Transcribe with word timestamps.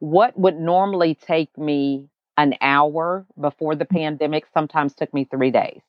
what 0.00 0.38
would 0.38 0.58
normally 0.58 1.14
take 1.14 1.56
me 1.58 2.08
an 2.36 2.54
hour 2.60 3.26
before 3.40 3.74
the 3.74 3.84
pandemic 3.86 4.46
sometimes 4.52 4.94
took 4.94 5.12
me 5.14 5.24
three 5.24 5.50
days. 5.50 5.80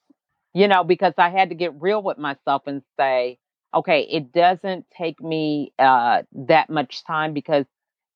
You 0.54 0.68
know, 0.68 0.84
because 0.84 1.14
I 1.18 1.30
had 1.30 1.50
to 1.50 1.56
get 1.56 1.80
real 1.82 2.02
with 2.02 2.18
myself 2.18 2.64
and 2.68 2.82
say, 3.00 3.38
okay, 3.76 4.02
it 4.04 4.32
doesn't 4.32 4.86
take 4.90 5.22
me 5.22 5.74
uh, 5.78 6.24
that 6.34 6.70
much 6.70 7.04
time 7.06 7.34
because 7.34 7.66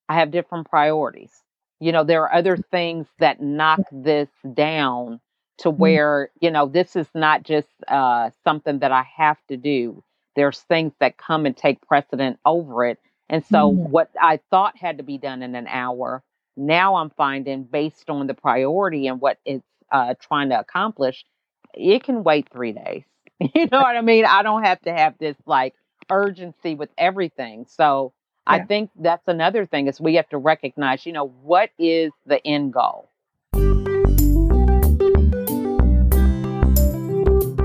I 0.09 0.15
have 0.15 0.31
different 0.31 0.69
priorities. 0.69 1.31
You 1.79 1.91
know, 1.91 2.03
there 2.03 2.23
are 2.23 2.33
other 2.33 2.57
things 2.57 3.07
that 3.19 3.41
knock 3.41 3.81
this 3.91 4.29
down 4.53 5.19
to 5.59 5.71
Mm. 5.71 5.77
where, 5.79 6.29
you 6.41 6.51
know, 6.51 6.67
this 6.67 6.95
is 6.95 7.07
not 7.13 7.43
just 7.43 7.67
uh, 7.87 8.31
something 8.43 8.79
that 8.79 8.91
I 8.91 9.03
have 9.17 9.37
to 9.49 9.57
do. 9.57 10.03
There's 10.35 10.61
things 10.61 10.93
that 10.99 11.17
come 11.17 11.45
and 11.45 11.55
take 11.55 11.81
precedent 11.87 12.39
over 12.45 12.85
it. 12.85 12.99
And 13.31 13.43
so, 13.45 13.71
Mm. 13.71 13.89
what 13.89 14.09
I 14.21 14.39
thought 14.51 14.77
had 14.77 14.97
to 14.97 15.03
be 15.03 15.17
done 15.17 15.41
in 15.41 15.55
an 15.55 15.65
hour, 15.67 16.21
now 16.57 16.95
I'm 16.95 17.09
finding 17.11 17.63
based 17.63 18.09
on 18.09 18.27
the 18.27 18.33
priority 18.33 19.07
and 19.07 19.21
what 19.21 19.39
it's 19.45 19.65
uh, 19.91 20.13
trying 20.21 20.49
to 20.49 20.59
accomplish, 20.59 21.25
it 21.73 22.03
can 22.03 22.23
wait 22.23 22.49
three 22.51 22.73
days. 22.73 23.03
You 23.55 23.67
know 23.71 23.79
what 23.79 23.97
I 23.97 24.01
mean? 24.01 24.25
I 24.25 24.43
don't 24.43 24.63
have 24.63 24.79
to 24.81 24.93
have 24.93 25.17
this 25.17 25.35
like 25.47 25.73
urgency 26.11 26.75
with 26.75 26.89
everything. 26.97 27.65
So, 27.67 28.13
I 28.45 28.59
think 28.59 28.89
that's 28.99 29.27
another 29.27 29.65
thing 29.65 29.87
is 29.87 30.01
we 30.01 30.15
have 30.15 30.27
to 30.29 30.37
recognize, 30.37 31.05
you 31.05 31.13
know, 31.13 31.27
what 31.43 31.69
is 31.79 32.11
the 32.25 32.45
end 32.45 32.73
goal? 32.73 33.09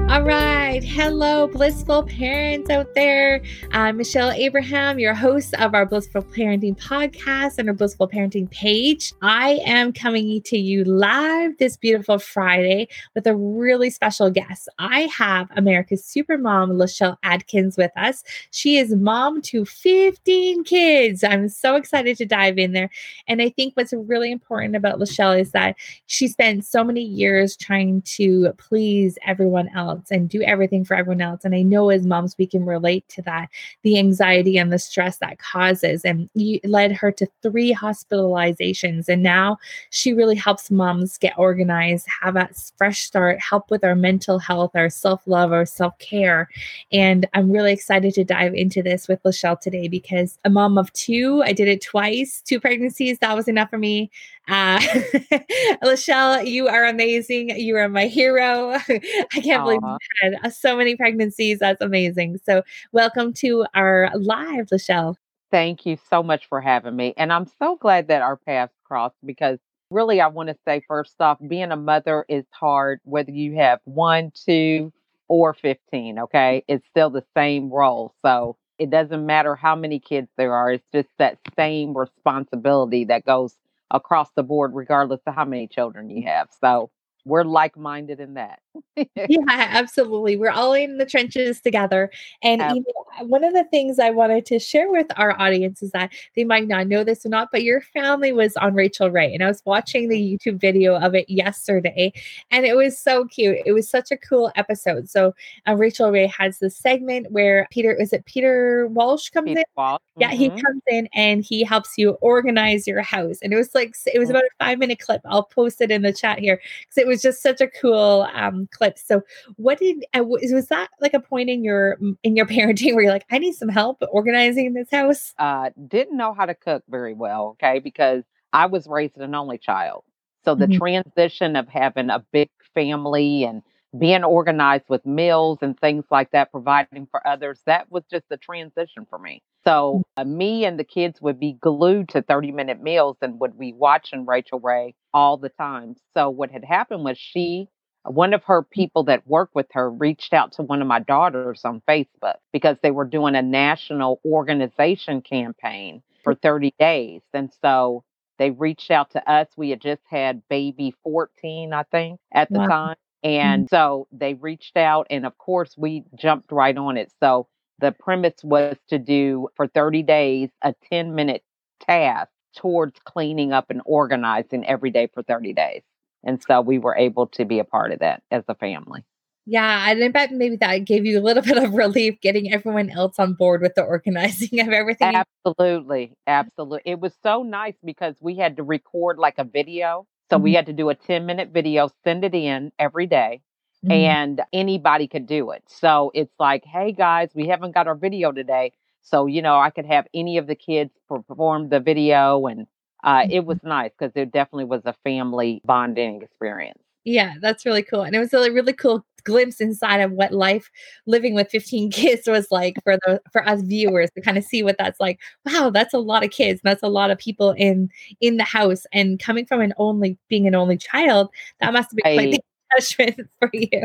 All 0.09 0.23
right. 0.23 0.66
Hello, 0.85 1.47
blissful 1.47 2.03
parents 2.03 2.69
out 2.69 2.95
there. 2.95 3.41
I'm 3.73 3.97
Michelle 3.97 4.31
Abraham, 4.31 4.99
your 4.99 5.15
host 5.15 5.55
of 5.55 5.75
our 5.75 5.87
Blissful 5.87 6.23
Parenting 6.23 6.79
podcast 6.79 7.57
and 7.57 7.69
our 7.69 7.75
Blissful 7.75 8.07
Parenting 8.07 8.51
page. 8.51 9.15
I 9.23 9.61
am 9.65 9.95
coming 9.95 10.43
to 10.43 10.59
you 10.59 10.85
live 10.85 11.57
this 11.57 11.79
beautiful 11.79 12.19
Friday 12.19 12.89
with 13.15 13.27
a 13.27 13.35
really 13.35 13.89
special 13.89 14.31
guest. 14.31 14.69
I 14.79 15.03
have 15.03 15.49
America's 15.57 16.03
supermom, 16.03 16.73
Lachelle 16.73 17.17
Adkins, 17.23 17.79
with 17.79 17.93
us. 17.97 18.23
She 18.51 18.77
is 18.77 18.95
mom 18.95 19.41
to 19.43 19.65
15 19.65 20.65
kids. 20.65 21.25
I'm 21.25 21.49
so 21.49 21.77
excited 21.77 22.19
to 22.19 22.27
dive 22.27 22.59
in 22.59 22.73
there. 22.73 22.91
And 23.29 23.41
I 23.41 23.49
think 23.49 23.75
what's 23.77 23.95
really 23.95 24.31
important 24.31 24.77
about 24.77 24.99
Lachelle 24.99 25.41
is 25.41 25.53
that 25.53 25.77
she 26.05 26.29
spent 26.29 26.67
so 26.67 26.85
many 26.85 27.03
years 27.03 27.57
trying 27.57 28.03
to 28.03 28.53
please 28.59 29.17
everyone 29.27 29.71
else 29.75 30.11
and 30.11 30.29
do 30.29 30.43
everything 30.43 30.66
for 30.85 30.97
everyone 30.97 31.21
else. 31.21 31.45
And 31.45 31.55
I 31.55 31.63
know 31.63 31.91
as 31.91 32.07
moms, 32.07 32.37
we 32.39 32.47
can 32.47 32.65
relate 32.65 33.09
to 33.11 33.23
that 33.23 33.49
the 33.83 33.99
anxiety 33.99 34.59
and 34.59 34.73
the 34.73 34.79
stress 34.79 35.19
that 35.19 35.39
causes. 35.39 36.05
And 36.05 36.29
you 36.35 36.61
led 36.65 36.93
her 36.93 37.13
to 37.13 37.27
three 37.43 37.75
hospitalizations. 37.75 39.09
And 39.09 39.23
now 39.23 39.59
she 39.91 40.13
really 40.13 40.35
helps 40.35 40.71
moms 40.71 41.19
get 41.19 41.35
organized, 41.37 42.07
have 42.23 42.37
a 42.37 42.49
fresh 42.77 43.05
start, 43.05 43.41
help 43.41 43.71
with 43.71 43.85
our 43.85 43.95
mental 43.95 44.39
health, 44.39 44.73
our 44.75 44.91
self 44.91 45.23
love, 45.27 45.53
our 45.53 45.67
self 45.67 45.99
care. 45.99 46.49
And 46.93 47.27
I'm 47.35 47.51
really 47.51 47.73
excited 47.73 48.15
to 48.15 48.25
dive 48.25 48.55
into 48.55 48.83
this 48.83 49.09
with 49.09 49.23
Lachelle 49.23 49.61
today 49.61 49.89
because 49.89 50.39
a 50.45 50.51
mom 50.51 50.79
of 50.79 50.93
two, 50.93 51.43
I 51.45 51.53
did 51.53 51.69
it 51.69 51.83
twice, 51.83 52.43
two 52.43 52.61
pregnancies. 52.61 53.19
That 53.19 53.37
was 53.37 53.49
enough 53.49 53.71
for 53.71 53.79
me. 53.79 54.11
Uh, 54.49 54.79
Lachelle, 55.83 56.47
you 56.47 56.69
are 56.69 56.85
amazing. 56.85 57.51
You 57.59 57.77
are 57.77 57.89
my 57.89 58.07
hero. 58.07 58.73
I 58.89 59.01
can't 59.33 59.65
believe 59.65 59.81
you 59.83 59.99
had 60.43 60.53
so 60.53 60.77
many 60.77 60.97
pregnancies. 60.97 61.59
That's 61.59 61.81
amazing. 61.81 62.39
So, 62.45 62.63
welcome 62.93 63.33
to 63.35 63.67
our 63.75 64.11
live, 64.15 64.67
Lachelle. 64.67 65.17
Thank 65.51 65.85
you 65.85 65.99
so 66.09 66.23
much 66.23 66.47
for 66.49 66.61
having 66.61 66.95
me. 66.95 67.15
And 67.17 67.33
I'm 67.33 67.47
so 67.59 67.77
glad 67.77 68.09
that 68.09 68.23
our 68.23 68.37
paths 68.37 68.73
crossed 68.85 69.17
because 69.25 69.59
really, 69.91 70.21
I 70.21 70.29
want 70.29 70.49
to 70.49 70.57
say 70.65 70.83
first 70.87 71.15
off, 71.21 71.39
being 71.47 71.73
a 71.73 71.77
mother 71.77 72.25
is 72.29 72.45
hard, 72.51 73.01
whether 73.05 73.33
you 73.33 73.57
have 73.57 73.81
one, 73.85 74.33
two, 74.33 74.93
or 75.29 75.55
15. 75.55 76.21
Okay. 76.21 76.65
It's 76.69 76.87
still 76.89 77.11
the 77.11 77.25
same 77.37 77.71
role. 77.71 78.15
So 78.25 78.57
it 78.79 78.91
doesn't 78.91 79.25
matter 79.25 79.55
how 79.57 79.75
many 79.75 79.99
kids 79.99 80.29
there 80.37 80.55
are, 80.55 80.73
it's 80.73 80.85
just 80.93 81.09
that 81.19 81.39
same 81.57 81.97
responsibility 81.97 83.05
that 83.07 83.25
goes 83.25 83.55
across 83.91 84.31
the 84.37 84.43
board, 84.43 84.73
regardless 84.75 85.21
of 85.27 85.35
how 85.35 85.45
many 85.45 85.67
children 85.67 86.11
you 86.11 86.27
have. 86.27 86.49
So 86.61 86.91
we're 87.25 87.45
like 87.45 87.77
minded 87.77 88.21
in 88.21 88.35
that. 88.35 88.61
Yeah, 89.29 89.41
absolutely. 89.49 90.37
We're 90.37 90.51
all 90.51 90.73
in 90.73 90.99
the 90.99 91.07
trenches 91.07 91.61
together. 91.61 92.11
And 92.43 92.61
you 92.63 92.85
know, 93.21 93.27
one 93.27 93.45
of 93.45 93.53
the 93.53 93.65
things 93.65 93.99
I 93.99 94.11
wanted 94.11 94.47
to 94.47 94.59
share 94.59 94.91
with 94.91 95.07
our 95.17 95.39
audience 95.41 95.83
is 95.83 95.91
that 95.93 96.13
they 96.35 96.45
might 96.45 96.69
not 96.69 96.87
know 96.87 97.05
this 97.05 97.27
or 97.27 97.29
not, 97.29 97.49
but 97.53 97.63
your 97.63 97.81
family 97.81 98.33
was 98.33 98.57
on 98.57 98.75
Rachael 98.75 99.11
Ray. 99.11 99.33
And 99.35 99.43
I 99.43 99.49
was 99.49 99.63
watching 99.67 100.09
the 100.09 100.19
YouTube 100.19 100.61
video 100.61 100.97
of 100.97 101.15
it 101.15 101.29
yesterday, 101.29 102.13
and 102.51 102.65
it 102.65 102.77
was 102.77 102.99
so 102.99 103.25
cute. 103.27 103.59
It 103.67 103.73
was 103.73 103.89
such 103.89 104.11
a 104.11 104.17
cool 104.17 104.51
episode. 104.57 105.09
So 105.09 105.35
uh, 105.69 105.75
Rachael 105.77 106.11
Ray 106.11 106.27
has 106.29 106.59
this 106.59 106.77
segment 106.77 107.31
where 107.33 107.67
Peter, 107.71 107.93
is 107.93 108.13
it 108.13 108.25
Peter 108.27 108.87
Walsh 108.89 109.29
comes 109.31 109.47
Peter 109.49 109.61
in? 109.61 109.65
Walsh. 109.77 110.01
Yeah, 110.19 110.31
he 110.33 110.49
Mhm. 110.51 110.63
comes 110.63 110.83
in 110.87 111.09
and 111.13 111.45
he 111.45 111.63
helps 111.63 111.99
you 111.99 112.13
organize 112.23 112.87
your 112.87 113.03
house. 113.03 113.39
And 113.43 113.53
it 113.53 113.57
was 113.57 113.75
like, 113.75 113.95
it 114.13 114.19
was 114.19 114.29
Mm. 114.29 114.31
about 114.31 114.45
a 114.45 114.51
five 114.59 114.79
minute 114.79 114.99
clip. 114.99 115.21
I'll 115.27 115.43
post 115.45 115.81
it 115.83 115.91
in 115.91 116.01
the 116.03 116.13
chat 116.13 116.39
here 116.39 116.59
because 116.81 116.97
it 116.97 117.07
was 117.07 117.21
just 117.21 117.43
such 117.43 117.61
a 117.61 117.69
cool 117.69 118.27
um, 118.33 118.66
clip. 118.71 118.99
So, 118.99 119.23
what 119.57 119.79
did 119.79 120.05
uh, 120.17 120.25
was 120.25 120.67
that 120.69 120.89
like 121.01 121.15
a 121.15 121.21
point 121.21 121.49
in 121.51 121.65
your 121.65 121.99
in 122.23 122.37
your 122.37 122.47
parenting 122.47 122.95
where 122.95 123.05
you're 123.05 123.13
like, 123.13 123.27
I 123.31 123.39
need 123.39 123.55
some 123.55 123.69
help 123.69 123.99
organizing 124.11 124.73
this 124.75 124.91
house? 124.91 125.35
uh, 125.39 125.71
didn't 125.89 126.17
know 126.17 126.33
how 126.33 126.47
to 126.47 126.55
cook 126.55 126.83
very 126.89 127.15
well, 127.15 127.49
okay, 127.61 127.79
because 127.79 128.25
I 128.53 128.67
was 128.67 128.87
raised 128.87 129.17
an 129.19 129.35
only 129.35 129.59
child. 129.59 130.05
So 130.45 130.55
the 130.55 130.67
Mhm. 130.67 130.79
transition 130.79 131.57
of 131.57 131.69
having 131.69 132.11
a 132.11 132.25
big 132.33 132.49
family 132.75 133.45
and 133.45 133.63
being 133.99 134.25
organized 134.25 134.85
with 134.89 135.05
meals 135.07 135.59
and 135.63 135.79
things 135.79 136.05
like 136.11 136.31
that, 136.33 136.51
providing 136.53 137.07
for 137.11 137.27
others, 137.27 137.61
that 137.67 137.91
was 137.91 138.05
just 138.11 138.25
the 138.29 138.37
transition 138.37 139.07
for 139.09 139.19
me. 139.19 139.43
So 139.67 140.03
uh, 140.17 140.25
me 140.25 140.65
and 140.65 140.79
the 140.79 140.85
kids 140.85 141.21
would 141.21 141.41
be 141.41 141.55
glued 141.55 142.09
to 142.11 142.23
30 142.23 142.53
minute 142.53 142.81
meals 142.83 143.17
and 143.21 143.41
would 143.41 143.59
be 143.59 143.73
watching 143.73 144.25
Rachael 144.27 144.61
Ray 144.61 144.95
all 145.13 145.37
the 145.37 145.49
time. 145.51 145.97
So 146.17 146.31
what 146.31 146.51
had 146.51 146.65
happened 146.65 147.05
was 147.05 147.19
she 147.19 147.69
one 148.09 148.35
of 148.35 148.45
her 148.45 148.63
mm. 148.63 148.71
people 148.71 149.05
that 149.05 149.27
worked 149.27 149.55
with 149.55 149.67
her 149.73 149.91
reached 149.91 150.33
out 150.33 150.53
to 150.53 150.63
one 150.63 150.83
of 150.83 150.89
my 150.89 151.01
daughters 151.01 151.63
on 151.65 151.83
Facebook 151.89 152.37
because 152.53 152.77
they 152.83 152.91
were 152.91 153.05
doing 153.05 153.35
a 153.35 153.43
national 153.43 154.21
organization 154.25 155.23
campaign 155.23 156.03
for 156.23 156.35
30 156.35 156.75
days. 156.79 157.23
And 157.33 157.53
so 157.63 158.05
they 158.39 158.51
reached 158.51 158.91
out 158.91 159.11
to 159.13 159.31
us. 159.31 159.49
We 159.57 159.71
had 159.71 159.81
just 159.81 160.03
had 160.09 160.43
baby 160.49 160.95
14, 161.03 161.73
I 161.73 161.83
think, 161.85 162.21
at 162.33 162.53
the 162.53 162.61
Wow. 162.61 162.67
time. 162.67 162.97
Mm-hmm. 163.25 163.29
And 163.29 163.71
so 163.71 164.07
they 164.13 164.35
reached 164.35 164.77
out, 164.77 165.07
and 165.11 165.27
of 165.27 165.37
course, 165.39 165.77
we 165.77 166.05
jumped 166.15 166.53
right 166.53 166.77
on 166.77 166.97
it. 166.97 167.13
So 167.21 167.49
the 167.79 167.93
premise 167.93 168.43
was 168.45 168.77
to 168.89 168.99
do 168.99 169.49
for 169.57 169.67
30 169.67 170.03
days 170.03 170.51
a 170.63 170.75
10 170.91 171.15
minute 171.15 171.43
task 171.81 172.31
towards 172.57 172.99
cleaning 173.05 173.53
up 173.53 173.71
and 173.71 173.83
organizing 173.85 174.67
every 174.67 174.91
day 174.91 175.09
for 175.13 175.23
30 175.23 175.53
days. 175.53 175.83
And 176.27 176.43
so 176.43 176.61
we 176.63 176.79
were 176.79 176.97
able 176.97 177.29
to 177.29 177.47
be 177.47 177.61
a 177.61 177.65
part 177.65 177.93
of 177.93 178.01
that 178.01 178.23
as 178.33 178.45
a 178.49 178.57
family. 178.57 179.05
Yeah, 179.47 179.91
and 179.91 180.03
I 180.05 180.09
bet 180.09 180.33
maybe 180.33 180.57
that 180.57 180.79
gave 180.85 181.07
you 181.07 181.19
a 181.21 181.23
little 181.23 181.43
bit 181.45 181.59
of 181.59 181.75
relief 181.75 182.21
getting 182.21 182.53
everyone 182.53 182.91
else 182.91 183.19
on 183.19 183.35
board 183.35 183.63
with 183.63 183.75
the 183.77 183.83
organizing 183.85 184.61
of 184.61 184.69
everything. 184.71 185.27
Absolutely. 185.47 186.15
Absolutely. 186.27 186.91
It 186.93 187.01
was 187.01 187.15
so 187.23 187.43
nice 187.43 187.77
because 187.85 188.17
we 188.21 188.37
had 188.37 188.57
to 188.57 188.63
record 188.63 189.19
like 189.19 189.39
a 189.39 189.45
video. 189.45 190.07
So 190.31 190.39
we 190.39 190.53
Mhm. 190.53 190.55
had 190.55 190.67
to 190.67 190.73
do 190.73 190.89
a 190.91 190.95
10 190.95 191.27
minute 191.27 191.51
video, 191.51 191.89
send 192.05 192.25
it 192.25 192.35
in 192.35 192.73
every 192.79 193.07
day, 193.07 193.43
Mhm. 193.83 193.93
and 193.95 194.43
anybody 194.53 195.07
could 195.07 195.27
do 195.27 195.51
it. 195.51 195.63
So 195.69 196.11
it's 196.15 196.35
like, 196.39 196.65
hey 196.65 196.93
guys, 196.93 197.31
we 197.35 197.47
haven't 197.49 197.73
got 197.73 197.87
our 197.87 197.95
video 197.95 198.33
today. 198.33 198.73
So, 199.03 199.27
you 199.27 199.43
know, 199.43 199.59
I 199.59 199.71
could 199.71 199.87
have 199.87 200.07
any 200.15 200.39
of 200.39 200.47
the 200.49 200.57
kids 200.57 200.93
perform 201.09 201.69
the 201.69 201.79
video. 201.81 202.47
And 202.47 202.67
uh, 203.05 203.27
it 203.31 203.45
was 203.45 203.59
nice 203.63 203.91
because 203.99 204.13
it 204.15 204.33
definitely 204.33 204.65
was 204.65 204.83
a 204.85 204.95
family 205.05 205.61
bonding 205.65 206.23
experience. 206.23 206.81
Yeah, 207.05 207.35
that's 207.41 207.65
really 207.65 207.83
cool. 207.83 208.03
And 208.03 208.17
it 208.17 208.19
was 208.19 208.35
a 208.35 208.51
really 208.51 208.73
cool 208.73 209.07
glimpse 209.23 209.61
inside 209.61 209.99
of 209.99 210.13
what 210.13 210.33
life 210.33 210.71
living 211.07 211.35
with 211.35 211.51
15 211.51 211.91
kids 211.93 212.27
was 212.27 212.49
like 212.51 212.77
for 212.83 212.97
the 213.07 213.21
for 213.31 213.47
us 213.47 213.61
viewers 213.61 214.11
to 214.13 214.21
kind 214.21 214.39
of 214.39 214.45
see 214.45 214.63
what 214.63 214.77
that's 214.79 214.99
like. 214.99 215.21
Wow, 215.45 215.71
that's 215.71 215.95
a 215.95 215.99
lot 215.99 216.25
of 216.25 216.31
kids. 216.31 216.61
That's 216.65 216.83
a 216.83 216.89
lot 216.89 217.11
of 217.11 217.19
people 217.19 217.53
in 217.53 217.91
in 218.21 218.39
the 218.39 218.45
house. 218.45 218.87
And 218.93 219.21
coming 219.21 219.47
from 219.47 219.61
an 219.61 219.73
only 219.77 220.19
being 220.29 220.49
an 220.49 220.55
only 220.55 220.77
child, 220.77 221.29
that 221.61 221.73
must 221.73 221.91
have 221.91 221.97
been 221.97 222.17
quite 222.17 222.31
the 222.33 222.41
judgment 222.81 223.31
for 223.39 223.51
you. 223.53 223.83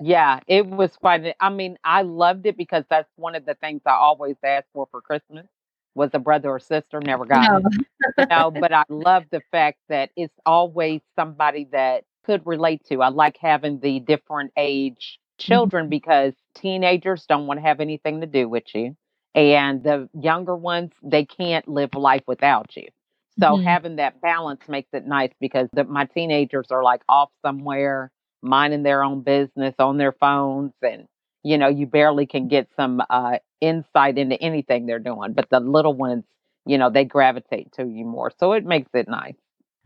Yeah, 0.00 0.40
it 0.46 0.66
was 0.66 0.96
quite. 0.96 1.34
I 1.40 1.48
mean, 1.48 1.78
I 1.84 2.02
loved 2.02 2.44
it 2.44 2.58
because 2.58 2.84
that's 2.90 3.08
one 3.16 3.34
of 3.34 3.46
the 3.46 3.54
things 3.54 3.80
I 3.86 3.92
always 3.92 4.36
ask 4.44 4.66
for 4.74 4.86
for 4.90 5.00
Christmas 5.00 5.46
was 5.94 6.10
a 6.14 6.18
brother 6.18 6.50
or 6.50 6.58
sister. 6.60 7.00
Never 7.00 7.24
got 7.26 7.50
No. 7.50 7.58
it, 7.58 7.64
you 8.18 8.26
know. 8.26 8.50
But 8.60 8.72
I 8.72 8.84
love 8.88 9.24
the 9.30 9.40
fact 9.50 9.78
that 9.88 10.10
it's 10.16 10.34
always 10.46 11.00
somebody 11.16 11.68
that 11.72 12.04
could 12.24 12.42
relate 12.46 12.82
to. 12.88 13.02
I 13.02 13.08
like 13.08 13.36
having 13.38 13.80
the 13.80 14.00
different 14.00 14.52
age 14.56 15.18
children 15.38 15.88
because 15.88 16.34
teenagers 16.54 17.26
don't 17.26 17.46
want 17.46 17.58
to 17.58 17.66
have 17.66 17.80
anything 17.80 18.20
to 18.20 18.26
do 18.26 18.48
with 18.48 18.64
you, 18.74 18.96
and 19.34 19.82
the 19.82 20.08
younger 20.20 20.56
ones 20.56 20.92
they 21.02 21.24
can't 21.24 21.66
live 21.68 21.94
life 21.94 22.22
without 22.26 22.76
you. 22.76 22.88
So 23.40 23.56
mm-hmm. 23.56 23.64
having 23.64 23.96
that 23.96 24.20
balance 24.20 24.60
makes 24.68 24.90
it 24.92 25.06
nice 25.06 25.30
because 25.40 25.68
the, 25.72 25.84
my 25.84 26.04
teenagers 26.06 26.68
are 26.70 26.82
like 26.82 27.02
off 27.08 27.30
somewhere, 27.44 28.10
minding 28.42 28.82
their 28.82 29.02
own 29.02 29.22
business 29.22 29.74
on 29.78 29.98
their 29.98 30.12
phones, 30.12 30.72
and 30.82 31.06
you 31.44 31.56
know 31.56 31.68
you 31.68 31.86
barely 31.86 32.26
can 32.26 32.48
get 32.48 32.68
some 32.74 33.02
uh, 33.10 33.38
insight 33.60 34.18
into 34.18 34.40
anything 34.42 34.86
they're 34.86 34.98
doing. 34.98 35.32
But 35.32 35.50
the 35.50 35.60
little 35.60 35.94
ones, 35.94 36.24
you 36.66 36.76
know, 36.78 36.90
they 36.90 37.04
gravitate 37.04 37.72
to 37.74 37.86
you 37.86 38.04
more, 38.04 38.32
so 38.38 38.52
it 38.52 38.64
makes 38.64 38.90
it 38.94 39.08
nice. 39.08 39.34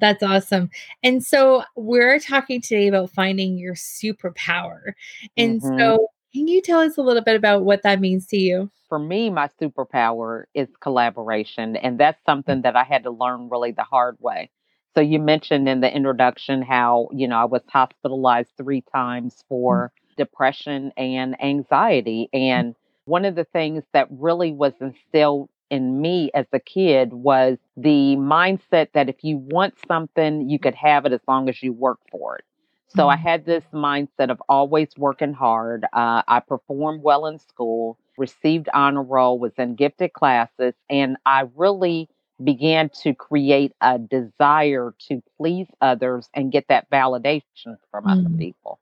That's 0.01 0.23
awesome. 0.23 0.71
And 1.03 1.25
so 1.25 1.65
we're 1.77 2.21
talking 2.21 2.61
today 2.61 2.89
about 2.89 3.11
finding 3.11 3.59
your 3.59 3.75
superpower. 3.75 4.93
And 5.37 5.61
mm-hmm. 5.61 5.79
so 5.79 6.09
can 6.33 6.47
you 6.47 6.63
tell 6.63 6.81
us 6.81 6.97
a 6.97 7.03
little 7.03 7.23
bit 7.23 7.37
about 7.37 7.65
what 7.65 7.83
that 7.83 8.01
means 8.01 8.27
to 8.29 8.37
you? 8.37 8.71
For 8.89 8.99
me, 8.99 9.29
my 9.29 9.49
superpower 9.61 10.45
is 10.55 10.69
collaboration. 10.81 11.77
And 11.77 11.99
that's 11.99 12.25
something 12.25 12.63
that 12.63 12.77
I 12.77 12.85
had 12.85 13.03
to 13.05 13.11
learn 13.11 13.49
really 13.49 13.73
the 13.73 13.83
hard 13.83 14.17
way. 14.21 14.51
So 14.95 15.01
you 15.01 15.19
mentioned 15.19 15.69
in 15.69 15.81
the 15.81 15.95
introduction 15.95 16.63
how, 16.63 17.09
you 17.13 17.29
know, 17.29 17.37
I 17.37 17.45
was 17.45 17.63
hospitalized 17.69 18.51
three 18.57 18.83
times 18.93 19.35
mm. 19.35 19.49
for 19.49 19.93
mm-hmm. 19.93 20.08
Depression 20.19 20.93
and 20.99 21.43
anxiety. 21.43 22.29
And 22.35 22.75
one 23.07 23.25
of 23.25 23.37
the 23.37 23.45
things 23.45 23.85
that 23.95 24.07
really 24.11 24.53
was 24.53 24.75
instilled 24.81 25.49
in 25.71 26.01
me 26.01 26.31
as 26.35 26.47
a 26.53 26.61
kid 26.61 27.13
was 27.13 27.59
the 27.77 28.17
mindset 28.17 28.89
that 28.93 29.09
if 29.09 29.23
you 29.23 29.39
want 29.39 29.75
something, 29.87 30.49
you 30.49 30.59
could 30.59 30.75
have 30.75 31.07
it 31.07 31.13
as 31.13 31.21
long 31.27 31.49
as 31.49 31.63
you 31.63 31.73
work 31.73 31.99
for 32.11 32.37
it. 32.37 32.45
So 32.89 33.03
mm-hmm. 33.03 33.11
I 33.11 33.17
had 33.17 33.45
this 33.45 33.65
mindset 33.73 34.31
of 34.31 34.43
always 34.49 34.89
working 34.97 35.35
hard. 35.35 35.85
Uh, 35.93 36.23
I 36.27 36.41
performed 36.41 37.03
well 37.03 37.27
in 37.27 37.39
school, 37.39 37.99
received 38.17 38.69
honor 38.73 39.03
roll, 39.03 39.39
was 39.39 39.53
in 39.59 39.75
gifted 39.75 40.13
classes, 40.13 40.75
and 40.89 41.17
I 41.27 41.49
really 41.55 42.09
began 42.43 42.89
to 43.03 43.15
create 43.15 43.73
a 43.81 43.99
desire 43.99 44.95
to 45.09 45.23
please 45.37 45.67
others 45.81 46.29
and 46.35 46.53
get 46.53 46.69
that 46.69 46.89
validation 46.91 47.77
from 47.91 48.05
mm-hmm. 48.05 48.27
other 48.27 48.31
people. 48.39 48.79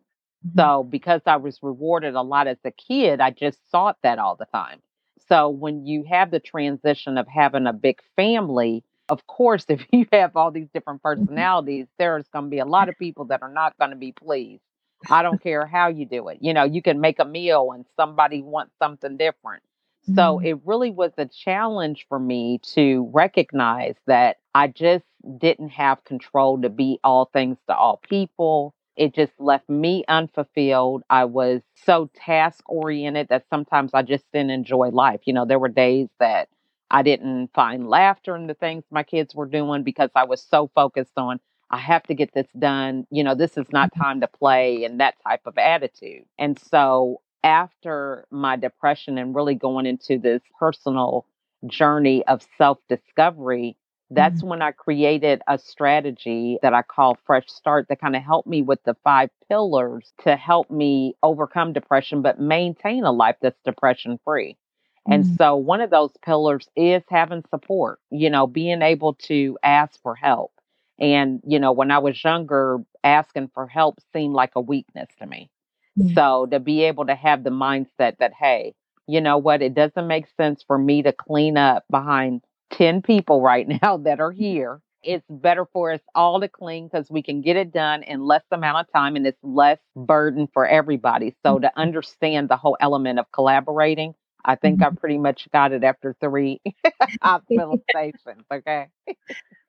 Mm-hmm. 0.46 0.58
So 0.58 0.84
because 0.84 1.22
I 1.26 1.36
was 1.36 1.58
rewarded 1.62 2.14
a 2.14 2.22
lot 2.22 2.46
as 2.46 2.58
a 2.64 2.70
kid, 2.70 3.20
I 3.20 3.30
just 3.30 3.58
sought 3.70 3.98
that 4.02 4.18
all 4.18 4.36
the 4.36 4.46
time. 4.46 4.80
So 5.28 5.48
when 5.48 5.86
you 5.86 6.04
have 6.08 6.30
the 6.30 6.40
transition 6.40 7.18
of 7.18 7.26
having 7.26 7.66
a 7.66 7.72
big 7.72 8.00
family, 8.14 8.84
of 9.08 9.26
course, 9.26 9.64
if 9.68 9.84
you 9.90 10.06
have 10.12 10.36
all 10.36 10.50
these 10.50 10.68
different 10.72 11.02
mm-hmm. 11.02 11.22
personalities, 11.24 11.86
there's 11.98 12.28
going 12.28 12.46
to 12.46 12.50
be 12.50 12.58
a 12.58 12.64
lot 12.66 12.88
of 12.88 12.98
people 12.98 13.26
that 13.26 13.42
are 13.42 13.52
not 13.52 13.76
going 13.78 13.90
to 13.90 13.96
be 13.96 14.12
pleased. 14.12 14.62
I 15.10 15.22
don't 15.22 15.42
care 15.42 15.66
how 15.66 15.88
you 15.88 16.06
do 16.06 16.28
it. 16.28 16.38
You 16.40 16.54
know, 16.54 16.64
you 16.64 16.80
can 16.82 17.00
make 17.00 17.18
a 17.18 17.24
meal 17.24 17.70
and 17.72 17.84
somebody 17.96 18.42
wants 18.42 18.72
something 18.78 19.16
different. 19.16 19.62
So 20.06 20.36
mm-hmm. 20.36 20.46
it 20.46 20.58
really 20.64 20.90
was 20.90 21.12
a 21.18 21.26
challenge 21.26 22.06
for 22.08 22.18
me 22.18 22.60
to 22.74 23.10
recognize 23.12 23.96
that 24.06 24.38
I 24.54 24.68
just 24.68 25.04
didn't 25.38 25.70
have 25.70 26.04
control 26.04 26.60
to 26.62 26.68
be 26.68 26.98
all 27.02 27.28
things 27.32 27.58
to 27.68 27.76
all 27.76 28.00
people. 28.08 28.74
It 28.96 29.14
just 29.14 29.32
left 29.38 29.68
me 29.68 30.04
unfulfilled. 30.08 31.02
I 31.10 31.26
was 31.26 31.62
so 31.84 32.10
task 32.14 32.62
oriented 32.68 33.28
that 33.28 33.44
sometimes 33.50 33.92
I 33.94 34.02
just 34.02 34.24
didn't 34.32 34.50
enjoy 34.50 34.88
life. 34.88 35.20
You 35.24 35.34
know, 35.34 35.44
there 35.44 35.58
were 35.58 35.68
days 35.68 36.08
that 36.18 36.48
I 36.90 37.02
didn't 37.02 37.50
find 37.54 37.88
laughter 37.88 38.36
in 38.36 38.46
the 38.46 38.54
things 38.54 38.84
my 38.90 39.02
kids 39.02 39.34
were 39.34 39.46
doing 39.46 39.82
because 39.82 40.10
I 40.14 40.24
was 40.24 40.40
so 40.42 40.70
focused 40.74 41.16
on, 41.16 41.40
I 41.70 41.78
have 41.78 42.04
to 42.04 42.14
get 42.14 42.32
this 42.32 42.46
done. 42.58 43.06
You 43.10 43.24
know, 43.24 43.34
this 43.34 43.56
is 43.56 43.66
not 43.72 43.90
mm-hmm. 43.90 44.02
time 44.02 44.20
to 44.20 44.28
play 44.28 44.84
and 44.84 45.00
that 45.00 45.16
type 45.26 45.42
of 45.46 45.58
attitude. 45.58 46.24
And 46.38 46.58
so 46.58 47.20
after 47.42 48.26
my 48.30 48.56
depression 48.56 49.18
and 49.18 49.34
really 49.34 49.54
going 49.54 49.86
into 49.86 50.18
this 50.18 50.42
personal 50.58 51.26
journey 51.66 52.24
of 52.26 52.46
self 52.56 52.78
discovery, 52.88 53.76
that's 54.10 54.38
mm-hmm. 54.38 54.48
when 54.48 54.62
I 54.62 54.70
created 54.70 55.42
a 55.48 55.58
strategy 55.58 56.58
that 56.62 56.74
I 56.74 56.82
call 56.82 57.18
Fresh 57.26 57.48
Start 57.48 57.86
that 57.88 58.00
kind 58.00 58.14
of 58.14 58.22
helped 58.22 58.48
me 58.48 58.62
with 58.62 58.82
the 58.84 58.94
five 59.02 59.30
pillars 59.48 60.12
to 60.22 60.36
help 60.36 60.70
me 60.70 61.16
overcome 61.22 61.72
depression, 61.72 62.22
but 62.22 62.40
maintain 62.40 63.04
a 63.04 63.12
life 63.12 63.36
that's 63.40 63.60
depression 63.64 64.20
free. 64.24 64.56
And 65.08 65.24
mm-hmm. 65.24 65.34
so 65.34 65.56
one 65.56 65.80
of 65.80 65.90
those 65.90 66.10
pillars 66.24 66.68
is 66.76 67.02
having 67.08 67.44
support, 67.50 68.00
you 68.10 68.30
know, 68.30 68.46
being 68.46 68.82
able 68.82 69.14
to 69.14 69.58
ask 69.62 70.00
for 70.02 70.14
help. 70.14 70.52
And, 70.98 71.40
you 71.46 71.58
know, 71.58 71.72
when 71.72 71.90
I 71.90 71.98
was 71.98 72.22
younger, 72.22 72.78
asking 73.04 73.50
for 73.54 73.66
help 73.66 73.98
seemed 74.12 74.34
like 74.34 74.52
a 74.56 74.60
weakness 74.60 75.08
to 75.18 75.26
me. 75.26 75.50
Mm-hmm. 75.98 76.14
So 76.14 76.46
to 76.46 76.58
be 76.58 76.84
able 76.84 77.06
to 77.06 77.14
have 77.14 77.44
the 77.44 77.50
mindset 77.50 78.18
that, 78.18 78.32
hey, 78.38 78.74
you 79.06 79.20
know 79.20 79.38
what, 79.38 79.62
it 79.62 79.74
doesn't 79.74 80.08
make 80.08 80.26
sense 80.36 80.64
for 80.66 80.78
me 80.78 81.02
to 81.02 81.12
clean 81.12 81.56
up 81.56 81.84
behind 81.90 82.42
10 82.72 83.02
people 83.02 83.40
right 83.40 83.66
now 83.82 83.96
that 83.98 84.20
are 84.20 84.32
here. 84.32 84.80
It's 85.02 85.24
better 85.30 85.66
for 85.72 85.92
us 85.92 86.00
all 86.16 86.40
to 86.40 86.48
clean 86.48 86.88
because 86.88 87.08
we 87.10 87.22
can 87.22 87.40
get 87.40 87.56
it 87.56 87.72
done 87.72 88.02
in 88.02 88.24
less 88.24 88.42
amount 88.50 88.78
of 88.78 88.92
time 88.92 89.14
and 89.14 89.24
it's 89.24 89.38
less 89.42 89.78
burden 89.94 90.48
for 90.52 90.66
everybody. 90.66 91.36
So 91.44 91.60
to 91.60 91.68
mm-hmm. 91.68 91.80
understand 91.80 92.48
the 92.48 92.56
whole 92.56 92.76
element 92.80 93.20
of 93.20 93.30
collaborating 93.30 94.14
I 94.46 94.54
think 94.54 94.80
I 94.80 94.86
mm-hmm. 94.86 94.96
pretty 94.96 95.18
much 95.18 95.48
got 95.52 95.72
it 95.72 95.82
after 95.82 96.16
three 96.20 96.60
hospitalizations. 97.22 98.44
Okay. 98.50 98.86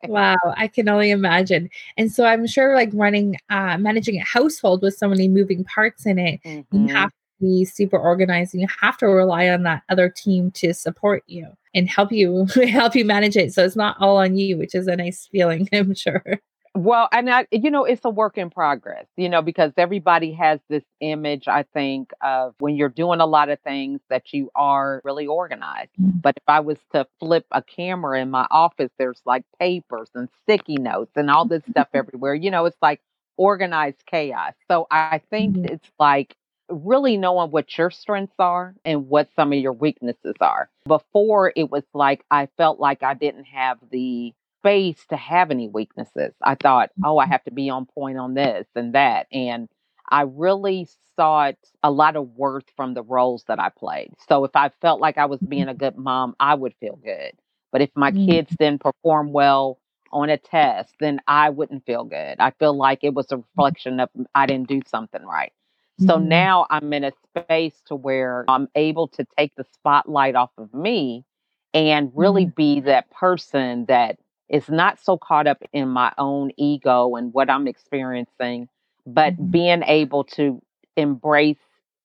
wow, 0.03 0.38
I 0.55 0.67
can 0.67 0.88
only 0.88 1.09
imagine. 1.09 1.69
And 1.97 2.11
so 2.11 2.25
I'm 2.25 2.45
sure, 2.45 2.75
like 2.75 2.91
running, 2.94 3.38
uh, 3.49 3.77
managing 3.79 4.17
a 4.17 4.23
household 4.23 4.83
with 4.83 4.95
so 4.95 5.09
many 5.09 5.27
moving 5.27 5.63
parts 5.63 6.05
in 6.05 6.19
it, 6.19 6.41
mm-hmm. 6.44 6.88
you 6.88 6.94
have 6.94 7.11
be 7.39 7.65
super 7.65 7.97
organized, 7.97 8.53
and 8.53 8.61
you 8.61 8.67
have 8.81 8.97
to 8.97 9.07
rely 9.07 9.49
on 9.49 9.63
that 9.63 9.83
other 9.89 10.09
team 10.09 10.51
to 10.51 10.73
support 10.73 11.23
you 11.27 11.47
and 11.73 11.89
help 11.89 12.11
you 12.11 12.45
help 12.69 12.95
you 12.95 13.05
manage 13.05 13.35
it. 13.35 13.53
So 13.53 13.63
it's 13.63 13.75
not 13.75 13.97
all 13.99 14.17
on 14.17 14.37
you, 14.37 14.57
which 14.57 14.75
is 14.75 14.87
a 14.87 14.95
nice 14.95 15.27
feeling, 15.31 15.67
I'm 15.73 15.93
sure. 15.93 16.39
Well, 16.77 17.09
and 17.11 17.27
I, 17.27 17.47
you 17.51 17.71
know, 17.71 17.85
it's 17.85 18.05
a 18.05 18.09
work 18.09 18.37
in 18.37 18.51
progress, 18.51 19.07
you 19.15 19.29
know, 19.29 19.41
because 19.41 19.71
everybody 19.77 20.31
has 20.33 20.59
this 20.69 20.83
image, 20.99 21.47
I 21.47 21.63
think, 21.73 22.11
of 22.21 22.53
when 22.59 22.75
you're 22.75 22.87
doing 22.87 23.19
a 23.19 23.25
lot 23.25 23.49
of 23.49 23.59
things 23.61 23.99
that 24.11 24.31
you 24.31 24.51
are 24.53 25.01
really 25.03 25.25
organized. 25.25 25.89
Mm-hmm. 25.99 26.19
But 26.19 26.35
if 26.37 26.43
I 26.47 26.59
was 26.59 26.77
to 26.93 27.07
flip 27.19 27.47
a 27.51 27.63
camera 27.63 28.21
in 28.21 28.29
my 28.29 28.45
office, 28.51 28.91
there's 28.99 29.21
like 29.25 29.43
papers 29.59 30.09
and 30.13 30.29
sticky 30.43 30.75
notes 30.75 31.13
and 31.15 31.31
all 31.31 31.45
this 31.45 31.63
stuff 31.69 31.87
everywhere. 31.95 32.35
You 32.35 32.51
know, 32.51 32.65
it's 32.65 32.77
like 32.79 33.01
organized 33.37 34.05
chaos. 34.05 34.53
So 34.67 34.85
I 34.91 35.21
think 35.31 35.55
mm-hmm. 35.55 35.73
it's 35.73 35.89
like 35.97 36.35
really 36.69 37.17
knowing 37.17 37.51
what 37.51 37.77
your 37.77 37.91
strengths 37.91 38.35
are 38.39 38.75
and 38.83 39.07
what 39.07 39.29
some 39.35 39.53
of 39.53 39.59
your 39.59 39.73
weaknesses 39.73 40.35
are. 40.41 40.69
Before 40.85 41.53
it 41.55 41.69
was 41.69 41.83
like 41.93 42.23
I 42.31 42.47
felt 42.57 42.79
like 42.79 43.03
I 43.03 43.13
didn't 43.13 43.45
have 43.45 43.77
the 43.91 44.33
space 44.59 45.05
to 45.09 45.15
have 45.15 45.51
any 45.51 45.67
weaknesses. 45.67 46.33
I 46.43 46.55
thought, 46.55 46.91
oh, 47.03 47.18
I 47.18 47.23
mm-hmm. 47.23 47.31
have 47.31 47.44
to 47.45 47.51
be 47.51 47.69
on 47.69 47.85
point 47.85 48.18
on 48.18 48.33
this 48.33 48.68
and 48.75 48.94
that. 48.95 49.27
And 49.31 49.69
I 50.09 50.21
really 50.21 50.87
sought 51.15 51.56
a 51.83 51.92
lot 51.92 52.15
of 52.15 52.30
worth 52.35 52.65
from 52.75 52.94
the 52.94 53.03
roles 53.03 53.44
that 53.47 53.59
I 53.59 53.69
played. 53.69 54.13
So 54.27 54.44
if 54.45 54.56
I 54.56 54.71
felt 54.81 55.01
like 55.01 55.18
I 55.18 55.25
was 55.25 55.39
being 55.39 55.63
mm-hmm. 55.63 55.71
a 55.71 55.75
good 55.75 55.97
mom, 55.97 56.35
I 56.39 56.56
would 56.56 56.73
feel 56.80 56.95
good. 56.95 57.33
But 57.71 57.81
if 57.81 57.89
my 57.95 58.11
mm-hmm. 58.11 58.30
kids 58.30 58.56
didn't 58.57 58.81
perform 58.81 59.31
well 59.31 59.80
on 60.11 60.30
a 60.30 60.37
test, 60.37 60.94
then 60.99 61.19
I 61.27 61.49
wouldn't 61.49 61.85
feel 61.85 62.06
good. 62.06 62.35
I 62.39 62.51
feel 62.51 62.75
like 62.75 62.99
it 63.03 63.13
was 63.13 63.31
a 63.31 63.37
reflection 63.37 63.99
of 63.99 64.09
I 64.33 64.45
didn't 64.45 64.69
do 64.69 64.81
something 64.87 65.23
right. 65.23 65.51
So 65.99 66.18
mm-hmm. 66.18 66.27
now 66.27 66.68
I'm 66.69 66.94
in 66.94 67.04
a 67.04 67.11
space 67.35 67.81
to 67.87 67.95
where 67.95 68.45
I'm 68.47 68.68
able 68.75 69.07
to 69.09 69.25
take 69.37 69.56
the 69.56 69.66
spotlight 69.73 70.35
off 70.35 70.51
of 70.57 70.73
me 70.73 71.25
and 71.73 72.11
really 72.13 72.45
mm-hmm. 72.45 72.56
be 72.56 72.80
that 72.81 73.09
person 73.11 73.85
that 73.87 74.18
is 74.49 74.69
not 74.69 74.99
so 75.04 75.18
caught 75.18 75.47
up 75.47 75.61
in 75.73 75.89
my 75.89 76.13
own 76.18 76.51
ego 76.57 77.16
and 77.16 77.33
what 77.33 77.49
I'm 77.49 77.68
experiencing, 77.68 78.69
but 79.06 79.33
mm-hmm. 79.33 79.51
being 79.51 79.83
able 79.83 80.23
to 80.25 80.61
embrace 80.95 81.57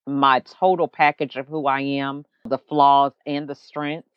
my 0.06 0.40
total 0.40 0.88
package 0.88 1.36
of 1.36 1.46
who 1.46 1.66
I 1.66 1.80
am, 1.80 2.24
the 2.44 2.58
flaws 2.58 3.12
and 3.26 3.46
the 3.46 3.54
strengths, 3.54 4.08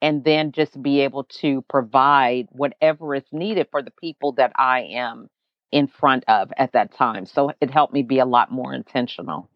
and 0.00 0.24
then 0.24 0.52
just 0.52 0.80
be 0.82 1.00
able 1.00 1.24
to 1.24 1.62
provide 1.62 2.48
whatever 2.50 3.14
is 3.14 3.24
needed 3.32 3.68
for 3.70 3.82
the 3.82 3.92
people 3.92 4.32
that 4.32 4.52
I 4.56 4.80
am 4.80 5.28
in 5.72 5.86
front 5.86 6.24
of 6.28 6.52
at 6.58 6.72
that 6.72 6.92
time. 6.92 7.26
So 7.26 7.52
it 7.60 7.70
helped 7.70 7.92
me 7.92 8.02
be 8.02 8.18
a 8.18 8.26
lot 8.26 8.52
more 8.52 8.72
intentional. 8.74 9.48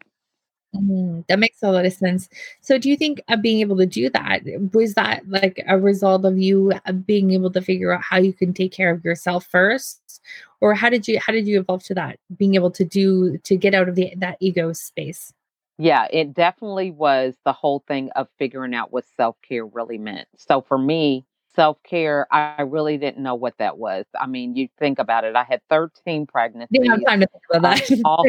Mm, 0.75 1.25
that 1.27 1.39
makes 1.39 1.63
a 1.63 1.71
lot 1.71 1.85
of 1.85 1.93
sense. 1.93 2.27
So, 2.61 2.77
do 2.77 2.89
you 2.89 2.97
think 2.97 3.21
uh, 3.29 3.37
being 3.37 3.61
able 3.61 3.77
to 3.77 3.85
do 3.85 4.09
that 4.09 4.41
was 4.73 4.93
that 4.95 5.27
like 5.27 5.63
a 5.67 5.79
result 5.79 6.25
of 6.25 6.37
you 6.37 6.73
uh, 6.85 6.91
being 6.91 7.31
able 7.31 7.51
to 7.51 7.61
figure 7.61 7.93
out 7.93 8.01
how 8.01 8.17
you 8.17 8.33
can 8.33 8.53
take 8.53 8.73
care 8.73 8.91
of 8.91 9.03
yourself 9.03 9.45
first, 9.45 10.21
or 10.61 10.73
how 10.73 10.89
did 10.89 11.07
you 11.07 11.19
how 11.19 11.31
did 11.31 11.47
you 11.47 11.59
evolve 11.59 11.83
to 11.85 11.93
that 11.95 12.19
being 12.37 12.55
able 12.55 12.71
to 12.71 12.83
do 12.83 13.37
to 13.39 13.55
get 13.55 13.73
out 13.73 13.87
of 13.87 13.95
the 13.95 14.13
that 14.17 14.37
ego 14.41 14.73
space? 14.73 15.33
Yeah, 15.77 16.07
it 16.11 16.33
definitely 16.33 16.91
was 16.91 17.35
the 17.45 17.53
whole 17.53 17.83
thing 17.87 18.09
of 18.15 18.27
figuring 18.37 18.75
out 18.75 18.91
what 18.91 19.05
self 19.15 19.37
care 19.47 19.65
really 19.65 19.97
meant. 19.97 20.27
So 20.35 20.61
for 20.61 20.77
me, 20.77 21.25
self 21.57 21.77
care, 21.83 22.27
I 22.31 22.61
really 22.61 22.97
didn't 22.97 23.21
know 23.21 23.35
what 23.35 23.55
that 23.57 23.77
was. 23.77 24.05
I 24.19 24.27
mean, 24.27 24.55
you 24.55 24.69
think 24.79 24.99
about 24.99 25.23
it. 25.23 25.35
I 25.35 25.43
had 25.43 25.61
13 25.69 26.27
pregnancies. 26.27 26.69
Didn't 26.71 26.91
have 26.91 27.05
time 27.05 27.19
to 27.19 27.27
think 27.27 27.43
about 27.51 27.77
that. 27.77 28.01
all, 28.05 28.25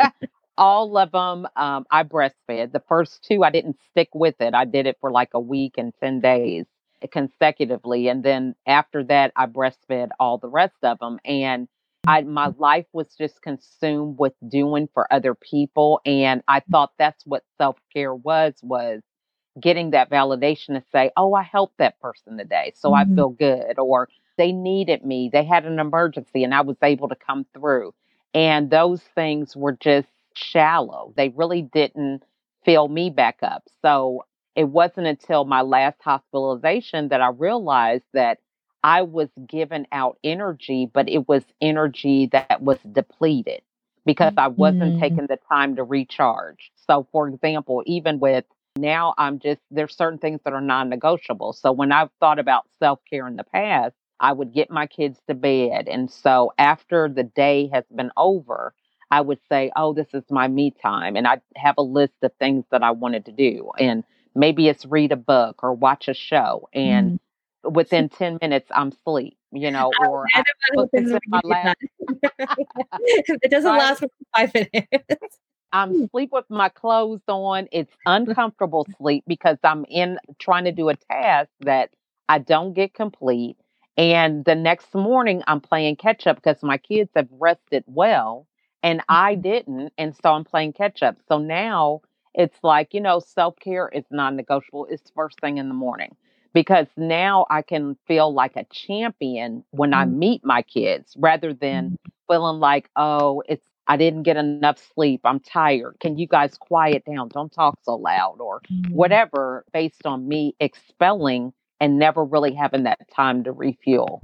all 0.58 0.98
of 0.98 1.12
them 1.12 1.46
um, 1.56 1.84
I 1.90 2.02
breastfed. 2.02 2.72
The 2.72 2.82
first 2.88 3.24
two 3.28 3.44
I 3.44 3.50
didn't 3.50 3.76
stick 3.90 4.08
with 4.14 4.40
it. 4.40 4.54
I 4.54 4.64
did 4.64 4.86
it 4.86 4.96
for 5.00 5.10
like 5.10 5.30
a 5.34 5.40
week 5.40 5.74
and 5.76 5.92
10 6.00 6.20
days. 6.20 6.64
consecutively. 7.10 8.08
And 8.08 8.24
then 8.24 8.54
after 8.66 9.04
that, 9.04 9.32
I 9.36 9.46
breastfed 9.46 10.10
all 10.18 10.38
the 10.38 10.48
rest 10.48 10.76
of 10.82 10.98
them. 10.98 11.18
And 11.24 11.68
I, 12.06 12.22
my 12.22 12.52
life 12.58 12.86
was 12.92 13.14
just 13.16 13.42
consumed 13.42 14.18
with 14.18 14.32
doing 14.48 14.88
for 14.94 15.12
other 15.12 15.34
people. 15.34 16.00
And 16.06 16.42
I 16.48 16.60
thought 16.70 16.92
that's 16.98 17.24
what 17.26 17.44
self 17.58 17.76
care 17.92 18.14
was, 18.14 18.54
was 18.62 19.02
getting 19.60 19.90
that 19.90 20.10
validation 20.10 20.68
to 20.68 20.82
say, 20.92 21.10
oh, 21.16 21.34
I 21.34 21.42
helped 21.42 21.78
that 21.78 22.00
person 22.00 22.38
today. 22.38 22.72
So 22.74 22.90
mm-hmm. 22.90 23.12
I 23.12 23.14
feel 23.14 23.28
good. 23.30 23.78
Or 23.78 24.08
they 24.38 24.52
needed 24.52 25.04
me. 25.04 25.30
They 25.32 25.44
had 25.44 25.66
an 25.66 25.78
emergency 25.78 26.44
and 26.44 26.54
I 26.54 26.62
was 26.62 26.76
able 26.82 27.08
to 27.08 27.16
come 27.16 27.46
through. 27.54 27.94
And 28.34 28.70
those 28.70 29.02
things 29.14 29.54
were 29.54 29.76
just 29.78 30.08
shallow. 30.34 31.12
They 31.16 31.28
really 31.30 31.62
didn't 31.62 32.22
fill 32.64 32.88
me 32.88 33.10
back 33.10 33.38
up. 33.42 33.64
So 33.82 34.24
it 34.56 34.64
wasn't 34.64 35.06
until 35.06 35.44
my 35.44 35.62
last 35.62 35.98
hospitalization 36.00 37.08
that 37.08 37.20
I 37.20 37.28
realized 37.28 38.04
that 38.14 38.38
I 38.84 39.02
was 39.02 39.28
giving 39.46 39.86
out 39.92 40.18
energy, 40.24 40.90
but 40.92 41.08
it 41.08 41.28
was 41.28 41.44
energy 41.60 42.28
that 42.32 42.62
was 42.62 42.78
depleted 42.90 43.62
because 44.04 44.34
I 44.36 44.48
wasn't 44.48 44.94
mm-hmm. 44.94 45.00
taking 45.00 45.26
the 45.28 45.38
time 45.48 45.76
to 45.76 45.84
recharge. 45.84 46.72
So, 46.86 47.06
for 47.12 47.28
example, 47.28 47.82
even 47.86 48.18
with 48.18 48.44
now, 48.76 49.14
I'm 49.18 49.38
just, 49.38 49.60
there's 49.70 49.96
certain 49.96 50.18
things 50.18 50.40
that 50.44 50.52
are 50.52 50.60
non 50.60 50.88
negotiable. 50.88 51.52
So, 51.52 51.72
when 51.72 51.92
I've 51.92 52.10
thought 52.20 52.38
about 52.38 52.64
self 52.78 53.00
care 53.08 53.26
in 53.26 53.36
the 53.36 53.44
past, 53.44 53.94
I 54.20 54.32
would 54.32 54.54
get 54.54 54.70
my 54.70 54.86
kids 54.86 55.18
to 55.28 55.34
bed. 55.34 55.88
And 55.88 56.10
so, 56.10 56.52
after 56.58 57.08
the 57.08 57.24
day 57.24 57.68
has 57.72 57.84
been 57.94 58.10
over, 58.16 58.74
I 59.10 59.20
would 59.20 59.40
say, 59.48 59.70
Oh, 59.76 59.92
this 59.92 60.08
is 60.14 60.24
my 60.30 60.48
me 60.48 60.74
time. 60.82 61.16
And 61.16 61.26
I'd 61.26 61.42
have 61.56 61.74
a 61.76 61.82
list 61.82 62.14
of 62.22 62.32
things 62.38 62.64
that 62.70 62.82
I 62.82 62.92
wanted 62.92 63.26
to 63.26 63.32
do. 63.32 63.70
And 63.78 64.04
maybe 64.34 64.68
it's 64.68 64.86
read 64.86 65.12
a 65.12 65.16
book 65.16 65.62
or 65.62 65.74
watch 65.74 66.08
a 66.08 66.14
show. 66.14 66.68
And 66.72 67.20
mm. 67.64 67.72
within 67.74 68.08
10 68.08 68.38
minutes, 68.40 68.70
I'm 68.74 68.88
asleep, 68.88 69.36
you 69.52 69.70
know, 69.70 69.90
or 70.00 70.26
I 70.34 70.42
put 70.74 70.90
this 70.92 71.10
in 71.10 71.18
my 71.26 71.40
lap. 71.44 71.76
it 72.38 73.50
doesn't 73.50 73.70
right? 73.70 73.78
last 73.78 73.98
for 73.98 74.08
five 74.34 74.54
minutes. 74.54 75.38
I'm 75.72 76.08
sleep 76.08 76.30
with 76.32 76.44
my 76.50 76.68
clothes 76.68 77.22
on. 77.28 77.68
It's 77.72 77.92
uncomfortable 78.06 78.86
sleep 78.98 79.24
because 79.26 79.58
I'm 79.64 79.84
in 79.88 80.18
trying 80.38 80.64
to 80.64 80.72
do 80.72 80.88
a 80.88 80.96
task 80.96 81.50
that 81.60 81.90
I 82.28 82.38
don't 82.38 82.74
get 82.74 82.94
complete. 82.94 83.56
And 83.96 84.44
the 84.44 84.54
next 84.54 84.94
morning, 84.94 85.42
I'm 85.46 85.60
playing 85.60 85.96
catch 85.96 86.26
up 86.26 86.36
because 86.36 86.62
my 86.62 86.78
kids 86.78 87.10
have 87.14 87.28
rested 87.30 87.84
well 87.86 88.46
and 88.82 89.02
I 89.08 89.34
mm-hmm. 89.34 89.42
didn't. 89.42 89.92
And 89.98 90.14
so 90.22 90.30
I'm 90.32 90.44
playing 90.44 90.72
catch 90.74 91.02
up. 91.02 91.16
So 91.28 91.38
now 91.38 92.00
it's 92.34 92.58
like, 92.62 92.94
you 92.94 93.00
know, 93.00 93.20
self 93.20 93.56
care 93.56 93.88
is 93.88 94.04
non 94.10 94.36
negotiable. 94.36 94.86
It's 94.90 95.10
first 95.14 95.40
thing 95.40 95.58
in 95.58 95.68
the 95.68 95.74
morning 95.74 96.16
because 96.54 96.86
now 96.96 97.46
I 97.50 97.62
can 97.62 97.96
feel 98.06 98.32
like 98.32 98.56
a 98.56 98.64
champion 98.64 99.64
when. 99.70 99.94
I 99.94 100.04
meet 100.06 100.44
my 100.44 100.62
kids 100.62 101.14
rather 101.18 101.52
than 101.52 101.84
mm-hmm. 101.84 102.32
feeling 102.32 102.60
like, 102.60 102.88
oh, 102.96 103.42
it's, 103.46 103.66
I 103.92 103.98
didn't 103.98 104.22
get 104.22 104.38
enough 104.38 104.78
sleep. 104.94 105.20
I'm 105.24 105.38
tired. 105.38 105.96
Can 106.00 106.16
you 106.16 106.26
guys 106.26 106.56
quiet 106.56 107.04
down? 107.04 107.28
Don't 107.28 107.52
talk 107.52 107.78
so 107.82 107.96
loud 107.96 108.38
or 108.40 108.62
mm-hmm. 108.62 108.90
whatever 108.94 109.66
based 109.70 110.06
on 110.06 110.26
me 110.26 110.56
expelling 110.60 111.52
and 111.78 111.98
never 111.98 112.24
really 112.24 112.54
having 112.54 112.84
that 112.84 113.00
time 113.14 113.44
to 113.44 113.52
refuel. 113.52 114.22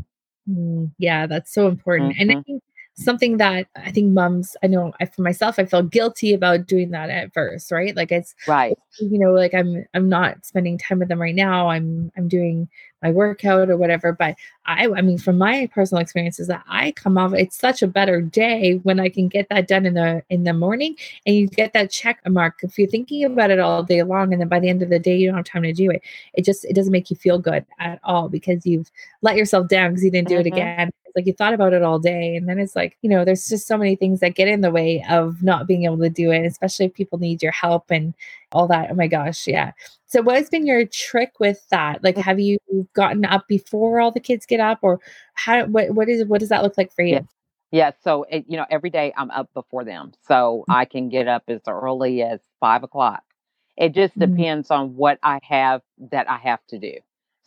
Mm, 0.49 0.93
yeah, 0.97 1.27
that's 1.27 1.53
so 1.53 1.69
important. 1.69 2.13
Mm-hmm. 2.13 2.23
And 2.23 2.31
I 2.31 2.35
mm-hmm. 2.37 2.43
think 2.45 2.63
something 2.99 3.37
that 3.37 3.69
I 3.77 3.93
think 3.93 4.13
moms, 4.13 4.57
I 4.63 4.67
know 4.67 4.93
I, 5.01 5.07
for 5.07 5.23
myself, 5.23 5.59
I 5.59 5.65
felt 5.65 5.91
guilty 5.91 6.35
about 6.35 6.67
doing 6.67 6.91
that 6.91 7.11
at 7.11 7.33
first, 7.33 7.71
right? 7.71 7.95
Like 7.95 8.11
it's 8.11 8.35
right, 8.47 8.77
you 8.99 9.19
know, 9.19 9.33
like 9.33 9.55
I'm 9.55 9.87
I'm 9.95 10.09
not 10.09 10.45
spending 10.45 10.79
time 10.79 10.99
with 10.99 11.09
them 11.09 11.21
right 11.21 11.35
now. 11.35 11.69
I'm 11.69 12.11
I'm 12.17 12.29
doing 12.29 12.69
my 13.01 13.13
workout 13.13 13.71
or 13.71 13.77
whatever. 13.77 14.13
But 14.13 14.35
I 14.67 14.89
I 14.89 15.03
mean, 15.03 15.19
from 15.19 15.39
my 15.39 15.69
personal 15.73 16.03
experiences 16.03 16.49
that 16.49 16.65
I 16.69 16.91
come 16.93 17.17
off, 17.17 17.33
it's 17.35 17.57
such 17.57 17.83
a 17.83 17.87
better 17.87 18.21
day 18.21 18.81
when 18.83 18.99
I 18.99 19.09
can 19.09 19.29
get 19.29 19.49
that 19.51 19.69
done 19.69 19.87
in 19.87 19.95
the 19.95 20.23
in 20.29 20.43
the 20.43 20.53
morning 20.53 20.97
and 21.25 21.37
you 21.37 21.47
get 21.47 21.73
that 21.75 21.93
check 21.93 22.21
mark. 22.29 22.59
If 22.63 22.79
you're 22.79 22.89
thinking 22.89 23.25
about 23.25 23.53
it 23.53 23.61
all 23.61 23.85
day 23.85 24.03
long 24.03 24.33
and 24.33 24.41
then 24.41 24.49
by 24.49 24.59
the 24.59 24.69
end 24.69 24.83
of 24.83 24.91
the 24.91 24.99
day 24.99 25.17
you 25.17 25.29
don't 25.29 25.37
have 25.37 25.45
time 25.45 25.63
to 25.63 25.73
do 25.73 25.91
it, 25.91 26.03
it 26.35 26.45
just 26.45 26.65
it 26.65 26.75
doesn't 26.75 26.93
make 26.93 27.11
you 27.11 27.17
feel 27.17 27.39
good 27.39 27.65
at 27.79 28.01
all 28.03 28.29
because 28.29 28.67
you've 28.67 28.91
let 29.23 29.37
yourself 29.37 29.69
down 29.69 29.91
because 29.91 30.05
you 30.05 30.11
didn't 30.11 30.29
do 30.29 30.35
mm-hmm. 30.35 30.49
it 30.49 30.53
again 30.53 30.91
like 31.19 31.27
you 31.27 31.33
thought 31.33 31.53
about 31.53 31.73
it 31.73 31.83
all 31.83 31.99
day. 31.99 32.37
And 32.37 32.49
then 32.49 32.61
it's 32.61 32.77
like, 32.77 32.97
you 33.03 33.11
know, 33.11 33.25
there's 33.25 33.49
just 33.49 33.67
so 33.67 33.77
many 33.77 33.97
things 33.97 34.21
that 34.21 34.37
get 34.37 34.47
in 34.47 34.61
the 34.61 34.71
way 34.71 35.05
of 35.11 35.43
not 35.43 35.67
being 35.67 35.85
able 35.85 35.99
to 35.99 36.09
do 36.09 36.31
it, 36.31 36.47
especially 36.47 36.87
if 36.87 36.95
people 36.95 37.19
need 37.19 37.43
your 37.43 37.51
help 37.51 37.91
and 37.91 38.15
all 38.53 38.69
that. 38.69 38.89
Oh 38.91 38.95
my 38.95 39.09
gosh. 39.09 39.49
Yeah. 39.49 39.73
So 40.07 40.23
what 40.23 40.37
has 40.37 40.49
been 40.49 40.65
your 40.65 40.87
trick 40.87 41.33
with 41.41 41.69
that? 41.71 42.05
Like 42.05 42.17
have 42.17 42.39
you 42.39 42.59
gotten 42.95 43.25
up 43.25 43.49
before 43.49 44.01
all 44.01 44.13
the 44.13 44.21
kids 44.21 44.47
get 44.47 44.61
up 44.61 44.79
or 44.83 45.01
how 45.35 45.65
what 45.67 45.91
what 45.91 46.09
is 46.09 46.25
what 46.25 46.39
does 46.39 46.51
that 46.51 46.63
look 46.63 46.79
like 46.79 46.93
for 46.93 47.03
you? 47.03 47.15
Yeah. 47.15 47.23
Yeah, 47.71 47.91
so 48.03 48.25
it, 48.31 48.47
you 48.49 48.57
know, 48.57 48.65
every 48.71 48.89
day 48.89 49.13
I'm 49.15 49.31
up 49.31 49.53
before 49.53 49.85
them, 49.85 50.13
so 50.27 50.65
mm. 50.67 50.75
I 50.75 50.87
can 50.87 51.11
get 51.11 51.29
up 51.29 51.43
as 51.49 51.61
early 51.69 52.23
as 52.23 52.41
five 52.61 52.83
o'clock. 52.83 53.23
It 53.77 53.95
just 53.95 54.19
mm-hmm. 54.19 54.37
depends 54.37 54.71
on 54.71 54.97
what 54.97 55.19
I 55.23 55.39
have 55.43 55.83
that 56.11 56.31
I 56.31 56.39
have 56.39 56.67
to 56.69 56.79
do. 56.79 56.95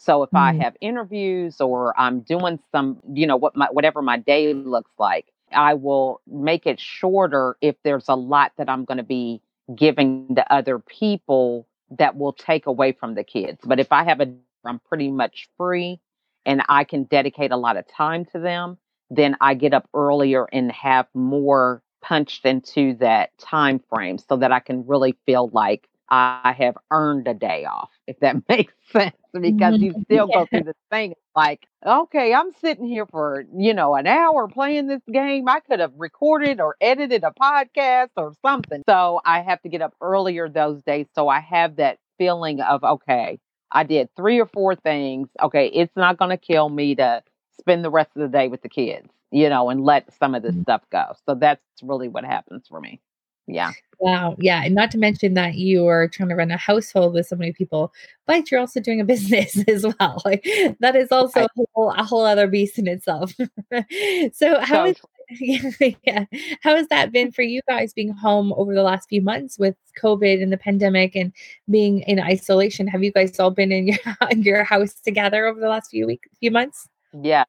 So 0.02 0.24
if 0.24 0.32
mm. 0.32 0.40
I 0.40 0.54
have 0.64 0.76
interviews 0.82 1.62
or 1.62 1.98
I'm 2.00 2.22
doing 2.22 2.60
some, 2.72 3.00
you 3.14 3.28
know, 3.28 3.38
what 3.38 3.56
my 3.56 3.68
whatever 3.72 4.02
my 4.02 4.18
day 4.18 4.52
looks 4.54 4.92
like, 4.98 5.28
I 5.52 5.76
will 5.76 6.22
make 6.26 6.66
it 6.66 6.80
shorter 6.80 7.56
if 7.62 7.76
there's 7.84 8.10
a 8.10 8.16
lot 8.16 8.52
that 8.58 8.68
I'm 8.68 8.84
going 8.84 8.98
to 8.98 9.04
be 9.04 9.42
giving 9.76 10.34
to 10.36 10.54
other 10.54 10.80
people 10.80 11.68
that 11.92 12.18
will 12.18 12.34
take 12.34 12.66
away 12.66 12.94
from 12.94 13.14
the 13.14 13.24
kids. 13.24 13.60
But 13.64 13.80
if 13.80 13.92
I 13.92 14.04
have 14.04 14.22
a 14.22 14.34
I'm 14.66 14.80
pretty 14.80 15.12
much 15.12 15.50
free 15.58 16.00
and 16.48 16.64
I 16.68 16.84
can 16.84 17.04
dedicate 17.04 17.52
a 17.52 17.58
lot 17.58 17.78
of 17.78 17.88
time 17.88 18.26
to 18.26 18.40
them, 18.40 18.80
then 19.12 19.38
I 19.40 19.54
get 19.54 19.74
up 19.74 19.88
earlier 19.94 20.48
and 20.52 20.72
have 20.72 21.08
more 21.14 21.84
punched 22.02 22.46
into 22.46 22.96
that 22.96 23.38
time 23.38 23.80
frame 23.88 24.18
so 24.18 24.38
that 24.38 24.52
I 24.52 24.60
can 24.62 24.88
really 24.88 25.16
feel 25.28 25.50
like 25.54 25.88
I 26.12 26.54
have 26.58 26.76
earned 26.92 27.30
a 27.30 27.34
day 27.34 27.64
off, 27.64 27.90
if 28.06 28.20
that 28.20 28.36
makes 28.50 28.74
sense, 28.92 29.16
because 29.34 29.80
you 29.80 29.94
still 30.04 30.28
yeah. 30.30 30.36
go 30.36 30.46
through 30.46 30.64
the 30.64 30.76
thing 30.92 31.16
like, 31.36 31.66
okay, 31.86 32.34
I'm 32.34 32.52
sitting 32.60 32.86
here 32.86 33.06
for, 33.06 33.46
you 33.58 33.74
know, 33.74 33.96
an 33.96 34.06
hour 34.06 34.50
playing 34.50 34.88
this 34.88 35.02
game. 35.10 35.48
I 35.48 35.62
could 35.62 35.80
have 35.80 35.94
recorded 35.96 36.60
or 36.60 36.76
edited 36.82 37.24
a 37.24 37.32
podcast 37.32 38.10
or 38.18 38.34
something. 38.42 38.84
So 38.88 39.22
I 39.26 39.40
have 39.40 39.62
to 39.62 39.70
get 39.70 39.82
up 39.82 39.96
earlier 40.02 40.50
those 40.50 40.84
days. 40.84 41.08
So 41.16 41.30
I 41.30 41.40
have 41.40 41.78
that 41.78 42.00
feeling 42.18 42.60
of, 42.60 42.84
okay, 42.84 43.40
I 43.72 43.84
did 43.84 44.10
three 44.18 44.40
or 44.40 44.46
four 44.46 44.76
things. 44.76 45.30
Okay, 45.42 45.68
it's 45.68 45.96
not 45.96 46.18
going 46.18 46.32
to 46.32 46.38
kill 46.38 46.68
me 46.68 46.96
to 46.96 47.24
spend 47.58 47.86
the 47.86 47.90
rest 47.90 48.12
of 48.18 48.22
the 48.22 48.38
day 48.38 48.50
with 48.50 48.62
the 48.62 48.70
kids, 48.70 49.08
you 49.32 49.48
know, 49.48 49.70
and 49.70 49.86
let 49.86 50.14
some 50.20 50.36
of 50.36 50.44
this 50.44 50.52
mm-hmm. 50.52 50.64
stuff 50.64 50.82
go. 50.92 51.16
So 51.26 51.36
that's 51.36 51.62
really 51.82 52.10
what 52.10 52.26
happens 52.26 52.68
for 52.68 52.82
me. 52.82 53.00
Yeah. 53.48 53.72
Wow. 54.00 54.36
Yeah. 54.40 54.64
And 54.64 54.74
not 54.74 54.90
to 54.92 54.98
mention 54.98 55.36
that 55.36 55.56
you 55.56 55.86
are 55.88 56.08
trying 56.08 56.30
to 56.30 56.36
run 56.36 56.52
a 56.52 56.58
household 56.58 57.14
with 57.14 57.28
so 57.28 57.36
many 57.36 57.54
people, 57.54 57.94
but 58.26 58.50
you're 58.50 58.60
also 58.60 58.80
doing 58.80 59.00
a 59.00 59.06
business 59.06 59.58
as 59.68 59.86
well. 59.86 60.22
Like 60.26 60.44
that 60.80 60.96
is 60.96 61.12
also 61.12 61.42
a 61.42 61.48
whole, 61.74 61.92
a 61.92 62.04
whole 62.04 62.26
other 62.26 62.48
beast 62.48 62.80
in 62.80 62.88
itself. 62.88 63.34
so 64.34 64.60
how 64.62 64.86
so, 64.86 64.86
is 64.86 65.02
yeah, 65.40 66.26
how 66.62 66.76
has 66.76 66.88
that 66.88 67.12
been 67.12 67.32
for 67.32 67.42
you 67.42 67.62
guys 67.68 67.94
being 67.94 68.12
home 68.12 68.54
over 68.58 68.74
the 68.74 68.84
last 68.84 69.08
few 69.08 69.22
months 69.22 69.58
with 69.58 69.76
COVID 70.02 70.42
and 70.42 70.52
the 70.52 70.58
pandemic 70.58 71.16
and 71.16 71.32
being 71.70 72.02
in 72.02 72.20
isolation? 72.20 72.88
Have 72.88 73.04
you 73.04 73.12
guys 73.12 73.40
all 73.40 73.52
been 73.52 73.72
in 73.72 73.88
your 73.88 73.98
in 74.30 74.44
your 74.44 74.64
house 74.64 74.94
together 74.96 75.46
over 75.46 75.60
the 75.60 75.70
last 75.70 75.92
few 75.92 76.06
weeks, 76.06 76.28
few 76.40 76.52
months? 76.52 76.88
Yeah. 77.14 77.46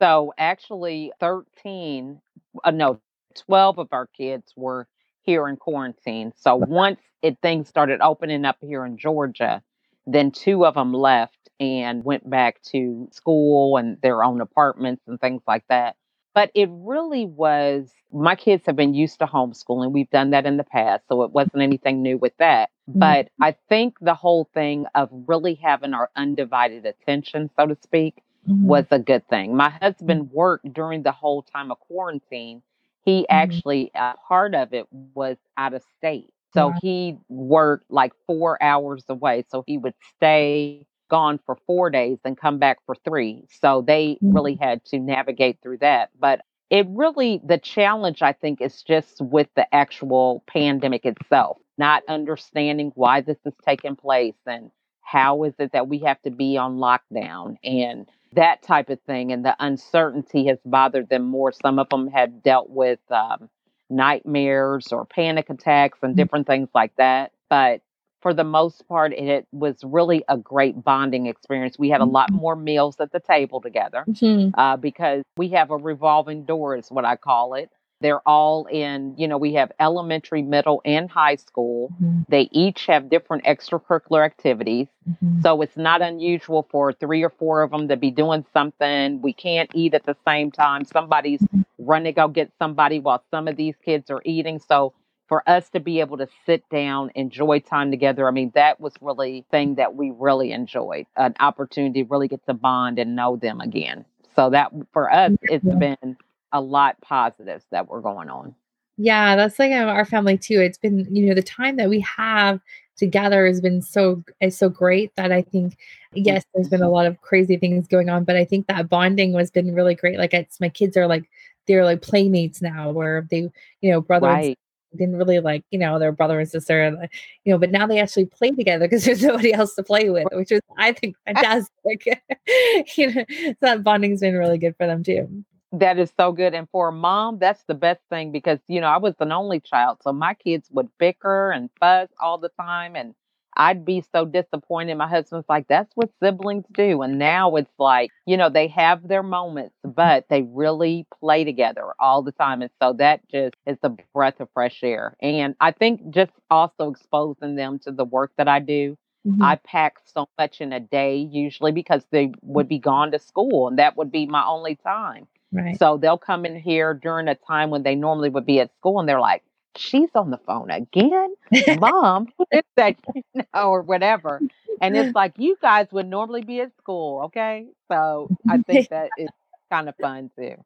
So 0.00 0.34
actually, 0.36 1.12
thirteen, 1.20 2.20
uh, 2.64 2.70
no, 2.70 3.00
twelve 3.34 3.78
of 3.78 3.88
our 3.92 4.08
kids 4.08 4.52
were 4.56 4.86
here 5.22 5.48
in 5.48 5.56
quarantine. 5.56 6.32
So 6.36 6.56
once 6.56 7.00
it 7.22 7.38
things 7.42 7.68
started 7.68 8.00
opening 8.00 8.44
up 8.44 8.58
here 8.60 8.84
in 8.84 8.98
Georgia, 8.98 9.62
then 10.06 10.30
two 10.30 10.66
of 10.66 10.74
them 10.74 10.92
left 10.92 11.48
and 11.60 12.04
went 12.04 12.28
back 12.28 12.60
to 12.62 13.08
school 13.12 13.76
and 13.76 14.00
their 14.02 14.24
own 14.24 14.40
apartments 14.40 15.02
and 15.06 15.20
things 15.20 15.42
like 15.46 15.64
that. 15.68 15.96
But 16.34 16.50
it 16.54 16.68
really 16.72 17.26
was 17.26 17.92
my 18.12 18.34
kids 18.34 18.66
have 18.66 18.76
been 18.76 18.94
used 18.94 19.18
to 19.20 19.26
homeschooling. 19.26 19.92
We've 19.92 20.10
done 20.10 20.30
that 20.30 20.46
in 20.46 20.56
the 20.56 20.64
past, 20.64 21.04
so 21.08 21.22
it 21.22 21.30
wasn't 21.30 21.62
anything 21.62 22.02
new 22.02 22.18
with 22.18 22.36
that. 22.38 22.70
Mm-hmm. 22.88 22.98
But 22.98 23.28
I 23.40 23.56
think 23.68 23.96
the 24.00 24.14
whole 24.14 24.48
thing 24.52 24.86
of 24.94 25.08
really 25.12 25.54
having 25.54 25.94
our 25.94 26.10
undivided 26.16 26.84
attention, 26.84 27.50
so 27.56 27.66
to 27.66 27.76
speak, 27.82 28.22
mm-hmm. 28.48 28.66
was 28.66 28.86
a 28.90 28.98
good 28.98 29.26
thing. 29.28 29.56
My 29.56 29.70
husband 29.70 30.30
worked 30.30 30.72
during 30.72 31.02
the 31.02 31.12
whole 31.12 31.42
time 31.42 31.70
of 31.70 31.80
quarantine 31.80 32.62
he 33.04 33.20
mm-hmm. 33.22 33.34
actually, 33.34 33.90
uh, 33.94 34.14
part 34.26 34.54
of 34.54 34.72
it 34.72 34.86
was 34.90 35.36
out 35.56 35.74
of 35.74 35.82
state. 35.98 36.32
So 36.54 36.68
wow. 36.68 36.74
he 36.82 37.16
worked 37.28 37.90
like 37.90 38.12
four 38.26 38.62
hours 38.62 39.04
away. 39.08 39.44
So 39.48 39.64
he 39.66 39.78
would 39.78 39.94
stay 40.16 40.86
gone 41.10 41.38
for 41.44 41.56
four 41.66 41.90
days 41.90 42.18
and 42.24 42.36
come 42.36 42.58
back 42.58 42.78
for 42.86 42.94
three. 43.04 43.44
So 43.60 43.82
they 43.86 44.14
mm-hmm. 44.14 44.34
really 44.34 44.54
had 44.54 44.84
to 44.86 44.98
navigate 44.98 45.58
through 45.62 45.78
that. 45.78 46.10
But 46.18 46.42
it 46.70 46.86
really, 46.88 47.40
the 47.44 47.58
challenge, 47.58 48.22
I 48.22 48.32
think, 48.32 48.60
is 48.60 48.82
just 48.82 49.20
with 49.20 49.48
the 49.56 49.72
actual 49.74 50.42
pandemic 50.46 51.04
itself, 51.04 51.58
not 51.76 52.02
understanding 52.08 52.92
why 52.94 53.20
this 53.20 53.36
is 53.44 53.52
taking 53.64 53.94
place 53.94 54.34
and 54.46 54.70
how 55.02 55.44
is 55.44 55.54
it 55.58 55.72
that 55.72 55.88
we 55.88 55.98
have 55.98 56.20
to 56.22 56.30
be 56.30 56.56
on 56.56 56.76
lockdown 56.76 57.56
and 57.62 58.08
that 58.34 58.62
type 58.62 58.90
of 58.90 59.00
thing. 59.02 59.32
And 59.32 59.44
the 59.44 59.56
uncertainty 59.60 60.46
has 60.46 60.58
bothered 60.64 61.08
them 61.08 61.24
more. 61.24 61.52
Some 61.52 61.78
of 61.78 61.88
them 61.88 62.08
have 62.08 62.42
dealt 62.42 62.70
with 62.70 63.00
um, 63.10 63.48
nightmares 63.90 64.88
or 64.92 65.04
panic 65.04 65.50
attacks 65.50 65.98
and 66.02 66.14
mm. 66.14 66.16
different 66.16 66.46
things 66.46 66.68
like 66.74 66.94
that. 66.96 67.32
But 67.48 67.82
for 68.20 68.32
the 68.32 68.44
most 68.44 68.86
part, 68.88 69.12
it 69.12 69.46
was 69.52 69.76
really 69.82 70.24
a 70.28 70.38
great 70.38 70.82
bonding 70.82 71.26
experience. 71.26 71.78
We 71.78 71.90
had 71.90 72.00
a 72.00 72.06
lot 72.06 72.30
mm-hmm. 72.30 72.40
more 72.40 72.56
meals 72.56 72.96
at 73.00 73.12
the 73.12 73.20
table 73.20 73.60
together 73.60 74.04
mm-hmm. 74.08 74.58
uh, 74.58 74.76
because 74.76 75.24
we 75.36 75.48
have 75.48 75.70
a 75.70 75.76
revolving 75.76 76.44
door, 76.44 76.76
is 76.76 76.88
what 76.88 77.04
I 77.04 77.16
call 77.16 77.54
it. 77.54 77.70
They're 78.02 78.26
all 78.28 78.66
in, 78.66 79.14
you 79.16 79.26
know, 79.26 79.38
we 79.38 79.54
have 79.54 79.72
elementary, 79.80 80.42
middle, 80.42 80.82
and 80.84 81.10
high 81.10 81.36
school. 81.36 81.90
Mm-hmm. 81.94 82.22
They 82.28 82.48
each 82.52 82.86
have 82.86 83.08
different 83.08 83.44
extracurricular 83.44 84.24
activities. 84.24 84.88
Mm-hmm. 85.08 85.40
So 85.40 85.62
it's 85.62 85.76
not 85.76 86.02
unusual 86.02 86.66
for 86.70 86.92
three 86.92 87.22
or 87.22 87.30
four 87.30 87.62
of 87.62 87.70
them 87.70 87.88
to 87.88 87.96
be 87.96 88.10
doing 88.10 88.44
something. 88.52 89.22
We 89.22 89.32
can't 89.32 89.70
eat 89.74 89.94
at 89.94 90.04
the 90.04 90.16
same 90.26 90.50
time. 90.50 90.84
Somebody's 90.84 91.40
mm-hmm. 91.40 91.62
running 91.78 92.12
to 92.12 92.20
go 92.20 92.28
get 92.28 92.52
somebody 92.58 92.98
while 92.98 93.24
some 93.30 93.48
of 93.48 93.56
these 93.56 93.74
kids 93.84 94.10
are 94.10 94.20
eating. 94.24 94.58
So 94.58 94.92
for 95.28 95.48
us 95.48 95.70
to 95.70 95.80
be 95.80 96.00
able 96.00 96.18
to 96.18 96.28
sit 96.44 96.68
down, 96.68 97.10
enjoy 97.14 97.60
time 97.60 97.90
together. 97.90 98.28
I 98.28 98.32
mean, 98.32 98.52
that 98.54 98.80
was 98.80 98.92
really 99.00 99.46
thing 99.50 99.76
that 99.76 99.94
we 99.94 100.12
really 100.14 100.52
enjoyed, 100.52 101.06
an 101.16 101.34
opportunity 101.40 102.02
to 102.02 102.08
really 102.10 102.28
get 102.28 102.44
to 102.46 102.54
bond 102.54 102.98
and 102.98 103.16
know 103.16 103.36
them 103.36 103.60
again. 103.62 104.04
So 104.36 104.50
that 104.50 104.72
for 104.92 105.10
us, 105.12 105.32
it's 105.42 105.64
been 105.64 106.16
a 106.52 106.60
lot 106.60 107.00
positives 107.00 107.64
that 107.70 107.88
were 107.88 108.00
going 108.00 108.28
on. 108.28 108.54
Yeah, 108.98 109.36
that's 109.36 109.58
like 109.58 109.72
um, 109.72 109.88
our 109.88 110.04
family 110.04 110.36
too. 110.36 110.60
It's 110.60 110.78
been, 110.78 111.06
you 111.14 111.26
know, 111.26 111.34
the 111.34 111.42
time 111.42 111.76
that 111.76 111.88
we 111.88 112.00
have 112.00 112.60
together 112.96 113.46
has 113.46 113.60
been 113.60 113.80
so 113.80 114.22
is 114.40 114.56
so 114.56 114.68
great 114.68 115.14
that 115.16 115.32
I 115.32 115.42
think 115.42 115.76
yes, 116.12 116.44
there's 116.54 116.68
been 116.68 116.82
a 116.82 116.90
lot 116.90 117.06
of 117.06 117.20
crazy 117.22 117.56
things 117.56 117.88
going 117.88 118.10
on, 118.10 118.24
but 118.24 118.36
I 118.36 118.44
think 118.44 118.66
that 118.66 118.88
bonding 118.88 119.32
was 119.32 119.50
been 119.50 119.74
really 119.74 119.94
great. 119.94 120.18
Like 120.18 120.34
it's 120.34 120.60
my 120.60 120.68
kids 120.68 120.96
are 120.96 121.06
like 121.06 121.28
they're 121.66 121.84
like 121.84 122.02
playmates 122.02 122.60
now 122.60 122.90
where 122.90 123.26
they, 123.30 123.50
you 123.80 123.90
know, 123.90 124.00
brothers 124.00 124.28
right 124.28 124.58
didn't 124.96 125.16
really 125.16 125.40
like, 125.40 125.64
you 125.70 125.78
know, 125.78 125.98
their 125.98 126.12
brother 126.12 126.38
and 126.38 126.48
sister, 126.48 126.82
and, 126.82 127.08
you 127.44 127.52
know, 127.52 127.58
but 127.58 127.70
now 127.70 127.86
they 127.86 128.00
actually 128.00 128.26
play 128.26 128.50
together 128.50 128.86
because 128.86 129.04
there's 129.06 129.22
nobody 129.22 129.52
else 129.52 129.74
to 129.74 129.82
play 129.82 130.10
with, 130.10 130.26
which 130.32 130.52
is, 130.52 130.60
I 130.76 130.92
think, 130.92 131.16
fantastic. 131.26 132.22
you 132.96 133.14
know, 133.14 133.24
so 133.28 133.54
that 133.60 133.82
bonding's 133.82 134.20
been 134.20 134.36
really 134.36 134.58
good 134.58 134.76
for 134.76 134.86
them 134.86 135.02
too. 135.02 135.44
That 135.72 135.98
is 135.98 136.12
so 136.18 136.32
good. 136.32 136.54
And 136.54 136.68
for 136.70 136.88
a 136.88 136.92
mom, 136.92 137.38
that's 137.38 137.64
the 137.64 137.74
best 137.74 138.00
thing 138.10 138.30
because, 138.30 138.58
you 138.68 138.80
know, 138.80 138.88
I 138.88 138.98
was 138.98 139.14
an 139.20 139.32
only 139.32 139.58
child. 139.60 139.98
So 140.02 140.12
my 140.12 140.34
kids 140.34 140.68
would 140.70 140.88
bicker 140.98 141.50
and 141.50 141.70
fuss 141.80 142.08
all 142.20 142.36
the 142.36 142.50
time. 142.60 142.94
And 142.94 143.14
I'd 143.56 143.84
be 143.84 144.02
so 144.12 144.26
disappointed. 144.26 144.96
My 144.96 145.08
husband's 145.08 145.48
like, 145.48 145.68
that's 145.68 145.90
what 145.94 146.10
siblings 146.22 146.64
do. 146.72 147.00
And 147.02 147.18
now 147.18 147.56
it's 147.56 147.72
like, 147.78 148.10
you 148.26 148.36
know, 148.36 148.50
they 148.50 148.68
have 148.68 149.08
their 149.08 149.22
moments, 149.22 149.74
but 149.82 150.26
they 150.28 150.42
really 150.42 151.06
play 151.20 151.44
together 151.44 151.84
all 151.98 152.22
the 152.22 152.32
time. 152.32 152.60
And 152.60 152.70
so 152.82 152.92
that 152.94 153.26
just 153.30 153.54
is 153.66 153.78
a 153.82 153.90
breath 154.14 154.40
of 154.40 154.48
fresh 154.52 154.80
air. 154.82 155.16
And 155.22 155.54
I 155.60 155.70
think 155.72 156.10
just 156.10 156.32
also 156.50 156.90
exposing 156.90 157.56
them 157.56 157.78
to 157.80 157.92
the 157.92 158.04
work 158.04 158.32
that 158.36 158.48
I 158.48 158.58
do. 158.58 158.96
Mm-hmm. 159.26 159.42
I 159.42 159.56
pack 159.56 159.98
so 160.04 160.28
much 160.38 160.60
in 160.60 160.72
a 160.72 160.80
day 160.80 161.16
usually 161.16 161.72
because 161.72 162.02
they 162.10 162.32
would 162.42 162.68
be 162.68 162.78
gone 162.78 163.12
to 163.12 163.18
school 163.18 163.68
and 163.68 163.78
that 163.78 163.96
would 163.96 164.10
be 164.10 164.26
my 164.26 164.44
only 164.44 164.74
time. 164.76 165.28
Right. 165.52 165.78
So 165.78 165.96
they'll 165.96 166.18
come 166.18 166.44
in 166.44 166.58
here 166.58 166.94
during 166.94 167.28
a 167.28 167.34
time 167.34 167.70
when 167.70 167.82
they 167.82 167.94
normally 167.94 168.30
would 168.30 168.46
be 168.46 168.60
at 168.60 168.74
school 168.78 168.98
and 168.98 169.08
they're 169.08 169.20
like, 169.20 169.42
she's 169.76 170.10
on 170.14 170.30
the 170.30 170.38
phone 170.38 170.70
again. 170.70 171.34
Mom, 171.78 172.28
it's 172.50 172.68
that, 172.76 172.96
you 173.14 173.22
know, 173.54 173.70
or 173.70 173.82
whatever. 173.82 174.40
And 174.80 174.96
it's 174.96 175.14
like, 175.14 175.34
you 175.36 175.56
guys 175.62 175.86
would 175.92 176.08
normally 176.08 176.42
be 176.42 176.60
at 176.60 176.76
school. 176.78 177.22
Okay. 177.26 177.66
So 177.88 178.30
I 178.48 178.58
think 178.58 178.88
that 178.90 179.10
is 179.16 179.28
kind 179.70 179.88
of 179.88 179.94
fun 179.96 180.30
too. 180.36 180.56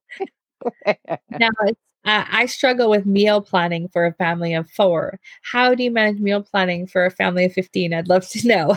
now, 1.30 1.50
uh, 2.06 2.24
I 2.30 2.46
struggle 2.46 2.88
with 2.88 3.04
meal 3.04 3.40
planning 3.40 3.88
for 3.88 4.06
a 4.06 4.12
family 4.14 4.54
of 4.54 4.70
four. 4.70 5.18
How 5.42 5.74
do 5.74 5.82
you 5.82 5.90
manage 5.90 6.20
meal 6.20 6.42
planning 6.42 6.86
for 6.86 7.04
a 7.04 7.10
family 7.10 7.44
of 7.44 7.52
15? 7.52 7.92
I'd 7.92 8.08
love 8.08 8.28
to 8.30 8.46
know. 8.46 8.76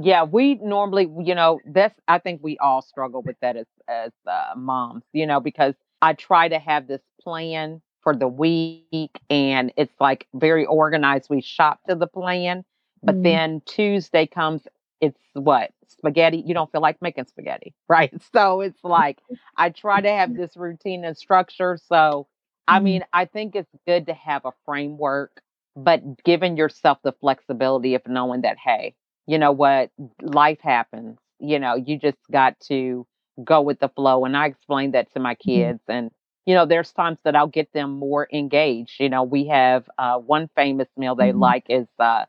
yeah, 0.00 0.22
we 0.22 0.54
normally, 0.56 1.10
you 1.20 1.34
know, 1.34 1.60
that's, 1.66 1.98
I 2.06 2.18
think 2.18 2.40
we 2.42 2.56
all 2.58 2.80
struggle 2.80 3.22
with 3.22 3.36
that 3.42 3.56
as, 3.56 3.66
as 3.88 4.12
uh, 4.26 4.54
moms, 4.56 5.02
you 5.12 5.26
know, 5.26 5.40
because 5.40 5.74
I 6.00 6.12
try 6.12 6.48
to 6.48 6.60
have 6.60 6.86
this 6.86 7.02
plan 7.20 7.82
for 8.02 8.14
the 8.14 8.28
week 8.28 9.18
and 9.28 9.72
it's 9.76 9.94
like 10.00 10.28
very 10.34 10.64
organized. 10.64 11.28
We 11.28 11.40
shop 11.40 11.80
to 11.88 11.96
the 11.96 12.06
plan, 12.06 12.64
but 13.02 13.16
mm. 13.16 13.24
then 13.24 13.62
Tuesday 13.66 14.26
comes, 14.26 14.62
it's 15.02 15.18
what? 15.34 15.72
Spaghetti. 15.88 16.42
You 16.46 16.54
don't 16.54 16.70
feel 16.72 16.80
like 16.80 17.02
making 17.02 17.26
spaghetti, 17.26 17.74
right? 17.88 18.14
So 18.32 18.62
it's 18.62 18.82
like 18.82 19.18
I 19.58 19.68
try 19.68 20.00
to 20.00 20.08
have 20.08 20.34
this 20.34 20.56
routine 20.56 21.04
and 21.04 21.16
structure. 21.16 21.78
So, 21.88 22.28
I 22.66 22.78
mm. 22.78 22.84
mean, 22.84 23.04
I 23.12 23.26
think 23.26 23.54
it's 23.54 23.74
good 23.86 24.06
to 24.06 24.14
have 24.14 24.46
a 24.46 24.52
framework, 24.64 25.42
but 25.76 26.24
giving 26.24 26.56
yourself 26.56 26.98
the 27.02 27.12
flexibility 27.12 27.94
of 27.94 28.02
knowing 28.06 28.42
that, 28.42 28.56
hey, 28.56 28.94
you 29.26 29.38
know 29.38 29.52
what? 29.52 29.90
Life 30.22 30.60
happens. 30.62 31.18
You 31.40 31.58
know, 31.58 31.74
you 31.74 31.98
just 31.98 32.18
got 32.30 32.58
to 32.68 33.06
go 33.42 33.60
with 33.60 33.80
the 33.80 33.88
flow. 33.88 34.24
And 34.24 34.36
I 34.36 34.46
explained 34.46 34.94
that 34.94 35.12
to 35.14 35.20
my 35.20 35.34
mm-hmm. 35.34 35.50
kids 35.50 35.80
and 35.88 36.10
you 36.44 36.56
know, 36.56 36.66
there's 36.66 36.90
times 36.90 37.18
that 37.24 37.36
I'll 37.36 37.46
get 37.46 37.72
them 37.72 38.00
more 38.00 38.26
engaged. 38.32 38.96
You 38.98 39.08
know, 39.08 39.22
we 39.22 39.46
have 39.46 39.88
uh, 39.96 40.18
one 40.18 40.50
famous 40.56 40.88
meal 40.96 41.14
they 41.14 41.28
mm-hmm. 41.28 41.38
like 41.38 41.66
is 41.68 41.86
uh, 42.00 42.24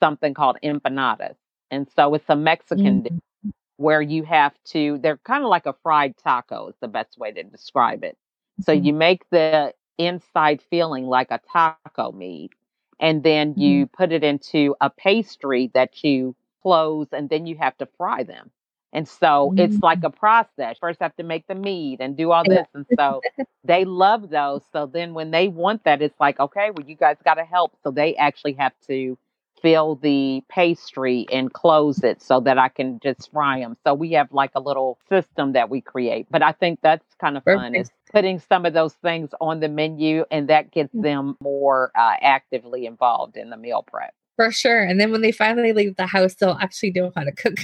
something 0.00 0.34
called 0.34 0.58
empanadas. 0.62 1.36
And 1.74 1.88
so 1.96 2.14
it's 2.14 2.24
a 2.28 2.36
Mexican 2.36 3.02
mm-hmm. 3.02 3.16
dish 3.16 3.52
where 3.76 4.00
you 4.00 4.22
have 4.22 4.54
to, 4.66 4.98
they're 5.02 5.18
kind 5.18 5.42
of 5.42 5.50
like 5.50 5.66
a 5.66 5.74
fried 5.82 6.16
taco, 6.16 6.68
is 6.68 6.76
the 6.80 6.88
best 6.88 7.18
way 7.18 7.32
to 7.32 7.42
describe 7.42 8.04
it. 8.04 8.16
So 8.62 8.72
mm-hmm. 8.72 8.84
you 8.84 8.92
make 8.92 9.28
the 9.30 9.74
inside 9.98 10.62
feeling 10.70 11.06
like 11.06 11.30
a 11.30 11.40
taco 11.52 12.12
meat, 12.12 12.52
and 13.00 13.24
then 13.24 13.50
mm-hmm. 13.50 13.60
you 13.60 13.86
put 13.86 14.12
it 14.12 14.22
into 14.22 14.76
a 14.80 14.88
pastry 14.88 15.70
that 15.74 16.04
you 16.04 16.36
close, 16.62 17.08
and 17.12 17.28
then 17.28 17.46
you 17.46 17.56
have 17.56 17.76
to 17.78 17.88
fry 17.98 18.22
them. 18.22 18.50
And 18.92 19.08
so 19.08 19.50
mm-hmm. 19.50 19.58
it's 19.58 19.82
like 19.82 20.00
mm. 20.02 20.06
a 20.06 20.10
process. 20.10 20.78
First, 20.78 21.02
I 21.02 21.06
have 21.06 21.16
to 21.16 21.24
make 21.24 21.48
the 21.48 21.56
meat 21.56 21.98
and 21.98 22.16
do 22.16 22.30
all 22.30 22.44
this. 22.44 22.68
And 22.74 22.86
so 22.96 23.20
they 23.64 23.84
love 23.84 24.30
those. 24.30 24.62
So 24.72 24.86
then 24.86 25.14
when 25.14 25.32
they 25.32 25.48
want 25.48 25.82
that, 25.82 26.00
it's 26.00 26.20
like, 26.20 26.38
okay, 26.38 26.70
well, 26.70 26.86
you 26.86 26.94
guys 26.94 27.16
got 27.24 27.34
to 27.34 27.44
help. 27.44 27.76
So 27.82 27.90
they 27.90 28.14
actually 28.14 28.52
have 28.52 28.72
to 28.86 29.18
fill 29.64 29.94
the 29.96 30.44
pastry 30.50 31.26
and 31.32 31.50
close 31.50 32.04
it 32.04 32.20
so 32.20 32.38
that 32.38 32.58
I 32.58 32.68
can 32.68 33.00
just 33.02 33.32
fry 33.32 33.60
them. 33.60 33.78
So 33.82 33.94
we 33.94 34.12
have 34.12 34.30
like 34.30 34.50
a 34.54 34.60
little 34.60 34.98
system 35.08 35.54
that 35.54 35.70
we 35.70 35.80
create. 35.80 36.26
But 36.30 36.42
I 36.42 36.52
think 36.52 36.80
that's 36.82 37.06
kind 37.18 37.38
of 37.38 37.44
fun 37.44 37.74
is 37.74 37.90
putting 38.12 38.40
some 38.40 38.66
of 38.66 38.74
those 38.74 38.92
things 38.92 39.30
on 39.40 39.60
the 39.60 39.70
menu 39.70 40.26
and 40.30 40.48
that 40.48 40.70
gets 40.70 40.94
mm. 40.94 41.02
them 41.02 41.36
more 41.40 41.90
uh, 41.94 42.16
actively 42.20 42.84
involved 42.84 43.38
in 43.38 43.48
the 43.48 43.56
meal 43.56 43.82
prep. 43.90 44.12
For 44.36 44.52
sure. 44.52 44.82
And 44.82 45.00
then 45.00 45.10
when 45.10 45.22
they 45.22 45.32
finally 45.32 45.72
leave 45.72 45.96
the 45.96 46.06
house, 46.06 46.34
they'll 46.34 46.58
actually 46.60 46.90
know 46.90 47.10
how 47.16 47.24
to 47.24 47.32
cook. 47.32 47.56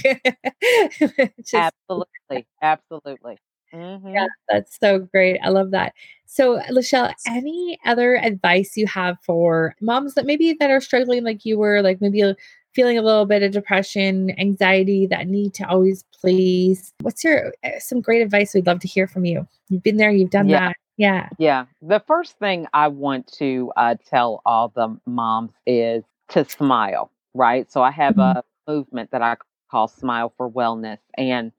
Just, 1.37 1.53
absolutely. 1.53 2.47
Absolutely. 2.63 3.37
Mm-hmm. 3.73 4.09
Yeah, 4.09 4.27
that's 4.49 4.77
so 4.79 4.99
great. 4.99 5.39
I 5.43 5.49
love 5.49 5.71
that. 5.71 5.93
So, 6.25 6.59
Lachelle, 6.69 7.13
any 7.27 7.79
other 7.85 8.15
advice 8.17 8.77
you 8.77 8.87
have 8.87 9.17
for 9.21 9.75
moms 9.81 10.13
that 10.15 10.25
maybe 10.25 10.55
that 10.59 10.71
are 10.71 10.81
struggling 10.81 11.23
like 11.23 11.45
you 11.45 11.57
were, 11.57 11.81
like 11.81 12.01
maybe 12.01 12.35
feeling 12.73 12.97
a 12.97 13.01
little 13.01 13.25
bit 13.25 13.43
of 13.43 13.51
depression, 13.51 14.31
anxiety, 14.39 15.05
that 15.07 15.27
need 15.27 15.53
to 15.55 15.67
always 15.67 16.05
please? 16.19 16.93
What's 17.01 17.23
your 17.23 17.53
uh, 17.63 17.79
some 17.79 18.01
great 18.01 18.21
advice 18.21 18.53
we'd 18.53 18.67
love 18.67 18.79
to 18.79 18.87
hear 18.87 19.07
from 19.07 19.25
you? 19.25 19.47
You've 19.69 19.83
been 19.83 19.97
there, 19.97 20.11
you've 20.11 20.29
done 20.29 20.49
yeah. 20.49 20.67
that. 20.67 20.75
Yeah. 20.97 21.29
Yeah. 21.39 21.65
The 21.81 22.01
first 22.05 22.37
thing 22.37 22.67
I 22.73 22.87
want 22.87 23.31
to 23.39 23.71
uh, 23.75 23.95
tell 24.07 24.41
all 24.45 24.69
the 24.69 24.97
moms 25.05 25.51
is 25.65 26.03
to 26.29 26.47
smile, 26.47 27.11
right? 27.33 27.71
So 27.71 27.81
I 27.81 27.91
have 27.91 28.15
mm-hmm. 28.15 28.39
a 28.39 28.43
movement 28.71 29.11
that 29.11 29.21
I 29.21 29.35
call 29.71 29.87
Smile 29.87 30.33
for 30.37 30.49
Wellness. 30.49 30.99
And 31.17 31.51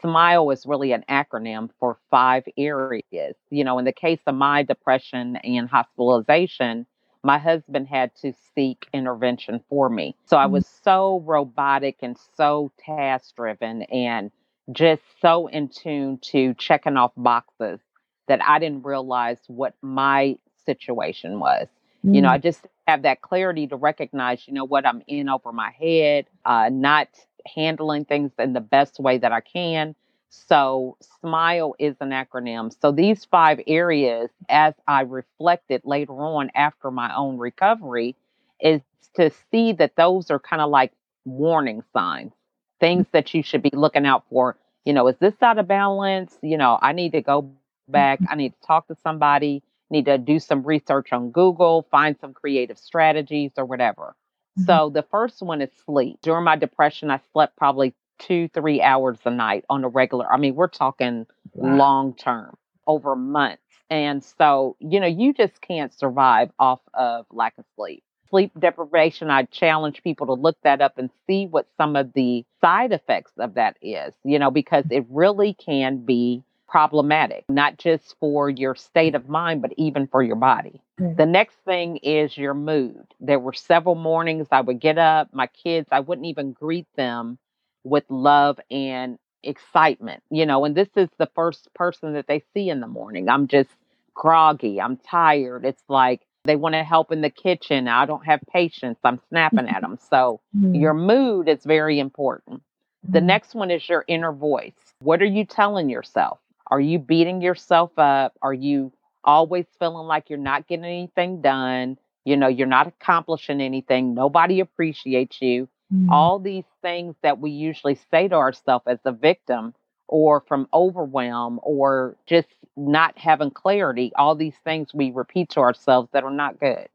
SMILE 0.00 0.50
is 0.50 0.66
really 0.66 0.92
an 0.92 1.04
acronym 1.08 1.70
for 1.78 1.98
five 2.10 2.44
areas. 2.56 3.36
You 3.50 3.64
know, 3.64 3.78
in 3.78 3.84
the 3.84 3.92
case 3.92 4.20
of 4.26 4.34
my 4.34 4.62
depression 4.62 5.36
and 5.36 5.68
hospitalization, 5.68 6.86
my 7.22 7.38
husband 7.38 7.88
had 7.88 8.14
to 8.22 8.32
seek 8.54 8.86
intervention 8.92 9.60
for 9.68 9.88
me. 9.88 10.14
So 10.26 10.36
I 10.36 10.44
mm-hmm. 10.44 10.52
was 10.54 10.66
so 10.84 11.20
robotic 11.26 11.96
and 12.02 12.16
so 12.36 12.70
task 12.78 13.34
driven 13.34 13.82
and 13.82 14.30
just 14.72 15.02
so 15.20 15.46
in 15.48 15.68
tune 15.68 16.18
to 16.18 16.54
checking 16.54 16.96
off 16.96 17.12
boxes 17.16 17.80
that 18.28 18.42
I 18.44 18.58
didn't 18.58 18.84
realize 18.84 19.38
what 19.48 19.74
my 19.82 20.36
situation 20.64 21.38
was. 21.38 21.68
Mm. 22.04 22.14
You 22.14 22.22
know, 22.22 22.28
I 22.28 22.38
mm. 22.38 22.42
just 22.42 22.66
have 22.86 23.02
that 23.02 23.22
clarity 23.22 23.66
to 23.68 23.76
recognize, 23.76 24.46
you 24.46 24.54
know, 24.54 24.64
what 24.64 24.86
I'm 24.86 25.02
in 25.06 25.28
over 25.28 25.52
my 25.52 25.70
head, 25.70 26.26
uh, 26.44 26.68
not 26.70 27.08
handling 27.54 28.04
things 28.04 28.32
in 28.38 28.52
the 28.52 28.60
best 28.60 28.98
way 29.00 29.18
that 29.18 29.32
I 29.32 29.40
can. 29.40 29.94
So, 30.30 30.96
SMILE 31.20 31.74
is 31.78 31.96
an 32.00 32.10
acronym. 32.10 32.74
So, 32.80 32.90
these 32.92 33.24
five 33.24 33.60
areas, 33.66 34.30
as 34.48 34.74
I 34.88 35.02
reflected 35.02 35.82
later 35.84 36.12
on 36.14 36.50
after 36.54 36.90
my 36.90 37.14
own 37.14 37.38
recovery, 37.38 38.16
is 38.60 38.82
to 39.14 39.30
see 39.50 39.72
that 39.74 39.96
those 39.96 40.30
are 40.30 40.38
kind 40.38 40.62
of 40.62 40.70
like 40.70 40.92
warning 41.24 41.82
signs, 41.92 42.32
things 42.80 43.06
that 43.12 43.32
you 43.34 43.42
should 43.42 43.62
be 43.62 43.70
looking 43.72 44.06
out 44.06 44.24
for. 44.30 44.56
You 44.84 44.92
know, 44.92 45.06
is 45.08 45.16
this 45.18 45.34
out 45.42 45.58
of 45.58 45.68
balance? 45.68 46.38
You 46.42 46.58
know, 46.58 46.78
I 46.82 46.92
need 46.92 47.12
to 47.12 47.22
go 47.22 47.42
back. 47.42 47.80
Mhm. 48.20 48.26
I 48.28 48.34
need 48.34 48.52
to 48.54 48.66
talk 48.66 48.88
to 48.88 48.96
somebody, 49.02 49.62
need 49.90 50.06
to 50.06 50.18
do 50.18 50.38
some 50.38 50.62
research 50.62 51.12
on 51.12 51.30
Google, 51.30 51.86
find 51.90 52.18
some 52.20 52.34
creative 52.34 52.78
strategies 52.78 53.52
or 53.56 53.64
whatever. 53.64 54.14
Mhm. 54.56 54.64
So 54.66 54.90
the 54.90 55.02
first 55.02 55.42
one 55.42 55.60
is 55.62 55.70
sleep. 55.84 56.18
During 56.22 56.44
my 56.44 56.56
depression, 56.56 57.10
I 57.10 57.20
slept 57.32 57.56
probably 57.56 57.94
two, 58.18 58.48
three 58.48 58.80
hours 58.82 59.18
a 59.24 59.30
night 59.30 59.64
on 59.68 59.84
a 59.84 59.88
regular. 59.88 60.30
I 60.32 60.36
mean, 60.38 60.54
we're 60.54 60.68
talking 60.68 61.26
Wow. 61.54 61.66
long 61.66 62.14
term, 62.14 62.56
over 62.86 63.14
months. 63.16 63.62
And 63.90 64.22
so, 64.24 64.76
you 64.80 65.00
know, 65.00 65.06
you 65.06 65.32
just 65.32 65.60
can't 65.60 65.92
survive 65.92 66.50
off 66.58 66.80
of 66.94 67.26
lack 67.30 67.54
of 67.58 67.64
sleep. 67.76 68.02
Sleep 68.30 68.52
deprivation, 68.58 69.30
I 69.30 69.44
challenge 69.44 70.02
people 70.02 70.26
to 70.26 70.32
look 70.32 70.56
that 70.62 70.80
up 70.82 70.98
and 70.98 71.10
see 71.26 71.46
what 71.46 71.68
some 71.76 71.94
of 71.96 72.12
the 72.14 72.44
side 72.60 72.92
effects 72.92 73.32
of 73.38 73.54
that 73.54 73.76
is, 73.82 74.14
you 74.24 74.38
know, 74.38 74.50
because 74.50 74.84
it 74.90 75.04
really 75.08 75.54
can 75.54 75.98
be 76.04 76.42
problematic, 76.68 77.44
not 77.48 77.78
just 77.78 78.16
for 78.20 78.50
your 78.50 78.74
state 78.74 79.14
of 79.14 79.28
mind, 79.28 79.62
but 79.62 79.72
even 79.76 80.06
for 80.06 80.22
your 80.22 80.36
body. 80.36 80.80
Right. 80.98 81.16
The 81.16 81.26
next 81.26 81.56
thing 81.64 81.98
is 81.98 82.36
your 82.36 82.54
mood. 82.54 83.06
There 83.20 83.38
were 83.38 83.52
several 83.52 83.94
mornings 83.94 84.48
I 84.50 84.60
would 84.60 84.80
get 84.80 84.98
up, 84.98 85.28
my 85.32 85.46
kids, 85.48 85.88
I 85.92 86.00
wouldn't 86.00 86.26
even 86.26 86.52
greet 86.52 86.86
them 86.96 87.38
with 87.84 88.04
love 88.08 88.58
and 88.70 89.18
excitement, 89.42 90.22
you 90.30 90.44
know, 90.46 90.64
and 90.64 90.74
this 90.74 90.88
is 90.96 91.08
the 91.18 91.30
first 91.34 91.72
person 91.74 92.14
that 92.14 92.26
they 92.26 92.42
see 92.54 92.68
in 92.68 92.80
the 92.80 92.86
morning. 92.88 93.28
I'm 93.28 93.46
just 93.46 93.70
groggy, 94.14 94.80
I'm 94.80 94.96
tired. 94.96 95.64
It's 95.64 95.82
like 95.88 96.22
they 96.44 96.56
want 96.56 96.74
to 96.74 96.82
help 96.84 97.12
in 97.12 97.20
the 97.20 97.30
kitchen. 97.30 97.88
I 97.88 98.06
don't 98.06 98.24
have 98.26 98.40
patience. 98.52 98.98
I'm 99.04 99.20
snapping 99.28 99.68
at 99.68 99.80
them. 99.82 99.98
So 100.10 100.40
Mhm. 100.56 100.80
your 100.80 100.94
mood 100.94 101.48
is 101.48 101.64
very 101.64 101.98
important. 101.98 102.62
The 103.04 103.20
Mhm. 103.20 103.26
next 103.26 103.54
one 103.54 103.70
is 103.70 103.88
your 103.88 104.04
inner 104.08 104.32
voice. 104.32 104.94
What 105.00 105.22
are 105.22 105.26
you 105.26 105.44
telling 105.44 105.88
yourself? 105.90 106.38
Are 106.68 106.80
you 106.80 106.98
beating 106.98 107.40
yourself 107.42 107.92
up? 107.98 108.36
Are 108.42 108.54
you 108.54 108.92
always 109.24 109.66
feeling 109.78 110.06
like 110.06 110.30
you're 110.30 110.38
not 110.38 110.66
getting 110.66 110.84
anything 110.84 111.40
done? 111.40 111.98
You 112.24 112.36
know, 112.36 112.48
you're 112.48 112.66
not 112.66 112.86
accomplishing 112.88 113.60
anything. 113.60 114.14
Nobody 114.14 114.60
appreciates 114.60 115.40
you. 115.40 115.68
Mhm. 115.92 116.08
All 116.10 116.38
these 116.38 116.64
things 116.82 117.14
that 117.22 117.38
we 117.38 117.50
usually 117.50 117.94
say 117.94 118.28
to 118.28 118.34
ourselves 118.34 118.86
as 118.86 118.98
a 119.04 119.12
victim 119.12 119.74
or 120.08 120.40
from 120.40 120.68
overwhelm 120.72 121.60
or 121.62 122.16
just 122.26 122.48
not 122.76 123.16
having 123.18 123.50
clarity, 123.50 124.12
all 124.16 124.34
these 124.34 124.56
things 124.64 124.94
we 124.94 125.10
repeat 125.10 125.50
to 125.50 125.60
ourselves 125.60 126.08
that 126.12 126.24
are 126.24 126.30
not 126.30 126.58
good. 126.58 126.88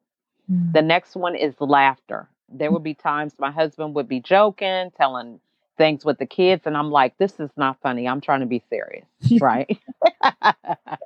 Mhm. 0.50 0.74
The 0.74 0.82
next 0.82 1.16
one 1.16 1.36
is 1.36 1.60
laughter. 1.60 2.30
There 2.50 2.72
would 2.72 2.84
be 2.84 2.94
times 2.94 3.40
my 3.40 3.52
husband 3.52 3.96
would 3.96 4.08
be 4.08 4.20
joking, 4.20 4.92
telling 4.92 5.40
things 5.78 6.06
with 6.06 6.18
the 6.20 6.26
kids, 6.26 6.64
and 6.66 6.78
I'm 6.78 6.92
like, 6.92 7.18
this 7.18 7.40
is 7.40 7.50
not 7.58 7.78
funny. 7.82 8.08
I'm 8.08 8.22
trying 8.22 8.42
to 8.42 8.46
be 8.46 8.64
serious, 8.70 9.06
right? 9.40 9.78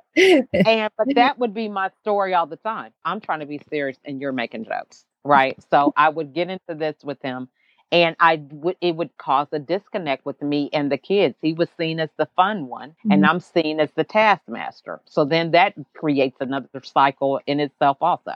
and 0.64 0.90
but 0.96 1.08
that 1.14 1.38
would 1.38 1.54
be 1.54 1.68
my 1.68 1.90
story 2.00 2.34
all 2.34 2.46
the 2.46 2.56
time. 2.56 2.92
I'm 3.04 3.20
trying 3.20 3.40
to 3.40 3.46
be 3.46 3.60
serious 3.70 3.98
and 4.04 4.20
you're 4.20 4.32
making 4.32 4.64
jokes, 4.64 5.04
right? 5.24 5.56
So 5.70 5.92
I 5.96 6.08
would 6.08 6.32
get 6.34 6.50
into 6.50 6.74
this 6.74 6.96
with 7.04 7.20
him 7.22 7.48
and 7.92 8.16
I 8.20 8.42
would 8.50 8.76
it 8.80 8.96
would 8.96 9.16
cause 9.18 9.48
a 9.52 9.58
disconnect 9.58 10.24
with 10.26 10.40
me 10.42 10.70
and 10.72 10.90
the 10.90 10.98
kids. 10.98 11.36
He 11.42 11.52
was 11.52 11.68
seen 11.78 12.00
as 12.00 12.10
the 12.18 12.28
fun 12.36 12.66
one 12.68 12.94
and 13.10 13.24
Mhm. 13.24 13.28
I'm 13.28 13.40
seen 13.40 13.80
as 13.80 13.90
the 13.92 14.04
taskmaster. 14.04 15.00
So 15.06 15.24
then 15.24 15.52
that 15.52 15.74
creates 15.94 16.38
another 16.40 16.68
cycle 16.82 17.40
in 17.46 17.60
itself 17.60 17.98
also. 18.00 18.32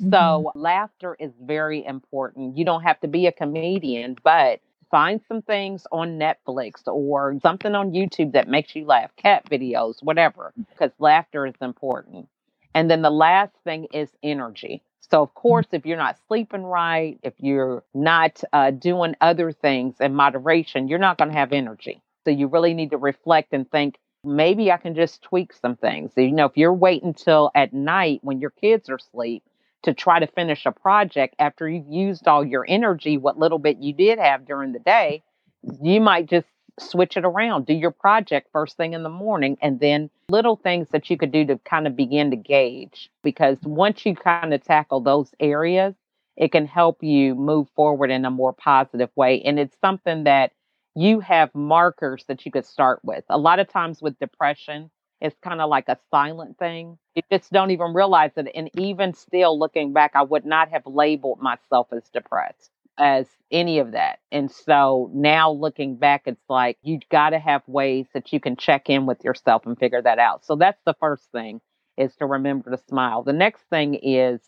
Mhm. 0.00 0.10
So 0.10 0.52
laughter 0.54 1.16
is 1.18 1.32
very 1.40 1.84
important. 1.84 2.56
You 2.58 2.64
don't 2.64 2.82
have 2.82 3.00
to 3.00 3.08
be 3.08 3.26
a 3.26 3.32
comedian, 3.32 4.16
but 4.24 4.60
find 4.94 5.20
some 5.26 5.42
things 5.42 5.88
on 5.90 6.20
Netflix 6.20 6.86
or 6.86 7.36
something 7.42 7.74
on 7.74 7.90
YouTube 7.90 8.30
that 8.34 8.46
makes 8.46 8.76
you 8.76 8.84
laugh, 8.84 9.10
cat 9.16 9.44
videos, 9.50 9.96
whatever, 10.04 10.52
because 10.70 10.92
laughter 11.00 11.48
is 11.48 11.54
important. 11.60 12.28
And 12.76 12.88
then 12.88 13.02
the 13.02 13.10
last 13.10 13.50
thing 13.64 13.88
is 13.92 14.08
energy. 14.22 14.84
So, 15.00 15.20
of 15.20 15.34
course, 15.34 15.66
if 15.72 15.84
you're 15.84 15.96
not 15.96 16.16
sleeping 16.28 16.62
right, 16.62 17.18
if 17.24 17.34
you're 17.38 17.82
not 17.92 18.40
uh, 18.52 18.70
doing 18.70 19.16
other 19.20 19.50
things 19.50 19.96
in 19.98 20.14
moderation, 20.14 20.86
you're 20.86 21.00
not 21.00 21.18
going 21.18 21.32
to 21.32 21.36
have 21.36 21.52
energy. 21.52 22.00
So, 22.24 22.30
you 22.30 22.46
really 22.46 22.72
need 22.72 22.90
to 22.90 22.96
reflect 22.96 23.52
and 23.52 23.68
think 23.68 23.98
maybe 24.22 24.70
I 24.70 24.76
can 24.76 24.94
just 24.94 25.22
tweak 25.22 25.54
some 25.54 25.74
things. 25.74 26.12
So, 26.14 26.20
you 26.20 26.30
know, 26.30 26.46
if 26.46 26.56
you're 26.56 26.72
waiting 26.72 27.14
till 27.14 27.50
at 27.56 27.72
night 27.72 28.20
when 28.22 28.38
your 28.38 28.50
kids 28.50 28.88
are 28.88 28.94
asleep 28.94 29.42
to 29.84 29.94
try 29.94 30.18
to 30.18 30.26
finish 30.26 30.66
a 30.66 30.72
project 30.72 31.36
after 31.38 31.68
you've 31.68 31.88
used 31.88 32.26
all 32.26 32.44
your 32.44 32.64
energy, 32.68 33.16
what 33.16 33.38
little 33.38 33.58
bit 33.58 33.78
you 33.78 33.92
did 33.92 34.18
have 34.18 34.46
during 34.46 34.72
the 34.72 34.78
day, 34.78 35.22
you 35.82 36.00
might 36.00 36.28
just 36.28 36.46
switch 36.80 37.16
it 37.16 37.24
around. 37.24 37.66
Do 37.66 37.74
your 37.74 37.90
project 37.90 38.48
first 38.52 38.76
thing 38.76 38.94
in 38.94 39.02
the 39.02 39.08
morning 39.08 39.56
and 39.62 39.80
then 39.80 40.10
little 40.28 40.56
things 40.56 40.88
that 40.90 41.08
you 41.08 41.16
could 41.16 41.30
do 41.30 41.44
to 41.46 41.58
kind 41.58 41.86
of 41.86 41.96
begin 41.96 42.30
to 42.30 42.36
gauge. 42.36 43.10
Because 43.22 43.58
once 43.62 44.04
you 44.04 44.14
kind 44.14 44.52
of 44.52 44.64
tackle 44.64 45.00
those 45.00 45.30
areas, 45.38 45.94
it 46.36 46.50
can 46.50 46.66
help 46.66 47.02
you 47.02 47.34
move 47.34 47.68
forward 47.76 48.10
in 48.10 48.24
a 48.24 48.30
more 48.30 48.52
positive 48.52 49.10
way. 49.14 49.40
And 49.42 49.58
it's 49.58 49.76
something 49.80 50.24
that 50.24 50.52
you 50.96 51.20
have 51.20 51.54
markers 51.54 52.24
that 52.28 52.44
you 52.46 52.52
could 52.52 52.66
start 52.66 53.00
with. 53.04 53.24
A 53.28 53.38
lot 53.38 53.58
of 53.58 53.68
times 53.68 54.00
with 54.00 54.18
depression, 54.18 54.90
it's 55.24 55.38
kind 55.42 55.60
of 55.62 55.70
like 55.70 55.88
a 55.88 55.98
silent 56.12 56.58
thing. 56.58 56.98
You 57.16 57.22
just 57.32 57.52
don't 57.52 57.72
even 57.72 57.94
realize 57.94 58.32
it. 58.36 58.48
And 58.54 58.70
even 58.78 59.14
still 59.14 59.58
looking 59.58 59.92
back, 59.94 60.12
I 60.14 60.22
would 60.22 60.46
not 60.46 60.70
have 60.70 60.86
labeled 60.86 61.40
myself 61.40 61.88
as 61.92 62.04
depressed 62.10 62.70
as 62.98 63.28
any 63.52 63.80
of 63.80 63.92
that. 63.92 64.20
And 64.32 64.50
so 64.50 65.10
now 65.14 65.50
looking 65.52 65.96
back, 65.96 66.24
it's 66.26 66.42
like 66.50 66.78
you 66.82 67.00
got 67.10 67.30
to 67.30 67.40
have 67.40 67.62
ways 67.68 68.06
that 68.14 68.32
you 68.32 68.40
can 68.40 68.56
check 68.56 68.90
in 68.90 69.06
with 69.06 69.24
yourself 69.24 69.66
and 69.66 69.78
figure 69.78 70.02
that 70.02 70.20
out. 70.20 70.44
So 70.46 70.56
that's 70.56 70.82
the 70.86 70.94
first 71.00 71.24
thing 71.32 71.60
is 71.98 72.16
to 72.16 72.26
remember 72.26 72.70
to 72.72 72.78
smile. 72.88 73.22
The 73.24 73.32
next 73.34 73.62
thing 73.70 73.94
is 73.96 74.40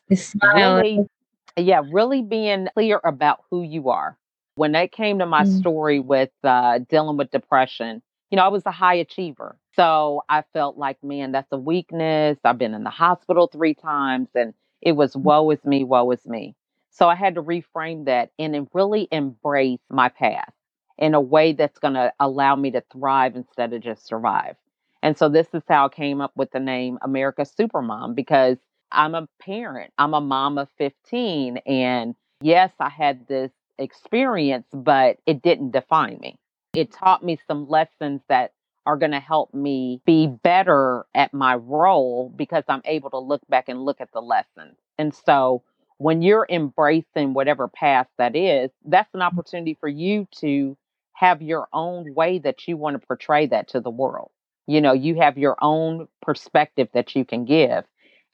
really, 0.42 1.08
yeah, 1.56 1.82
really 1.90 2.22
being 2.22 2.68
clear 2.74 3.00
about 3.04 3.44
who 3.50 3.62
you 3.62 3.90
are. 3.90 4.18
When 4.56 4.74
it 4.76 4.92
came 4.92 5.18
to 5.20 5.26
my 5.26 5.44
Mm. 5.44 5.58
story 5.60 6.00
with 6.00 6.30
uh, 6.44 6.80
dealing 6.88 7.16
with 7.16 7.30
depression, 7.30 8.02
you 8.30 8.36
know, 8.36 8.44
I 8.44 8.48
was 8.48 8.64
a 8.66 8.72
high 8.72 8.96
achiever. 8.96 9.56
So 9.76 10.22
I 10.28 10.42
felt 10.52 10.78
like, 10.78 11.02
man, 11.04 11.32
that's 11.32 11.52
a 11.52 11.58
weakness. 11.58 12.38
I've 12.44 12.58
been 12.58 12.74
in 12.74 12.82
the 12.82 12.90
hospital 12.90 13.46
three 13.46 13.74
times 13.74 14.28
and 14.34 14.54
it 14.80 14.92
was 14.92 15.14
mm. 15.14 15.22
woe 15.22 15.50
is 15.50 15.64
me, 15.64 15.84
woe 15.84 16.10
is 16.10 16.24
me. 16.26 16.56
So 16.90 17.08
I 17.08 17.14
had 17.14 17.34
to 17.34 17.42
reframe 17.42 18.06
that 18.06 18.30
and 18.38 18.68
really 18.72 19.06
embrace 19.12 19.80
my 19.90 20.08
path 20.08 20.52
in 20.96 21.12
a 21.12 21.20
way 21.20 21.52
that's 21.52 21.78
going 21.78 21.92
to 21.92 22.10
allow 22.18 22.56
me 22.56 22.70
to 22.70 22.82
thrive 22.90 23.36
instead 23.36 23.74
of 23.74 23.82
just 23.82 24.06
survive. 24.06 24.56
And 25.02 25.16
so 25.16 25.28
this 25.28 25.48
is 25.52 25.62
how 25.68 25.86
I 25.86 25.88
came 25.90 26.22
up 26.22 26.32
with 26.36 26.52
the 26.52 26.60
name 26.60 26.98
America 27.02 27.42
Supermom 27.42 28.14
because 28.14 28.56
I'm 28.92 29.14
a 29.14 29.28
parent. 29.40 29.92
I'm 29.98 30.14
a 30.14 30.22
mom 30.22 30.56
of 30.56 30.68
15. 30.78 31.58
And 31.66 32.14
yes, 32.40 32.72
I 32.80 32.88
had 32.88 33.28
this 33.28 33.50
experience, 33.78 34.66
but 34.72 35.18
it 35.26 35.42
didn't 35.42 35.72
define 35.72 36.18
me. 36.20 36.38
It 36.72 36.92
taught 36.92 37.22
me 37.22 37.38
some 37.46 37.68
lessons 37.68 38.22
that 38.28 38.52
are 38.86 38.96
going 38.96 39.12
to 39.12 39.20
help 39.20 39.52
me 39.52 40.00
be 40.06 40.28
better 40.28 41.04
at 41.14 41.34
my 41.34 41.56
role 41.56 42.32
because 42.36 42.64
I'm 42.68 42.82
able 42.84 43.10
to 43.10 43.18
look 43.18 43.42
back 43.48 43.68
and 43.68 43.84
look 43.84 44.00
at 44.00 44.12
the 44.12 44.22
lessons. 44.22 44.76
And 44.96 45.14
so 45.14 45.62
when 45.98 46.22
you're 46.22 46.46
embracing 46.48 47.34
whatever 47.34 47.68
path 47.68 48.06
that 48.18 48.36
is, 48.36 48.70
that's 48.84 49.12
an 49.14 49.20
mm. 49.20 49.26
opportunity 49.26 49.76
for 49.80 49.88
you 49.88 50.28
to 50.40 50.76
have 51.14 51.42
your 51.42 51.68
own 51.72 52.14
way 52.14 52.38
that 52.38 52.68
you 52.68 52.76
want 52.76 53.00
to 53.00 53.06
portray 53.06 53.46
that 53.46 53.68
to 53.68 53.80
the 53.80 53.90
world. 53.90 54.30
You 54.66 54.80
know, 54.80 54.92
you 54.92 55.16
have 55.16 55.38
your 55.38 55.56
own 55.62 56.08
perspective 56.22 56.88
that 56.92 57.16
you 57.16 57.24
can 57.24 57.44
give. 57.44 57.84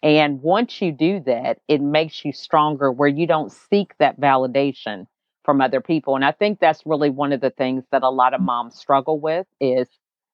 And 0.03 0.43
once 0.43 0.83
you 0.83 0.91
do 0.91 1.21
that, 1.27 1.61
it 1.69 1.81
makes 1.81 2.25
you 2.25 2.33
stronger 2.33 2.91
where 2.91 3.09
you 3.09 3.27
don't 3.27 3.53
seek 3.53 3.97
that 3.99 4.21
validation 4.21 5.07
from 5.45 5.61
other 5.61 5.81
people. 5.81 6.17
And 6.17 6.25
I 6.25 6.33
think 6.33 6.59
that's 6.59 6.83
really 6.85 7.11
one 7.11 7.33
of 7.33 7.41
the 7.41 7.51
things 7.51 7.85
that 7.93 8.03
a 8.03 8.11
lot 8.11 8.35
of 8.35 8.41
mm. 8.41 8.47
moms 8.47 8.77
struggle 8.77 9.21
with 9.21 9.47
is 9.61 9.87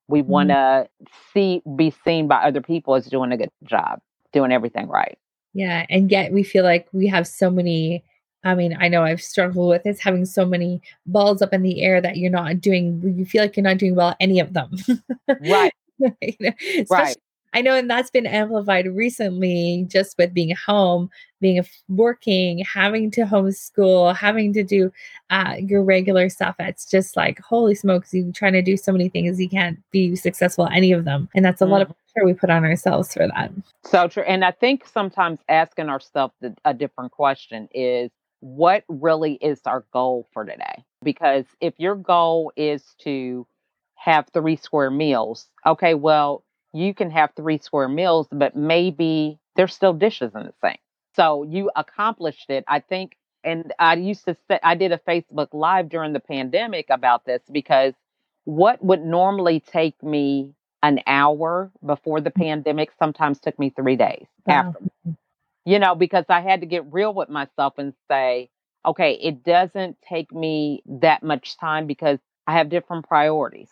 we 0.08 0.22
mm-hmm. 0.22 0.30
want 0.30 0.48
to 0.48 0.88
see 1.32 1.62
be 1.76 1.94
seen 2.04 2.26
by 2.26 2.36
other 2.36 2.60
people 2.60 2.94
as 2.94 3.06
doing 3.06 3.32
a 3.32 3.36
good 3.36 3.50
job, 3.64 4.00
doing 4.32 4.52
everything 4.52 4.88
right. 4.88 5.18
Yeah. 5.54 5.86
And 5.88 6.10
yet 6.10 6.32
we 6.32 6.42
feel 6.42 6.64
like 6.64 6.88
we 6.92 7.06
have 7.08 7.26
so 7.26 7.50
many. 7.50 8.04
I 8.44 8.54
mean, 8.54 8.76
I 8.78 8.88
know 8.88 9.02
I've 9.02 9.22
struggled 9.22 9.68
with 9.68 9.82
this 9.82 10.00
having 10.00 10.24
so 10.24 10.46
many 10.46 10.80
balls 11.06 11.42
up 11.42 11.52
in 11.52 11.62
the 11.62 11.82
air 11.82 12.00
that 12.00 12.16
you're 12.16 12.30
not 12.30 12.60
doing, 12.60 13.02
you 13.16 13.24
feel 13.24 13.42
like 13.42 13.56
you're 13.56 13.64
not 13.64 13.78
doing 13.78 13.96
well 13.96 14.10
at 14.10 14.16
any 14.20 14.40
of 14.40 14.52
them. 14.52 14.76
Right. 15.28 15.72
you 15.98 16.34
know, 16.40 16.52
Right. 16.88 17.16
I 17.54 17.62
know, 17.62 17.74
and 17.74 17.88
that's 17.88 18.10
been 18.10 18.26
amplified 18.26 18.86
recently 18.86 19.86
just 19.88 20.16
with 20.18 20.34
being 20.34 20.54
home, 20.54 21.10
being 21.40 21.64
working, 21.88 22.58
having 22.60 23.10
to 23.12 23.22
homeschool, 23.22 24.14
having 24.16 24.52
to 24.52 24.62
do 24.62 24.92
uh, 25.30 25.54
your 25.58 25.82
regular 25.82 26.28
stuff. 26.28 26.56
It's 26.58 26.84
just 26.84 27.16
like, 27.16 27.40
holy 27.40 27.74
smokes, 27.74 28.12
you 28.12 28.32
trying 28.32 28.52
to 28.52 28.62
do 28.62 28.76
so 28.76 28.92
many 28.92 29.08
things, 29.08 29.40
you 29.40 29.48
can't 29.48 29.78
be 29.90 30.16
successful 30.16 30.66
at 30.66 30.72
any 30.72 30.92
of 30.92 31.04
them. 31.04 31.28
And 31.34 31.44
that's 31.44 31.60
a 31.60 31.66
lot 31.66 31.82
of 31.82 31.88
pressure 31.88 32.26
we 32.26 32.34
put 32.34 32.50
on 32.50 32.64
ourselves 32.64 33.14
for 33.14 33.26
that. 33.26 33.50
So 33.84 34.08
true. 34.08 34.24
And 34.24 34.44
I 34.44 34.50
think 34.50 34.86
sometimes 34.86 35.40
asking 35.48 35.88
ourselves 35.88 36.34
a 36.64 36.74
different 36.74 37.12
question 37.12 37.68
is 37.72 38.10
what 38.40 38.84
really 38.88 39.34
is 39.34 39.60
our 39.66 39.84
goal 39.92 40.28
for 40.32 40.44
today? 40.44 40.84
Because 41.02 41.44
if 41.60 41.74
your 41.78 41.94
goal 41.94 42.52
is 42.56 42.94
to 43.00 43.46
have 43.96 44.28
three 44.32 44.56
square 44.56 44.90
meals, 44.90 45.48
okay, 45.66 45.94
well, 45.94 46.44
you 46.78 46.94
can 46.94 47.10
have 47.10 47.30
three 47.34 47.58
square 47.58 47.88
meals, 47.88 48.28
but 48.30 48.56
maybe 48.56 49.38
there's 49.56 49.74
still 49.74 49.92
dishes 49.92 50.32
in 50.34 50.44
the 50.44 50.54
sink. 50.60 50.80
So 51.16 51.42
you 51.42 51.70
accomplished 51.74 52.50
it. 52.50 52.64
I 52.68 52.80
think, 52.80 53.16
and 53.42 53.72
I 53.78 53.94
used 53.94 54.24
to 54.26 54.36
say, 54.48 54.60
I 54.62 54.74
did 54.74 54.92
a 54.92 54.98
Facebook 54.98 55.48
Live 55.52 55.88
during 55.88 56.12
the 56.12 56.20
pandemic 56.20 56.86
about 56.90 57.24
this 57.24 57.42
because 57.50 57.94
what 58.44 58.82
would 58.84 59.04
normally 59.04 59.60
take 59.60 60.00
me 60.02 60.54
an 60.82 61.00
hour 61.06 61.72
before 61.84 62.20
the 62.20 62.30
mm-hmm. 62.30 62.42
pandemic 62.42 62.90
sometimes 62.98 63.40
took 63.40 63.58
me 63.58 63.70
three 63.70 63.96
days 63.96 64.26
wow. 64.46 64.74
after. 64.74 65.16
You 65.64 65.78
know, 65.78 65.94
because 65.94 66.24
I 66.28 66.40
had 66.40 66.60
to 66.60 66.66
get 66.66 66.92
real 66.92 67.12
with 67.12 67.28
myself 67.28 67.74
and 67.78 67.92
say, 68.10 68.48
okay, 68.86 69.12
it 69.14 69.44
doesn't 69.44 69.96
take 70.08 70.32
me 70.32 70.82
that 70.86 71.22
much 71.22 71.58
time 71.58 71.86
because 71.86 72.18
I 72.46 72.54
have 72.54 72.70
different 72.70 73.06
priorities. 73.06 73.68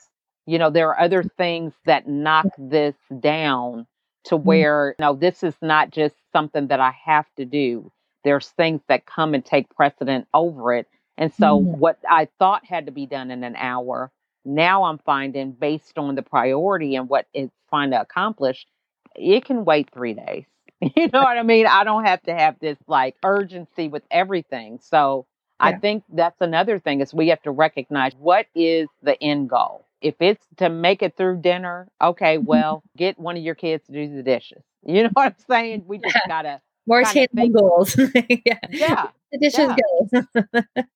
You 0.46 0.59
know, 0.59 0.70
there 0.70 0.88
are 0.90 1.00
other 1.00 1.22
things 1.22 1.74
that 1.85 2.09
knock 2.09 2.46
this 2.56 2.94
down 3.20 3.87
to 4.26 4.37
mm-hmm. 4.37 4.46
where, 4.46 4.94
you 4.98 5.04
know, 5.04 5.14
this 5.14 5.42
is 5.42 5.54
not 5.61 5.90
just 5.90 6.14
something 6.32 6.68
that 6.68 6.80
I 6.80 6.92
have 7.04 7.26
to 7.37 7.44
do. 7.44 7.90
There's 8.24 8.48
things 8.50 8.80
that 8.88 9.06
come 9.06 9.35
and 9.35 9.44
take 9.44 9.74
precedent 9.74 10.26
over 10.35 10.74
it. 10.74 10.87
And 11.18 11.32
so, 11.32 11.59
mm-hmm. 11.59 11.78
what 11.78 11.98
I 12.09 12.28
thought 12.38 12.64
had 12.64 12.87
to 12.87 12.92
be 12.92 13.06
done 13.06 13.30
in 13.30 13.42
an 13.42 13.56
hour, 13.56 14.12
now 14.44 14.85
I'm 14.85 14.98
finding 14.98 15.52
based 15.52 15.98
on 15.98 16.14
the 16.14 16.22
priority 16.22 16.94
and 16.94 17.09
what 17.09 17.26
it's 17.32 17.52
trying 17.70 17.90
to 17.90 18.00
accomplish, 18.00 18.66
it 19.14 19.44
can 19.44 19.64
wait 19.64 19.90
three 19.92 20.14
days. 20.14 20.44
You 20.94 21.09
know 21.11 21.20
what 21.22 21.38
I 21.38 21.42
mean? 21.42 21.66
I 21.66 21.85
don't 21.85 22.04
have 22.04 22.22
to 22.24 22.35
have 22.35 22.56
this 22.61 22.76
like 22.87 23.16
urgency 23.24 23.88
with 23.88 24.02
everything. 24.11 24.78
So, 24.82 25.26
yeah. 25.59 25.68
I 25.68 25.78
think 25.78 26.04
that's 26.12 26.40
another 26.42 26.78
thing 26.78 27.00
is 27.00 27.14
we 27.14 27.28
have 27.28 27.40
to 27.42 27.50
recognize 27.50 28.12
what 28.18 28.46
is 28.54 28.88
the 29.02 29.20
end 29.22 29.48
goal 29.48 29.86
if 30.00 30.14
it's 30.20 30.44
to 30.59 30.68
make 30.68 31.02
it 31.02 31.16
through 31.16 31.40
dinner, 31.40 31.88
okay, 32.02 32.38
well, 32.52 32.82
get 32.96 33.18
one 33.18 33.37
of 33.37 33.42
your 33.42 33.54
kids 33.54 33.87
to 33.87 33.92
do 33.92 34.14
the 34.14 34.22
dishes. 34.22 34.62
You 34.88 35.02
know 35.02 35.11
what 35.14 35.26
I'm 35.26 35.35
saying? 35.50 35.82
We 35.88 35.98
just 35.98 36.16
gotta 36.28 36.61
more 36.87 37.02
table 37.02 37.48
goals. 37.48 37.96
yeah. 38.14 38.59
yeah. 38.70 39.06
The 39.32 39.38
dishes 39.38 39.59
yeah. 39.59 39.76
goes. 39.76 40.24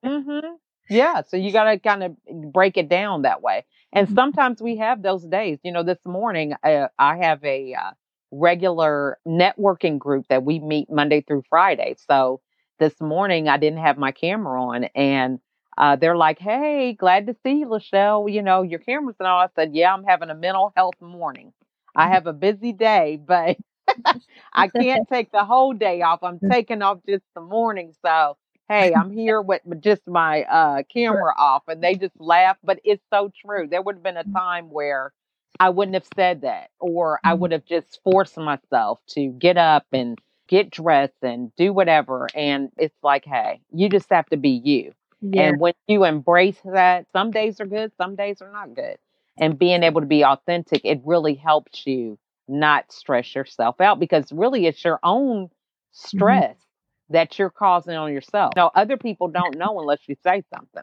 mm-hmm. 0.05 0.47
Yeah. 0.89 1.23
So 1.27 1.37
you 1.37 1.51
gotta 1.51 1.77
kind 1.81 2.05
of 2.05 2.17
break 2.53 2.77
it 2.77 2.89
down 2.89 3.23
that 3.23 3.43
way. 3.43 3.65
And 3.93 4.07
mm-hmm. 4.07 4.15
sometimes 4.15 4.63
we 4.63 4.77
have 4.77 5.03
those 5.03 5.25
days. 5.25 5.59
You 5.65 5.73
know, 5.73 5.83
this 5.83 5.99
morning 6.05 6.55
uh, 6.63 6.87
I 7.01 7.17
have 7.17 7.43
a 7.45 7.75
uh, 7.75 7.91
regular 8.31 9.19
networking 9.27 9.99
group 9.99 10.27
that 10.29 10.45
we 10.45 10.61
meet 10.61 10.89
Monday 10.89 11.21
through 11.21 11.43
Friday. 11.51 11.97
So 12.09 12.41
this 12.79 13.01
morning 13.01 13.49
I 13.49 13.57
didn't 13.57 13.81
have 13.81 13.99
my 13.99 14.13
camera 14.13 14.63
on 14.63 14.85
and 14.95 15.41
uh, 15.81 15.97
they're 15.97 16.17
like, 16.17 16.39
"Hey, 16.39 16.93
glad 16.93 17.27
to 17.29 17.37
see 17.43 17.61
you, 17.61 17.67
Lachelle. 17.67 18.31
You 18.33 18.43
know, 18.43 18.61
your 18.63 18.81
camera's 18.81 19.17
and 19.19 19.27
all." 19.27 19.41
I 19.41 19.49
said, 19.57 19.75
"Yeah, 19.75 19.95
I'm 19.95 20.05
having 20.05 20.29
a 20.29 20.35
mental 20.35 20.73
health 20.77 21.01
morning. 21.01 21.55
I 21.97 22.09
have 22.11 22.27
a 22.27 22.35
busy 22.35 22.73
day, 22.75 23.19
but 23.27 23.57
I 24.53 24.69
can't 24.69 25.09
take 25.09 25.33
the 25.33 25.45
whole 25.45 25.73
day 25.73 26.03
off. 26.03 26.23
I'm 26.23 26.39
taking 26.51 26.83
off 26.83 26.99
just 27.09 27.25
the 27.35 27.41
morning. 27.41 27.95
So, 28.05 28.37
hey, 28.69 28.93
I'm 28.95 29.11
here 29.11 29.41
with 29.41 29.63
just 29.81 30.07
my 30.07 30.43
uh, 30.45 30.83
camera 30.93 31.33
off." 31.39 31.63
And 31.67 31.83
they 31.83 31.95
just 31.95 32.21
laugh, 32.21 32.59
but 32.63 32.79
it's 32.85 33.05
so 33.11 33.33
true. 33.45 33.67
There 33.67 33.81
would 33.81 33.97
have 33.97 34.03
been 34.05 34.19
a 34.19 34.25
mm. 34.25 34.35
time 34.35 34.71
where 34.71 35.15
I 35.61 35.71
wouldn't 35.71 35.95
have 35.95 36.09
said 36.15 36.43
that, 36.43 36.69
or 36.79 37.21
I 37.25 37.33
would 37.33 37.53
have 37.53 37.65
just 37.65 38.01
forced 38.05 38.37
myself 38.37 39.01
to 39.11 39.29
get 39.29 39.57
up 39.57 39.87
and 39.93 40.19
get 40.47 40.71
dressed 40.71 41.23
and 41.23 41.55
do 41.57 41.73
whatever. 41.73 42.29
And 42.35 42.69
it's 42.77 42.99
like, 43.03 43.25
hey, 43.25 43.63
you 43.73 43.89
just 43.89 44.11
have 44.11 44.27
to 44.27 44.37
be 44.37 44.51
you. 44.51 44.93
Yeah. 45.21 45.43
And 45.43 45.61
when 45.61 45.75
you 45.87 46.05
embrace 46.05 46.61
that, 46.65 47.07
some 47.13 47.31
days 47.31 47.61
are 47.61 47.67
good, 47.67 47.93
some 47.97 48.17
days 48.17 48.41
are 48.41 48.53
not 48.53 48.75
good. 48.75 48.97
And 49.39 49.59
being 49.59 49.83
able 49.83 50.01
to 50.01 50.07
be 50.07 50.25
authentic, 50.25 50.83
it 50.85 51.01
really 51.05 51.35
helps 51.35 51.87
you 51.87 52.19
not 52.49 52.91
stress 52.93 53.35
yourself 53.35 53.81
out 53.81 54.01
because 54.01 54.33
really 54.33 54.67
it's 54.67 54.85
your 54.85 54.99
own 55.03 55.47
mm-hmm. 55.47 56.09
stress 56.09 56.57
mm-hmm. 56.57 57.15
that 57.15 57.39
you're 57.39 57.51
causing 57.51 57.95
on 57.95 58.13
yourself. 58.13 58.53
No, 58.57 58.71
other 58.75 58.97
people 58.97 59.29
don't 59.29 59.57
know 59.57 59.79
unless 59.79 60.01
you 60.09 60.17
say 60.23 60.43
something. 60.53 60.83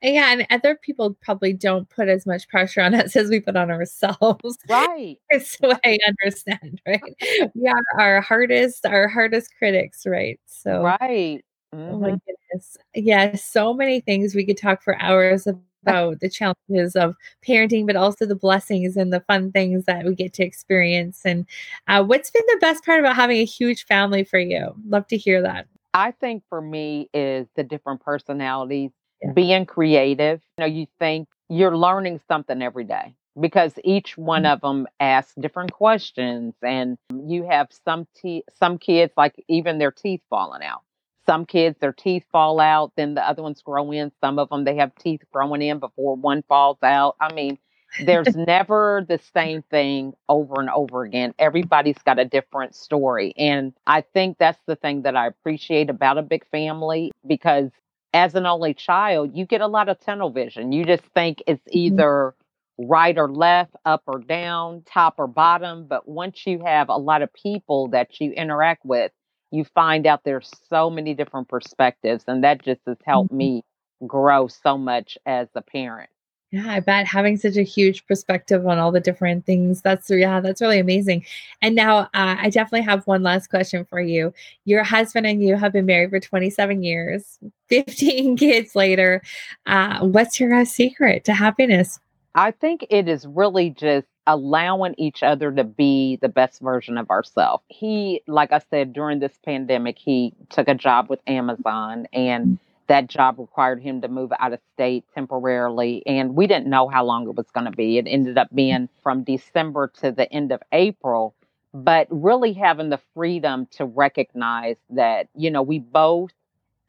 Yeah, 0.00 0.32
and 0.32 0.46
other 0.50 0.76
people 0.76 1.16
probably 1.20 1.52
don't 1.52 1.88
put 1.90 2.08
as 2.08 2.24
much 2.24 2.48
pressure 2.48 2.80
on 2.82 2.94
us 2.94 3.16
as 3.16 3.28
we 3.28 3.40
put 3.40 3.56
on 3.56 3.70
ourselves. 3.70 4.58
Right. 4.68 5.16
what 5.60 5.80
I 5.84 5.98
understand, 6.06 6.80
right? 6.86 7.52
we 7.54 7.66
are 7.66 7.82
our 7.98 8.20
hardest, 8.20 8.86
our 8.86 9.08
hardest 9.08 9.50
critics, 9.58 10.04
right? 10.06 10.40
So 10.46 10.82
Right. 10.82 11.42
Mm-hmm. 11.74 11.94
Oh 11.94 11.98
my 11.98 12.10
goodness. 12.10 12.78
Yeah, 12.94 13.34
so 13.34 13.74
many 13.74 14.00
things 14.00 14.34
we 14.34 14.46
could 14.46 14.58
talk 14.58 14.82
for 14.82 15.00
hours 15.00 15.46
about 15.46 16.20
the 16.20 16.28
challenges 16.28 16.96
of 16.96 17.14
parenting, 17.46 17.86
but 17.86 17.96
also 17.96 18.26
the 18.26 18.34
blessings 18.34 18.96
and 18.96 19.12
the 19.12 19.20
fun 19.20 19.52
things 19.52 19.84
that 19.84 20.04
we 20.04 20.14
get 20.14 20.32
to 20.34 20.44
experience. 20.44 21.22
And 21.24 21.46
uh, 21.86 22.04
what's 22.04 22.30
been 22.30 22.42
the 22.46 22.58
best 22.60 22.84
part 22.84 23.00
about 23.00 23.16
having 23.16 23.38
a 23.38 23.44
huge 23.44 23.84
family 23.86 24.24
for 24.24 24.38
you? 24.38 24.74
Love 24.86 25.06
to 25.08 25.16
hear 25.16 25.42
that. 25.42 25.66
I 25.94 26.12
think 26.12 26.42
for 26.48 26.60
me 26.60 27.08
is 27.14 27.46
the 27.56 27.64
different 27.64 28.02
personalities, 28.02 28.90
yeah. 29.22 29.32
being 29.32 29.66
creative. 29.66 30.40
You 30.58 30.62
know, 30.62 30.66
you 30.66 30.86
think 30.98 31.28
you're 31.48 31.76
learning 31.76 32.20
something 32.28 32.62
every 32.62 32.84
day 32.84 33.14
because 33.40 33.72
each 33.84 34.18
one 34.18 34.42
mm-hmm. 34.42 34.52
of 34.52 34.60
them 34.60 34.86
asks 35.00 35.34
different 35.40 35.72
questions 35.72 36.54
and 36.62 36.98
you 37.26 37.44
have 37.44 37.68
some 37.84 38.06
te- 38.14 38.44
some 38.58 38.78
kids 38.78 39.12
like 39.16 39.34
even 39.48 39.78
their 39.78 39.92
teeth 39.92 40.20
falling 40.28 40.62
out 40.62 40.82
some 41.28 41.44
kids, 41.44 41.76
their 41.78 41.92
teeth 41.92 42.24
fall 42.32 42.58
out, 42.58 42.92
then 42.96 43.12
the 43.12 43.28
other 43.28 43.42
ones 43.42 43.60
grow 43.60 43.92
in. 43.92 44.10
Some 44.22 44.38
of 44.38 44.48
them, 44.48 44.64
they 44.64 44.76
have 44.76 44.94
teeth 44.94 45.20
growing 45.30 45.60
in 45.60 45.78
before 45.78 46.16
one 46.16 46.42
falls 46.48 46.78
out. 46.82 47.16
I 47.20 47.34
mean, 47.34 47.58
there's 48.06 48.34
never 48.36 49.04
the 49.06 49.20
same 49.34 49.62
thing 49.70 50.14
over 50.30 50.58
and 50.58 50.70
over 50.70 51.02
again. 51.02 51.34
Everybody's 51.38 51.98
got 51.98 52.18
a 52.18 52.24
different 52.24 52.74
story. 52.74 53.34
And 53.36 53.74
I 53.86 54.00
think 54.14 54.38
that's 54.38 54.60
the 54.66 54.76
thing 54.76 55.02
that 55.02 55.16
I 55.16 55.26
appreciate 55.26 55.90
about 55.90 56.16
a 56.16 56.22
big 56.22 56.46
family 56.48 57.12
because 57.26 57.70
as 58.14 58.34
an 58.34 58.46
only 58.46 58.72
child, 58.72 59.36
you 59.36 59.44
get 59.44 59.60
a 59.60 59.66
lot 59.66 59.90
of 59.90 60.00
tunnel 60.00 60.30
vision. 60.30 60.72
You 60.72 60.86
just 60.86 61.04
think 61.14 61.42
it's 61.46 61.60
mm-hmm. 61.64 61.78
either 61.78 62.34
right 62.78 63.18
or 63.18 63.30
left, 63.30 63.74
up 63.84 64.04
or 64.06 64.20
down, 64.20 64.82
top 64.86 65.16
or 65.18 65.26
bottom. 65.26 65.86
But 65.86 66.08
once 66.08 66.46
you 66.46 66.62
have 66.64 66.88
a 66.88 66.96
lot 66.96 67.20
of 67.20 67.30
people 67.34 67.88
that 67.88 68.18
you 68.18 68.32
interact 68.32 68.86
with, 68.86 69.12
you 69.50 69.64
find 69.64 70.06
out 70.06 70.24
there's 70.24 70.50
so 70.68 70.90
many 70.90 71.14
different 71.14 71.48
perspectives 71.48 72.24
and 72.26 72.44
that 72.44 72.62
just 72.62 72.80
has 72.86 72.98
helped 73.04 73.30
mm-hmm. 73.30 73.38
me 73.38 73.64
grow 74.06 74.46
so 74.48 74.78
much 74.78 75.18
as 75.26 75.48
a 75.54 75.62
parent. 75.62 76.10
Yeah 76.50 76.64
i 76.66 76.80
bet 76.80 77.06
having 77.06 77.36
such 77.36 77.58
a 77.58 77.62
huge 77.62 78.06
perspective 78.06 78.66
on 78.66 78.78
all 78.78 78.90
the 78.90 79.00
different 79.00 79.44
things 79.44 79.82
that's 79.82 80.08
yeah 80.08 80.40
that's 80.40 80.62
really 80.62 80.78
amazing. 80.78 81.24
And 81.60 81.74
now 81.74 81.98
uh, 82.14 82.36
i 82.38 82.48
definitely 82.48 82.86
have 82.86 83.06
one 83.06 83.22
last 83.22 83.48
question 83.48 83.84
for 83.84 84.00
you. 84.00 84.32
Your 84.64 84.82
husband 84.82 85.26
and 85.26 85.42
you 85.42 85.56
have 85.56 85.72
been 85.72 85.86
married 85.86 86.10
for 86.10 86.20
27 86.20 86.82
years 86.82 87.38
15 87.68 88.36
kids 88.36 88.74
later. 88.74 89.22
Uh, 89.66 90.06
what's 90.06 90.40
your 90.40 90.64
secret 90.64 91.24
to 91.24 91.34
happiness? 91.34 92.00
I 92.34 92.52
think 92.52 92.86
it 92.88 93.08
is 93.08 93.26
really 93.26 93.70
just 93.70 94.06
allowing 94.28 94.94
each 94.98 95.22
other 95.22 95.50
to 95.50 95.64
be 95.64 96.18
the 96.20 96.28
best 96.28 96.60
version 96.60 96.98
of 96.98 97.10
ourselves. 97.10 97.64
He, 97.68 98.22
like 98.28 98.52
I 98.52 98.60
said, 98.70 98.92
during 98.92 99.18
this 99.18 99.36
pandemic, 99.42 99.98
he 99.98 100.34
took 100.50 100.68
a 100.68 100.74
job 100.74 101.08
with 101.08 101.20
Amazon 101.26 102.06
and 102.12 102.46
mm. 102.46 102.58
that 102.88 103.08
job 103.08 103.38
required 103.38 103.80
him 103.80 104.02
to 104.02 104.08
move 104.08 104.30
out 104.38 104.52
of 104.52 104.60
state 104.74 105.06
temporarily. 105.14 106.02
And 106.06 106.36
we 106.36 106.46
didn't 106.46 106.66
know 106.68 106.88
how 106.88 107.06
long 107.06 107.26
it 107.26 107.36
was 107.36 107.46
going 107.54 107.64
to 107.64 107.72
be. 107.72 107.96
It 107.96 108.06
ended 108.06 108.36
up 108.36 108.54
being 108.54 108.90
from 109.02 109.24
December 109.24 109.90
to 110.02 110.12
the 110.12 110.30
end 110.30 110.52
of 110.52 110.62
April. 110.72 111.34
But 111.72 112.06
really 112.10 112.52
having 112.52 112.90
the 112.90 113.00
freedom 113.14 113.66
to 113.72 113.86
recognize 113.86 114.76
that, 114.90 115.28
you 115.34 115.50
know, 115.50 115.62
we 115.62 115.78
both 115.78 116.32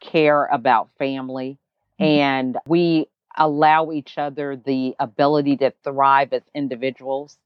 care 0.02 0.46
about 0.46 0.90
family 0.98 1.58
mm-hmm. 2.00 2.04
and 2.04 2.58
we 2.68 3.08
allow 3.40 3.92
each 3.92 4.18
other 4.18 4.56
the 4.56 4.96
ability 5.00 5.58
to 5.58 5.74
thrive 5.84 6.34
as 6.34 6.44
individuals 6.54 7.38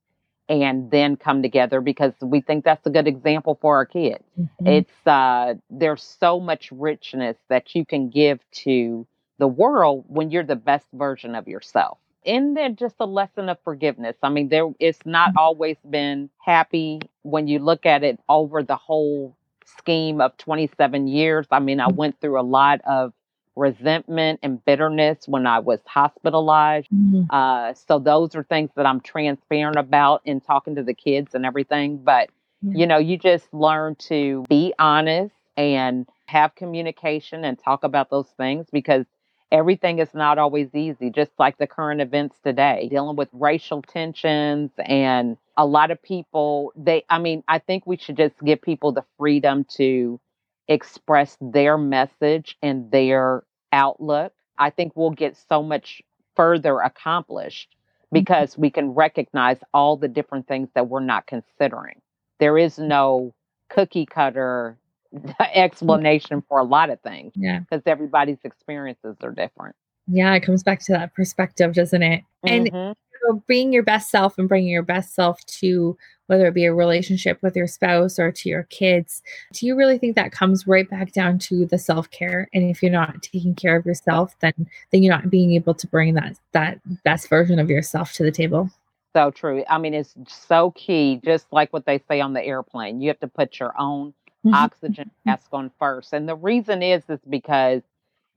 and 0.50 0.92
then 0.92 1.16
come 1.16 1.42
together 1.42 1.80
because 1.80 2.14
we 2.22 2.42
think 2.42 2.66
that's 2.66 2.86
a 2.86 2.90
good 2.90 3.08
example 3.08 3.58
for 3.62 3.76
our 3.78 3.86
kids. 3.86 4.24
Mm-hmm. 4.40 4.68
It's 4.68 5.08
uh 5.08 5.54
there's 5.70 6.04
so 6.04 6.40
much 6.40 6.70
richness 6.72 7.38
that 7.48 7.76
you 7.76 7.86
can 7.86 8.10
give 8.10 8.40
to 8.64 9.08
the 9.40 9.48
world 9.48 10.06
when 10.08 10.32
you're 10.32 10.44
the 10.44 10.56
best 10.56 10.88
version 10.94 11.36
of 11.36 11.48
yourself. 11.48 11.98
And 12.26 12.56
then 12.56 12.76
just 12.76 12.96
a 13.00 13.06
lesson 13.06 13.50
of 13.50 13.58
forgiveness. 13.64 14.16
I 14.22 14.30
mean, 14.30 14.50
there 14.50 14.70
it's 14.80 15.06
not 15.06 15.30
mm-hmm. 15.30 15.38
always 15.38 15.78
been 15.90 16.30
happy 16.44 17.02
when 17.22 17.48
you 17.48 17.60
look 17.60 17.86
at 17.86 18.04
it 18.04 18.20
over 18.28 18.64
the 18.64 18.76
whole 18.76 19.38
scheme 19.66 20.22
of 20.22 20.36
27 20.38 21.08
years. 21.08 21.48
I 21.52 21.60
mean, 21.60 21.80
I 21.80 21.88
mm-hmm. 21.88 21.96
went 21.96 22.22
through 22.22 22.40
a 22.40 22.44
lot 22.44 22.82
of 22.82 23.14
resentment 23.56 24.40
and 24.44 24.64
bitterness 24.66 25.28
when 25.28 25.46
I 25.46 25.60
was 25.60 25.80
hospitalized. 25.86 26.88
Mm-hmm. 26.94 27.24
Uh, 27.30 27.74
so 27.74 28.00
those 28.00 28.36
are 28.36 28.44
things 28.44 28.72
that 28.76 28.86
I'm 28.86 29.00
transparent 29.02 29.78
about 29.78 30.22
in 30.26 30.42
talking 30.42 30.76
to 30.76 30.84
the 30.84 30.94
kids 30.94 31.36
and 31.36 31.46
everything. 31.46 31.98
But 31.98 32.30
mm-hmm. 32.64 32.78
you 32.78 32.88
know, 32.88 32.98
you 32.98 33.18
just 33.18 33.54
learn 33.54 33.96
to 34.08 34.44
be 34.50 34.74
honest 34.80 35.36
and 35.56 36.08
have 36.28 36.56
communication 36.56 37.46
and 37.46 37.60
talk 37.60 37.84
about 37.84 38.10
those 38.10 38.30
things 38.38 38.68
because 38.72 39.06
everything 39.52 40.00
is 40.00 40.10
not 40.16 40.40
always 40.40 40.74
easy, 40.74 41.12
just 41.12 41.32
like 41.38 41.58
the 41.60 41.68
current 41.68 42.02
events 42.02 42.36
today, 42.44 42.88
dealing 42.90 43.16
with 43.16 43.30
racial 43.34 43.84
tensions 43.84 44.72
and 44.80 45.38
a 45.56 45.66
lot 45.66 45.92
of 45.92 46.02
people, 46.02 46.74
they, 46.76 47.06
I 47.08 47.20
mean, 47.20 47.44
I 47.48 47.60
think 47.60 47.86
we 47.86 47.98
should 47.98 48.18
just 48.18 48.34
give 48.44 48.62
people 48.64 48.92
the 48.92 49.06
freedom 49.20 49.66
to 49.78 50.20
express 50.68 51.38
their 51.42 51.78
message 51.78 52.58
and 52.62 52.90
their 52.92 53.44
outlook. 53.72 54.34
I 54.58 54.70
think 54.70 54.94
we'll 54.96 55.12
get 55.12 55.36
so 55.50 55.64
much 55.64 56.02
further 56.36 56.80
accomplished 56.80 57.70
mm-hmm. 57.72 58.20
because 58.20 58.58
we 58.58 58.70
can 58.70 58.92
recognize 58.92 59.58
all 59.74 59.98
the 59.98 60.08
different 60.08 60.48
things 60.48 60.70
that 60.76 60.88
we're 60.88 61.00
not 61.00 61.28
considering. 61.28 62.02
There 62.40 62.58
is 62.58 62.78
no 62.78 63.34
cookie 63.70 64.06
cutter 64.06 64.78
explanation 65.54 66.44
for 66.48 66.60
a 66.60 66.64
lot 66.64 66.90
of 66.90 67.00
things. 67.02 67.34
Yeah. 67.36 67.60
Because 67.60 67.84
everybody's 67.86 68.40
experiences 68.44 69.18
are 69.22 69.32
different. 69.32 69.76
Yeah, 70.08 70.34
it 70.34 70.42
comes 70.42 70.64
back 70.64 70.80
to 70.86 70.92
that 70.94 71.14
perspective, 71.14 71.74
doesn't 71.74 72.04
it? 72.04 72.24
And 72.44 72.68
mm-hmm. 72.68 72.76
you 72.76 73.20
know, 73.28 73.44
being 73.48 73.72
your 73.72 73.84
best 73.84 74.10
self 74.10 74.38
and 74.38 74.50
bringing 74.50 74.70
your 74.70 74.84
best 74.84 75.16
self 75.16 75.46
to 75.46 75.98
whether 76.28 76.48
it 76.48 76.54
be 76.54 76.66
a 76.66 76.74
relationship 76.74 77.38
with 77.42 77.56
your 77.56 77.68
spouse 77.68 78.18
or 78.18 78.32
to 78.32 78.50
your 78.50 78.64
kids, 78.64 79.22
do 79.54 79.66
you 79.66 79.76
really 79.76 79.98
think 79.98 80.16
that 80.16 80.32
comes 80.32 80.68
right 80.68 80.90
back 80.90 81.12
down 81.12 81.40
to 81.40 81.66
the 81.66 81.78
self 81.78 82.10
care? 82.12 82.50
And 82.54 82.70
if 82.70 82.82
you're 82.82 82.92
not 82.92 83.22
taking 83.22 83.56
care 83.56 83.76
of 83.76 83.86
yourself, 83.86 84.36
then 84.40 84.54
then 84.92 85.04
you're 85.04 85.16
not 85.16 85.30
being 85.30 85.54
able 85.54 85.74
to 85.74 85.88
bring 85.88 86.14
that 86.16 86.38
that 86.52 86.80
best 87.04 87.30
version 87.30 87.60
of 87.60 87.70
yourself 87.70 88.14
to 88.14 88.24
the 88.24 88.32
table. 88.32 88.70
So 89.16 89.30
true. 89.30 89.64
I 89.70 89.78
mean, 89.78 89.94
it's 89.94 90.16
so 90.28 90.72
key. 90.72 91.22
Just 91.24 91.46
like 91.52 91.72
what 91.72 91.86
they 91.86 92.02
say 92.08 92.20
on 92.20 92.34
the 92.34 92.44
airplane, 92.44 93.00
you 93.00 93.10
have 93.10 93.20
to 93.20 93.28
put 93.28 93.60
your 93.60 93.74
own 93.80 94.14
mm-hmm. 94.46 94.54
oxygen 94.54 95.12
mask 95.26 95.48
on 95.54 95.72
first. 95.80 96.14
And 96.14 96.28
the 96.28 96.36
reason 96.36 96.82
is 96.82 97.04
is 97.10 97.20
because 97.30 97.82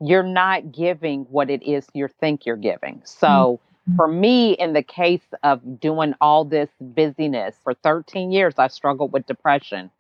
you're 0.01 0.23
not 0.23 0.73
giving 0.73 1.23
what 1.31 1.49
it 1.49 1.63
is 1.63 1.87
you 1.95 2.09
think 2.21 2.45
you're 2.45 2.57
giving. 2.57 3.01
So 3.05 3.27
mm-hmm. 3.27 3.76
For 3.95 4.09
me, 4.09 4.53
in 4.53 4.73
the 4.73 4.83
case 4.83 5.23
of 5.45 5.81
doing 5.81 6.15
all 6.21 6.45
this 6.45 6.69
busyness 6.81 7.55
for 7.63 7.75
13 7.75 8.33
years, 8.33 8.55
I 8.59 8.69
struggled 8.69 9.13
with 9.13 9.27
depression. 9.27 9.91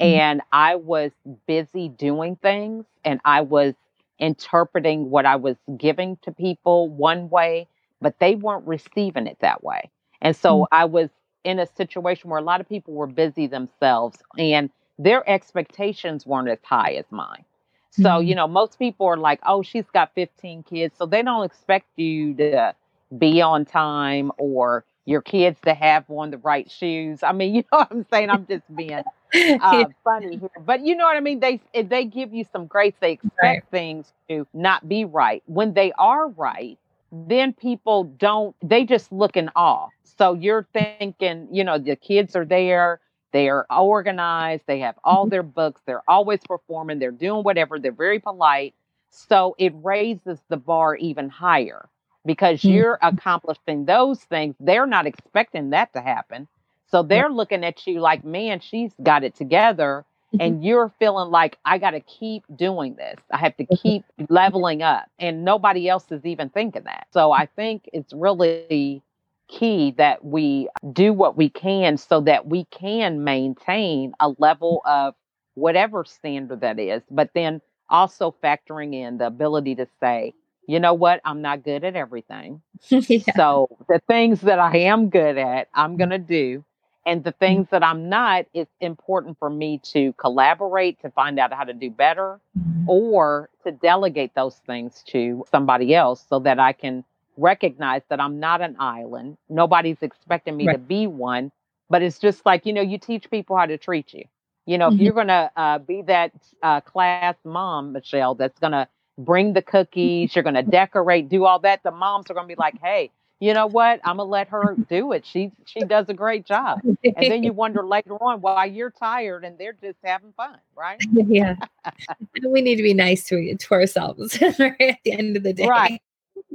Mm-hmm. 0.00 0.20
And 0.20 0.42
I 0.52 0.76
was 0.76 1.12
busy 1.46 1.88
doing 1.88 2.36
things 2.36 2.84
and 3.04 3.20
I 3.24 3.42
was 3.42 3.74
interpreting 4.18 5.10
what 5.10 5.26
I 5.26 5.36
was 5.36 5.56
giving 5.76 6.16
to 6.22 6.32
people 6.32 6.88
one 6.88 7.28
way, 7.28 7.68
but 8.00 8.18
they 8.18 8.34
weren't 8.34 8.66
receiving 8.66 9.26
it 9.26 9.38
that 9.40 9.62
way. 9.62 9.90
And 10.22 10.34
so 10.34 10.60
mm-hmm. 10.60 10.74
I 10.74 10.86
was 10.86 11.10
in 11.44 11.58
a 11.58 11.66
situation 11.66 12.30
where 12.30 12.40
a 12.40 12.44
lot 12.44 12.60
of 12.60 12.68
people 12.68 12.94
were 12.94 13.06
busy 13.06 13.46
themselves 13.46 14.18
and 14.38 14.70
their 14.98 15.28
expectations 15.28 16.26
weren't 16.26 16.48
as 16.48 16.58
high 16.62 16.94
as 16.94 17.04
mine. 17.10 17.44
So, 17.90 18.02
mm-hmm. 18.02 18.26
you 18.26 18.34
know, 18.34 18.48
most 18.48 18.78
people 18.78 19.06
are 19.06 19.16
like, 19.16 19.40
oh, 19.46 19.62
she's 19.62 19.88
got 19.92 20.12
15 20.14 20.64
kids. 20.64 20.96
So 20.98 21.06
they 21.06 21.22
don't 21.22 21.44
expect 21.44 21.86
you 21.96 22.34
to 22.34 22.74
be 23.18 23.40
on 23.40 23.64
time 23.64 24.32
or 24.38 24.84
your 25.06 25.20
kids 25.20 25.58
to 25.64 25.74
have 25.74 26.04
on 26.08 26.30
the 26.30 26.38
right 26.38 26.70
shoes. 26.70 27.22
I 27.22 27.32
mean, 27.32 27.54
you 27.56 27.64
know 27.72 27.78
what 27.78 27.88
I'm 27.90 28.06
saying? 28.12 28.30
I'm 28.30 28.46
just 28.46 28.62
being 28.74 28.92
uh, 28.94 29.02
yeah. 29.34 29.84
funny 30.02 30.36
here. 30.36 30.50
But 30.64 30.84
you 30.84 30.96
know 30.96 31.04
what 31.04 31.16
I 31.16 31.20
mean? 31.20 31.40
They 31.40 31.60
they 31.74 32.04
give 32.04 32.32
you 32.32 32.44
some 32.52 32.66
grace. 32.66 32.94
They 33.00 33.12
expect 33.12 33.42
right. 33.42 33.64
things 33.70 34.12
to 34.28 34.46
not 34.54 34.88
be 34.88 35.04
right. 35.04 35.42
When 35.46 35.74
they 35.74 35.92
are 35.92 36.28
right, 36.28 36.78
then 37.12 37.52
people 37.52 38.04
don't, 38.04 38.56
they 38.62 38.84
just 38.84 39.12
look 39.12 39.36
in 39.36 39.50
awe. 39.54 39.88
So 40.02 40.34
you're 40.34 40.66
thinking, 40.72 41.48
you 41.52 41.64
know, 41.64 41.78
the 41.78 41.96
kids 41.96 42.34
are 42.36 42.44
there 42.44 43.00
they 43.34 43.48
are 43.48 43.66
organized. 43.68 44.62
They 44.66 44.78
have 44.78 44.94
all 45.02 45.24
mm-hmm. 45.24 45.30
their 45.30 45.42
books. 45.42 45.82
They're 45.86 46.04
always 46.06 46.38
performing. 46.46 47.00
They're 47.00 47.10
doing 47.10 47.42
whatever. 47.42 47.80
They're 47.80 47.90
very 47.90 48.20
polite. 48.20 48.74
So 49.10 49.56
it 49.58 49.72
raises 49.82 50.38
the 50.48 50.56
bar 50.56 50.94
even 50.94 51.28
higher 51.28 51.88
because 52.24 52.60
mm-hmm. 52.60 52.70
you're 52.70 52.98
accomplishing 53.02 53.84
those 53.84 54.20
things. 54.20 54.54
They're 54.60 54.86
not 54.86 55.06
expecting 55.06 55.70
that 55.70 55.92
to 55.92 56.00
happen. 56.00 56.48
So 56.90 57.02
they're 57.02 57.30
looking 57.30 57.64
at 57.64 57.86
you 57.86 58.00
like, 58.00 58.24
man, 58.24 58.60
she's 58.60 58.92
got 59.02 59.24
it 59.24 59.34
together. 59.34 60.04
Mm-hmm. 60.28 60.40
And 60.40 60.64
you're 60.64 60.92
feeling 60.98 61.30
like, 61.30 61.58
I 61.64 61.78
got 61.78 61.92
to 61.92 62.00
keep 62.00 62.44
doing 62.54 62.94
this. 62.94 63.16
I 63.30 63.38
have 63.38 63.56
to 63.56 63.66
keep 63.66 64.04
leveling 64.28 64.82
up. 64.82 65.06
And 65.18 65.44
nobody 65.44 65.88
else 65.88 66.10
is 66.10 66.24
even 66.24 66.50
thinking 66.50 66.84
that. 66.84 67.06
So 67.12 67.32
I 67.32 67.46
think 67.46 67.88
it's 67.92 68.12
really 68.12 69.02
key 69.48 69.94
that 69.98 70.24
we 70.24 70.68
do 70.92 71.12
what 71.12 71.36
we 71.36 71.48
can 71.48 71.96
so 71.96 72.20
that 72.22 72.46
we 72.46 72.64
can 72.66 73.24
maintain 73.24 74.14
a 74.18 74.32
level 74.38 74.82
of 74.86 75.14
whatever 75.54 76.04
standard 76.04 76.60
that 76.62 76.78
is, 76.78 77.02
but 77.10 77.30
then 77.34 77.60
also 77.90 78.34
factoring 78.42 78.94
in 78.94 79.18
the 79.18 79.26
ability 79.26 79.74
to 79.76 79.86
say, 80.00 80.34
you 80.66 80.80
know 80.80 80.94
what, 80.94 81.20
I'm 81.24 81.42
not 81.42 81.62
good 81.62 81.84
at 81.84 81.96
everything. 81.96 82.62
yeah. 82.88 83.18
So 83.36 83.68
the 83.88 84.00
things 84.06 84.40
that 84.42 84.58
I 84.58 84.76
am 84.78 85.10
good 85.10 85.38
at, 85.38 85.68
I'm 85.74 85.96
going 85.96 86.10
to 86.10 86.18
do. 86.18 86.64
And 87.06 87.22
the 87.22 87.30
mm-hmm. 87.30 87.38
things 87.38 87.68
that 87.70 87.82
I'm 87.82 88.08
not, 88.08 88.46
it's 88.54 88.74
important 88.80 89.38
for 89.38 89.50
me 89.50 89.80
to 89.92 90.12
collaborate 90.14 91.00
to 91.02 91.10
find 91.10 91.38
out 91.38 91.52
how 91.52 91.64
to 91.64 91.74
do 91.74 91.90
better 91.90 92.40
mm-hmm. 92.58 92.88
or 92.88 93.50
to 93.64 93.72
delegate 93.72 94.34
those 94.34 94.56
things 94.66 95.02
to 95.08 95.44
somebody 95.50 95.94
else 95.94 96.24
so 96.28 96.38
that 96.40 96.58
I 96.58 96.72
can 96.72 97.04
recognize 97.36 98.02
that 98.08 98.20
I'm 98.20 98.40
not 98.40 98.60
an 98.60 98.76
island. 98.78 99.36
Nobody's 99.48 100.00
expecting 100.00 100.56
me 100.56 100.66
right. 100.66 100.74
to 100.74 100.78
be 100.78 101.06
one, 101.06 101.52
but 101.90 102.02
it's 102.02 102.18
just 102.18 102.46
like, 102.46 102.64
you 102.64 102.72
know, 102.72 102.80
you 102.80 102.98
teach 102.98 103.30
people 103.30 103.56
how 103.56 103.66
to 103.66 103.76
treat 103.76 104.14
you. 104.14 104.24
You 104.66 104.78
know, 104.78 104.88
mm-hmm. 104.88 104.96
if 104.96 105.02
you're 105.02 105.12
going 105.12 105.26
to 105.26 105.50
uh, 105.56 105.78
be 105.78 106.02
that 106.02 106.32
uh, 106.62 106.80
class 106.80 107.34
mom, 107.44 107.92
Michelle, 107.92 108.34
that's 108.34 108.58
going 108.58 108.72
to 108.72 108.88
bring 109.18 109.52
the 109.52 109.62
cookies, 109.62 110.34
you're 110.34 110.42
going 110.42 110.54
to 110.54 110.62
decorate, 110.62 111.28
do 111.28 111.44
all 111.44 111.58
that, 111.60 111.82
the 111.82 111.90
moms 111.90 112.30
are 112.30 112.34
going 112.34 112.48
to 112.48 112.54
be 112.54 112.58
like, 112.58 112.80
hey, 112.82 113.10
you 113.40 113.52
know 113.52 113.66
what? 113.66 114.00
I'm 114.04 114.16
gonna 114.16 114.30
let 114.30 114.48
her 114.48 114.74
do 114.88 115.12
it. 115.12 115.26
She 115.26 115.50
she 115.66 115.80
does 115.80 116.08
a 116.08 116.14
great 116.14 116.46
job. 116.46 116.80
And 116.84 117.14
then 117.18 117.42
you 117.42 117.52
wonder 117.62 117.84
later 117.84 118.14
on 118.14 118.40
why 118.40 118.64
you're 118.64 118.90
tired 118.90 119.44
and 119.44 119.58
they're 119.58 119.74
just 119.74 119.98
having 120.02 120.32
fun, 120.32 120.56
right? 120.76 120.98
Yeah. 121.12 121.56
we 122.42 122.62
need 122.62 122.76
to 122.76 122.82
be 122.82 122.94
nice 122.94 123.24
to 123.24 123.54
to 123.54 123.74
ourselves 123.74 124.40
right 124.58 124.80
at 124.80 124.98
the 125.04 125.12
end 125.12 125.36
of 125.36 125.42
the 125.42 125.52
day. 125.52 125.66
Right. 125.66 126.00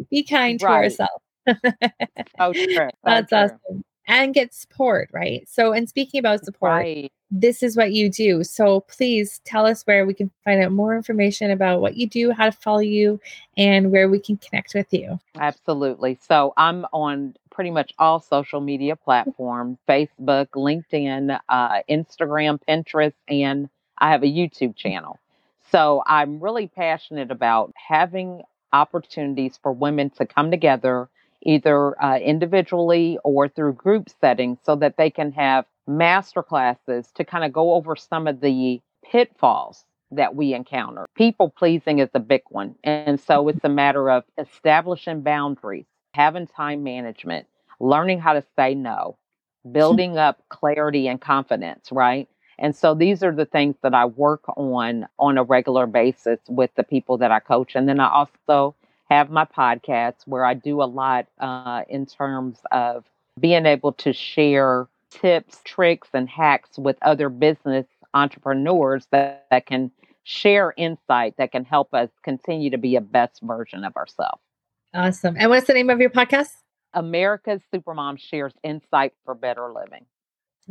Be 0.09 0.23
kind 0.23 0.59
to 0.61 0.65
right. 0.65 0.83
ourselves. 0.85 1.23
oh, 2.39 2.53
true. 2.53 2.89
That's 3.03 3.29
true. 3.29 3.37
awesome. 3.37 3.83
And 4.07 4.33
get 4.33 4.55
support, 4.55 5.09
right? 5.13 5.47
So, 5.47 5.71
and 5.73 5.87
speaking 5.87 6.19
about 6.19 6.43
support, 6.43 6.71
right. 6.71 7.11
This 7.31 7.61
is 7.61 7.77
what 7.77 7.93
you 7.93 8.09
do. 8.09 8.43
So, 8.43 8.81
please 8.81 9.41
tell 9.45 9.65
us 9.65 9.83
where 9.83 10.05
we 10.05 10.13
can 10.13 10.31
find 10.43 10.63
out 10.63 10.71
more 10.71 10.95
information 10.95 11.51
about 11.51 11.81
what 11.81 11.95
you 11.95 12.07
do, 12.07 12.31
how 12.31 12.45
to 12.45 12.51
follow 12.51 12.79
you, 12.79 13.19
and 13.57 13.91
where 13.91 14.09
we 14.09 14.19
can 14.19 14.37
connect 14.37 14.73
with 14.73 14.91
you. 14.91 15.19
Absolutely. 15.39 16.17
So, 16.27 16.53
I'm 16.57 16.85
on 16.91 17.35
pretty 17.51 17.71
much 17.71 17.93
all 17.99 18.19
social 18.19 18.61
media 18.61 18.95
platforms 18.95 19.77
Facebook, 19.87 20.47
LinkedIn, 20.55 21.39
uh, 21.49 21.81
Instagram, 21.89 22.59
Pinterest, 22.67 23.13
and 23.27 23.69
I 23.97 24.11
have 24.11 24.23
a 24.23 24.27
YouTube 24.27 24.75
channel. 24.75 25.19
So, 25.71 26.03
I'm 26.07 26.39
really 26.39 26.67
passionate 26.67 27.31
about 27.31 27.73
having 27.75 28.41
opportunities 28.73 29.59
for 29.61 29.71
women 29.71 30.09
to 30.11 30.25
come 30.25 30.51
together 30.51 31.09
either 31.43 32.01
uh, 32.03 32.17
individually 32.17 33.17
or 33.23 33.47
through 33.47 33.73
group 33.73 34.09
settings 34.21 34.57
so 34.63 34.75
that 34.75 34.97
they 34.97 35.09
can 35.09 35.31
have 35.31 35.65
master 35.87 36.43
classes 36.43 37.09
to 37.15 37.23
kind 37.23 37.43
of 37.43 37.51
go 37.53 37.73
over 37.73 37.95
some 37.95 38.27
of 38.27 38.41
the 38.41 38.81
pitfalls 39.03 39.85
that 40.11 40.35
we 40.35 40.53
encounter. 40.53 41.05
People 41.15 41.49
pleasing 41.49 41.99
is 41.99 42.09
a 42.13 42.19
big 42.19 42.41
one. 42.49 42.75
And 42.83 43.19
so 43.19 43.47
it's 43.47 43.63
a 43.63 43.69
matter 43.69 44.09
of 44.09 44.23
establishing 44.37 45.21
boundaries, 45.21 45.85
having 46.13 46.47
time 46.47 46.83
management, 46.83 47.47
learning 47.79 48.19
how 48.19 48.33
to 48.33 48.43
say 48.55 48.75
no, 48.75 49.17
building 49.71 50.17
up 50.17 50.41
clarity 50.49 51.07
and 51.07 51.21
confidence, 51.21 51.91
right? 51.91 52.27
And 52.57 52.75
so 52.75 52.93
these 52.93 53.23
are 53.23 53.33
the 53.33 53.45
things 53.45 53.75
that 53.83 53.93
I 53.93 54.05
work 54.05 54.43
on 54.57 55.07
on 55.17 55.37
a 55.37 55.43
regular 55.43 55.87
basis 55.87 56.39
with 56.49 56.71
the 56.75 56.83
people 56.83 57.17
that 57.19 57.31
I 57.31 57.39
coach. 57.39 57.73
And 57.75 57.87
then 57.87 57.99
I 57.99 58.09
also 58.09 58.75
have 59.09 59.29
my 59.29 59.45
podcast 59.45 60.15
where 60.25 60.45
I 60.45 60.53
do 60.53 60.81
a 60.81 60.85
lot 60.85 61.27
uh, 61.39 61.83
in 61.89 62.05
terms 62.05 62.59
of 62.71 63.05
being 63.39 63.65
able 63.65 63.93
to 63.93 64.13
share 64.13 64.87
tips, 65.09 65.59
tricks, 65.63 66.09
and 66.13 66.29
hacks 66.29 66.77
with 66.77 66.97
other 67.01 67.29
business 67.29 67.85
entrepreneurs 68.13 69.07
that, 69.11 69.47
that 69.51 69.65
can 69.65 69.91
share 70.23 70.73
insight 70.77 71.35
that 71.37 71.51
can 71.51 71.65
help 71.65 71.93
us 71.93 72.09
continue 72.23 72.69
to 72.69 72.77
be 72.77 72.95
a 72.95 73.01
best 73.01 73.41
version 73.41 73.83
of 73.83 73.95
ourselves. 73.95 74.41
Awesome. 74.93 75.35
And 75.37 75.49
what's 75.49 75.67
the 75.67 75.73
name 75.73 75.89
of 75.89 75.99
your 75.99 76.09
podcast? 76.09 76.49
America's 76.93 77.61
Supermom 77.73 78.19
shares 78.19 78.53
insight 78.63 79.13
for 79.25 79.35
better 79.35 79.71
living. 79.71 80.05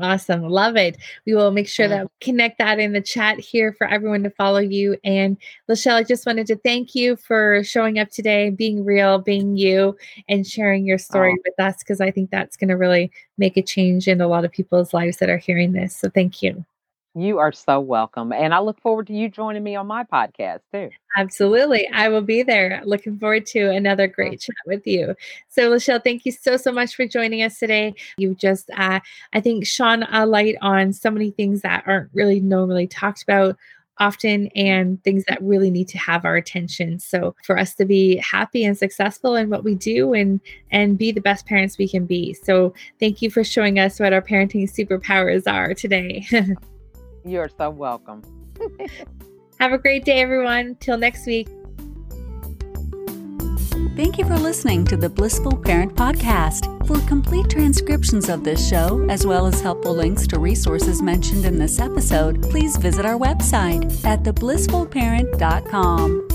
Awesome. 0.01 0.42
Love 0.42 0.76
it. 0.76 0.96
We 1.26 1.34
will 1.34 1.51
make 1.51 1.66
sure 1.66 1.88
that 1.88 2.05
we 2.05 2.09
connect 2.20 2.59
that 2.59 2.78
in 2.78 2.92
the 2.92 3.01
chat 3.01 3.40
here 3.40 3.72
for 3.72 3.86
everyone 3.88 4.22
to 4.22 4.30
follow 4.30 4.61
you. 4.61 4.96
And 5.03 5.36
LaChelle, 5.68 5.94
I 5.94 6.05
just 6.05 6.24
wanted 6.24 6.46
to 6.49 6.57
thank 6.57 6.94
you 6.94 7.16
for 7.16 7.64
showing 7.64 7.99
up 7.99 8.11
today, 8.11 8.51
being 8.51 8.84
real, 8.84 9.18
being 9.18 9.57
you, 9.57 9.96
and 10.28 10.46
sharing 10.46 10.86
your 10.86 10.99
story 10.99 11.34
oh. 11.36 11.42
with 11.44 11.59
us 11.59 11.78
because 11.78 12.01
I 12.01 12.12
think 12.12 12.30
that's 12.30 12.57
going 12.57 12.68
to 12.68 12.76
really 12.76 13.11
make 13.38 13.57
a 13.57 13.62
change 13.62 14.07
in 14.07 14.20
a 14.20 14.28
lot 14.28 14.44
of 14.44 14.53
people's 14.53 14.94
lives 14.94 15.16
that 15.16 15.30
are 15.30 15.38
hearing 15.38 15.72
this. 15.72 15.96
So 15.96 16.09
thank 16.09 16.42
you. 16.42 16.64
You 17.19 17.39
are 17.39 17.51
so 17.51 17.81
welcome. 17.81 18.33
And 18.33 18.55
I 18.55 18.61
look 18.61 18.81
forward 18.81 19.09
to 19.09 19.12
you 19.12 19.29
joining 19.29 19.64
me 19.64 19.75
on 19.75 19.89
my 19.89 20.05
podcast 20.05 20.61
too. 20.73 20.91
Absolutely. 21.16 21.89
I 21.89 22.09
will 22.09 22.23
be 22.23 22.45
there. 22.45 22.81
Looking 22.85 23.19
forward 23.19 23.45
to 23.47 23.71
another 23.71 24.07
great 24.07 24.41
chat 24.41 24.55
with 24.66 24.87
you. 24.87 25.16
So, 25.49 25.71
LaChelle, 25.71 26.05
thank 26.05 26.25
you 26.25 26.31
so, 26.31 26.57
so 26.57 26.71
much 26.71 26.95
for 26.95 27.09
joining 27.09 27.43
us 27.43 27.59
today. 27.59 27.95
You've 28.19 28.39
just, 28.39 28.71
uh, 28.77 29.01
I 29.33 29.41
think, 29.41 29.66
shone 29.66 30.05
a 30.05 30.27
light 30.27 30.55
on 30.62 30.93
so 30.93 31.11
many 31.11 31.33
things 31.33 31.62
that 31.62 31.83
aren't 31.87 32.11
really 32.14 32.39
normally 32.39 32.87
talked 32.87 33.25
about 33.25 33.57
often 34.01 34.47
and 34.55 35.03
things 35.03 35.25
that 35.27 35.43
really 35.43 35.73
need 35.73 35.89
to 35.89 35.99
have 35.99 36.25
our 36.25 36.37
attention 36.37 37.01
so 37.01 37.35
for 37.43 37.59
us 37.59 37.75
to 37.75 37.85
be 37.85 38.16
happy 38.19 38.64
and 38.64 38.79
successful 38.79 39.35
in 39.35 39.51
what 39.51 39.64
we 39.64 39.75
do 39.75 40.14
and 40.14 40.41
and 40.71 40.97
be 40.97 41.11
the 41.11 41.21
best 41.21 41.47
parents 41.47 41.77
we 41.79 41.89
can 41.89 42.07
be 42.07 42.33
so 42.33 42.73
thank 43.01 43.21
you 43.21 43.29
for 43.29 43.43
showing 43.43 43.81
us 43.81 43.99
what 43.99 44.12
our 44.12 44.23
parenting 44.23 44.71
superpowers 44.71 45.53
are 45.53 45.75
today 45.75 46.25
You're 47.25 47.49
so 47.49 47.71
welcome. 47.71 48.23
Have 49.61 49.73
a 49.73 49.79
great 49.79 50.05
day, 50.05 50.21
everyone. 50.21 50.77
Till 50.81 50.99
next 50.99 51.27
week. 51.27 51.49
Thank 53.97 54.16
you 54.16 54.25
for 54.25 54.39
listening 54.39 54.85
to 54.87 54.97
the 54.97 55.09
Blissful 55.09 55.57
Parent 55.57 55.97
Podcast. 55.97 56.87
For 56.87 57.05
complete 57.09 57.51
transcriptions 57.51 58.29
of 58.29 58.45
this 58.45 58.69
show, 58.69 59.05
as 59.11 59.27
well 59.27 59.47
as 59.47 59.61
helpful 59.61 59.93
links 59.93 60.25
to 60.29 60.39
resources 60.39 61.03
mentioned 61.03 61.45
in 61.45 61.59
this 61.59 61.81
episode, 61.81 62.41
please 62.45 62.77
visit 62.77 63.05
our 63.05 63.19
website 63.19 64.05
at 64.05 64.23
theblissfulparent.com. 64.23 66.29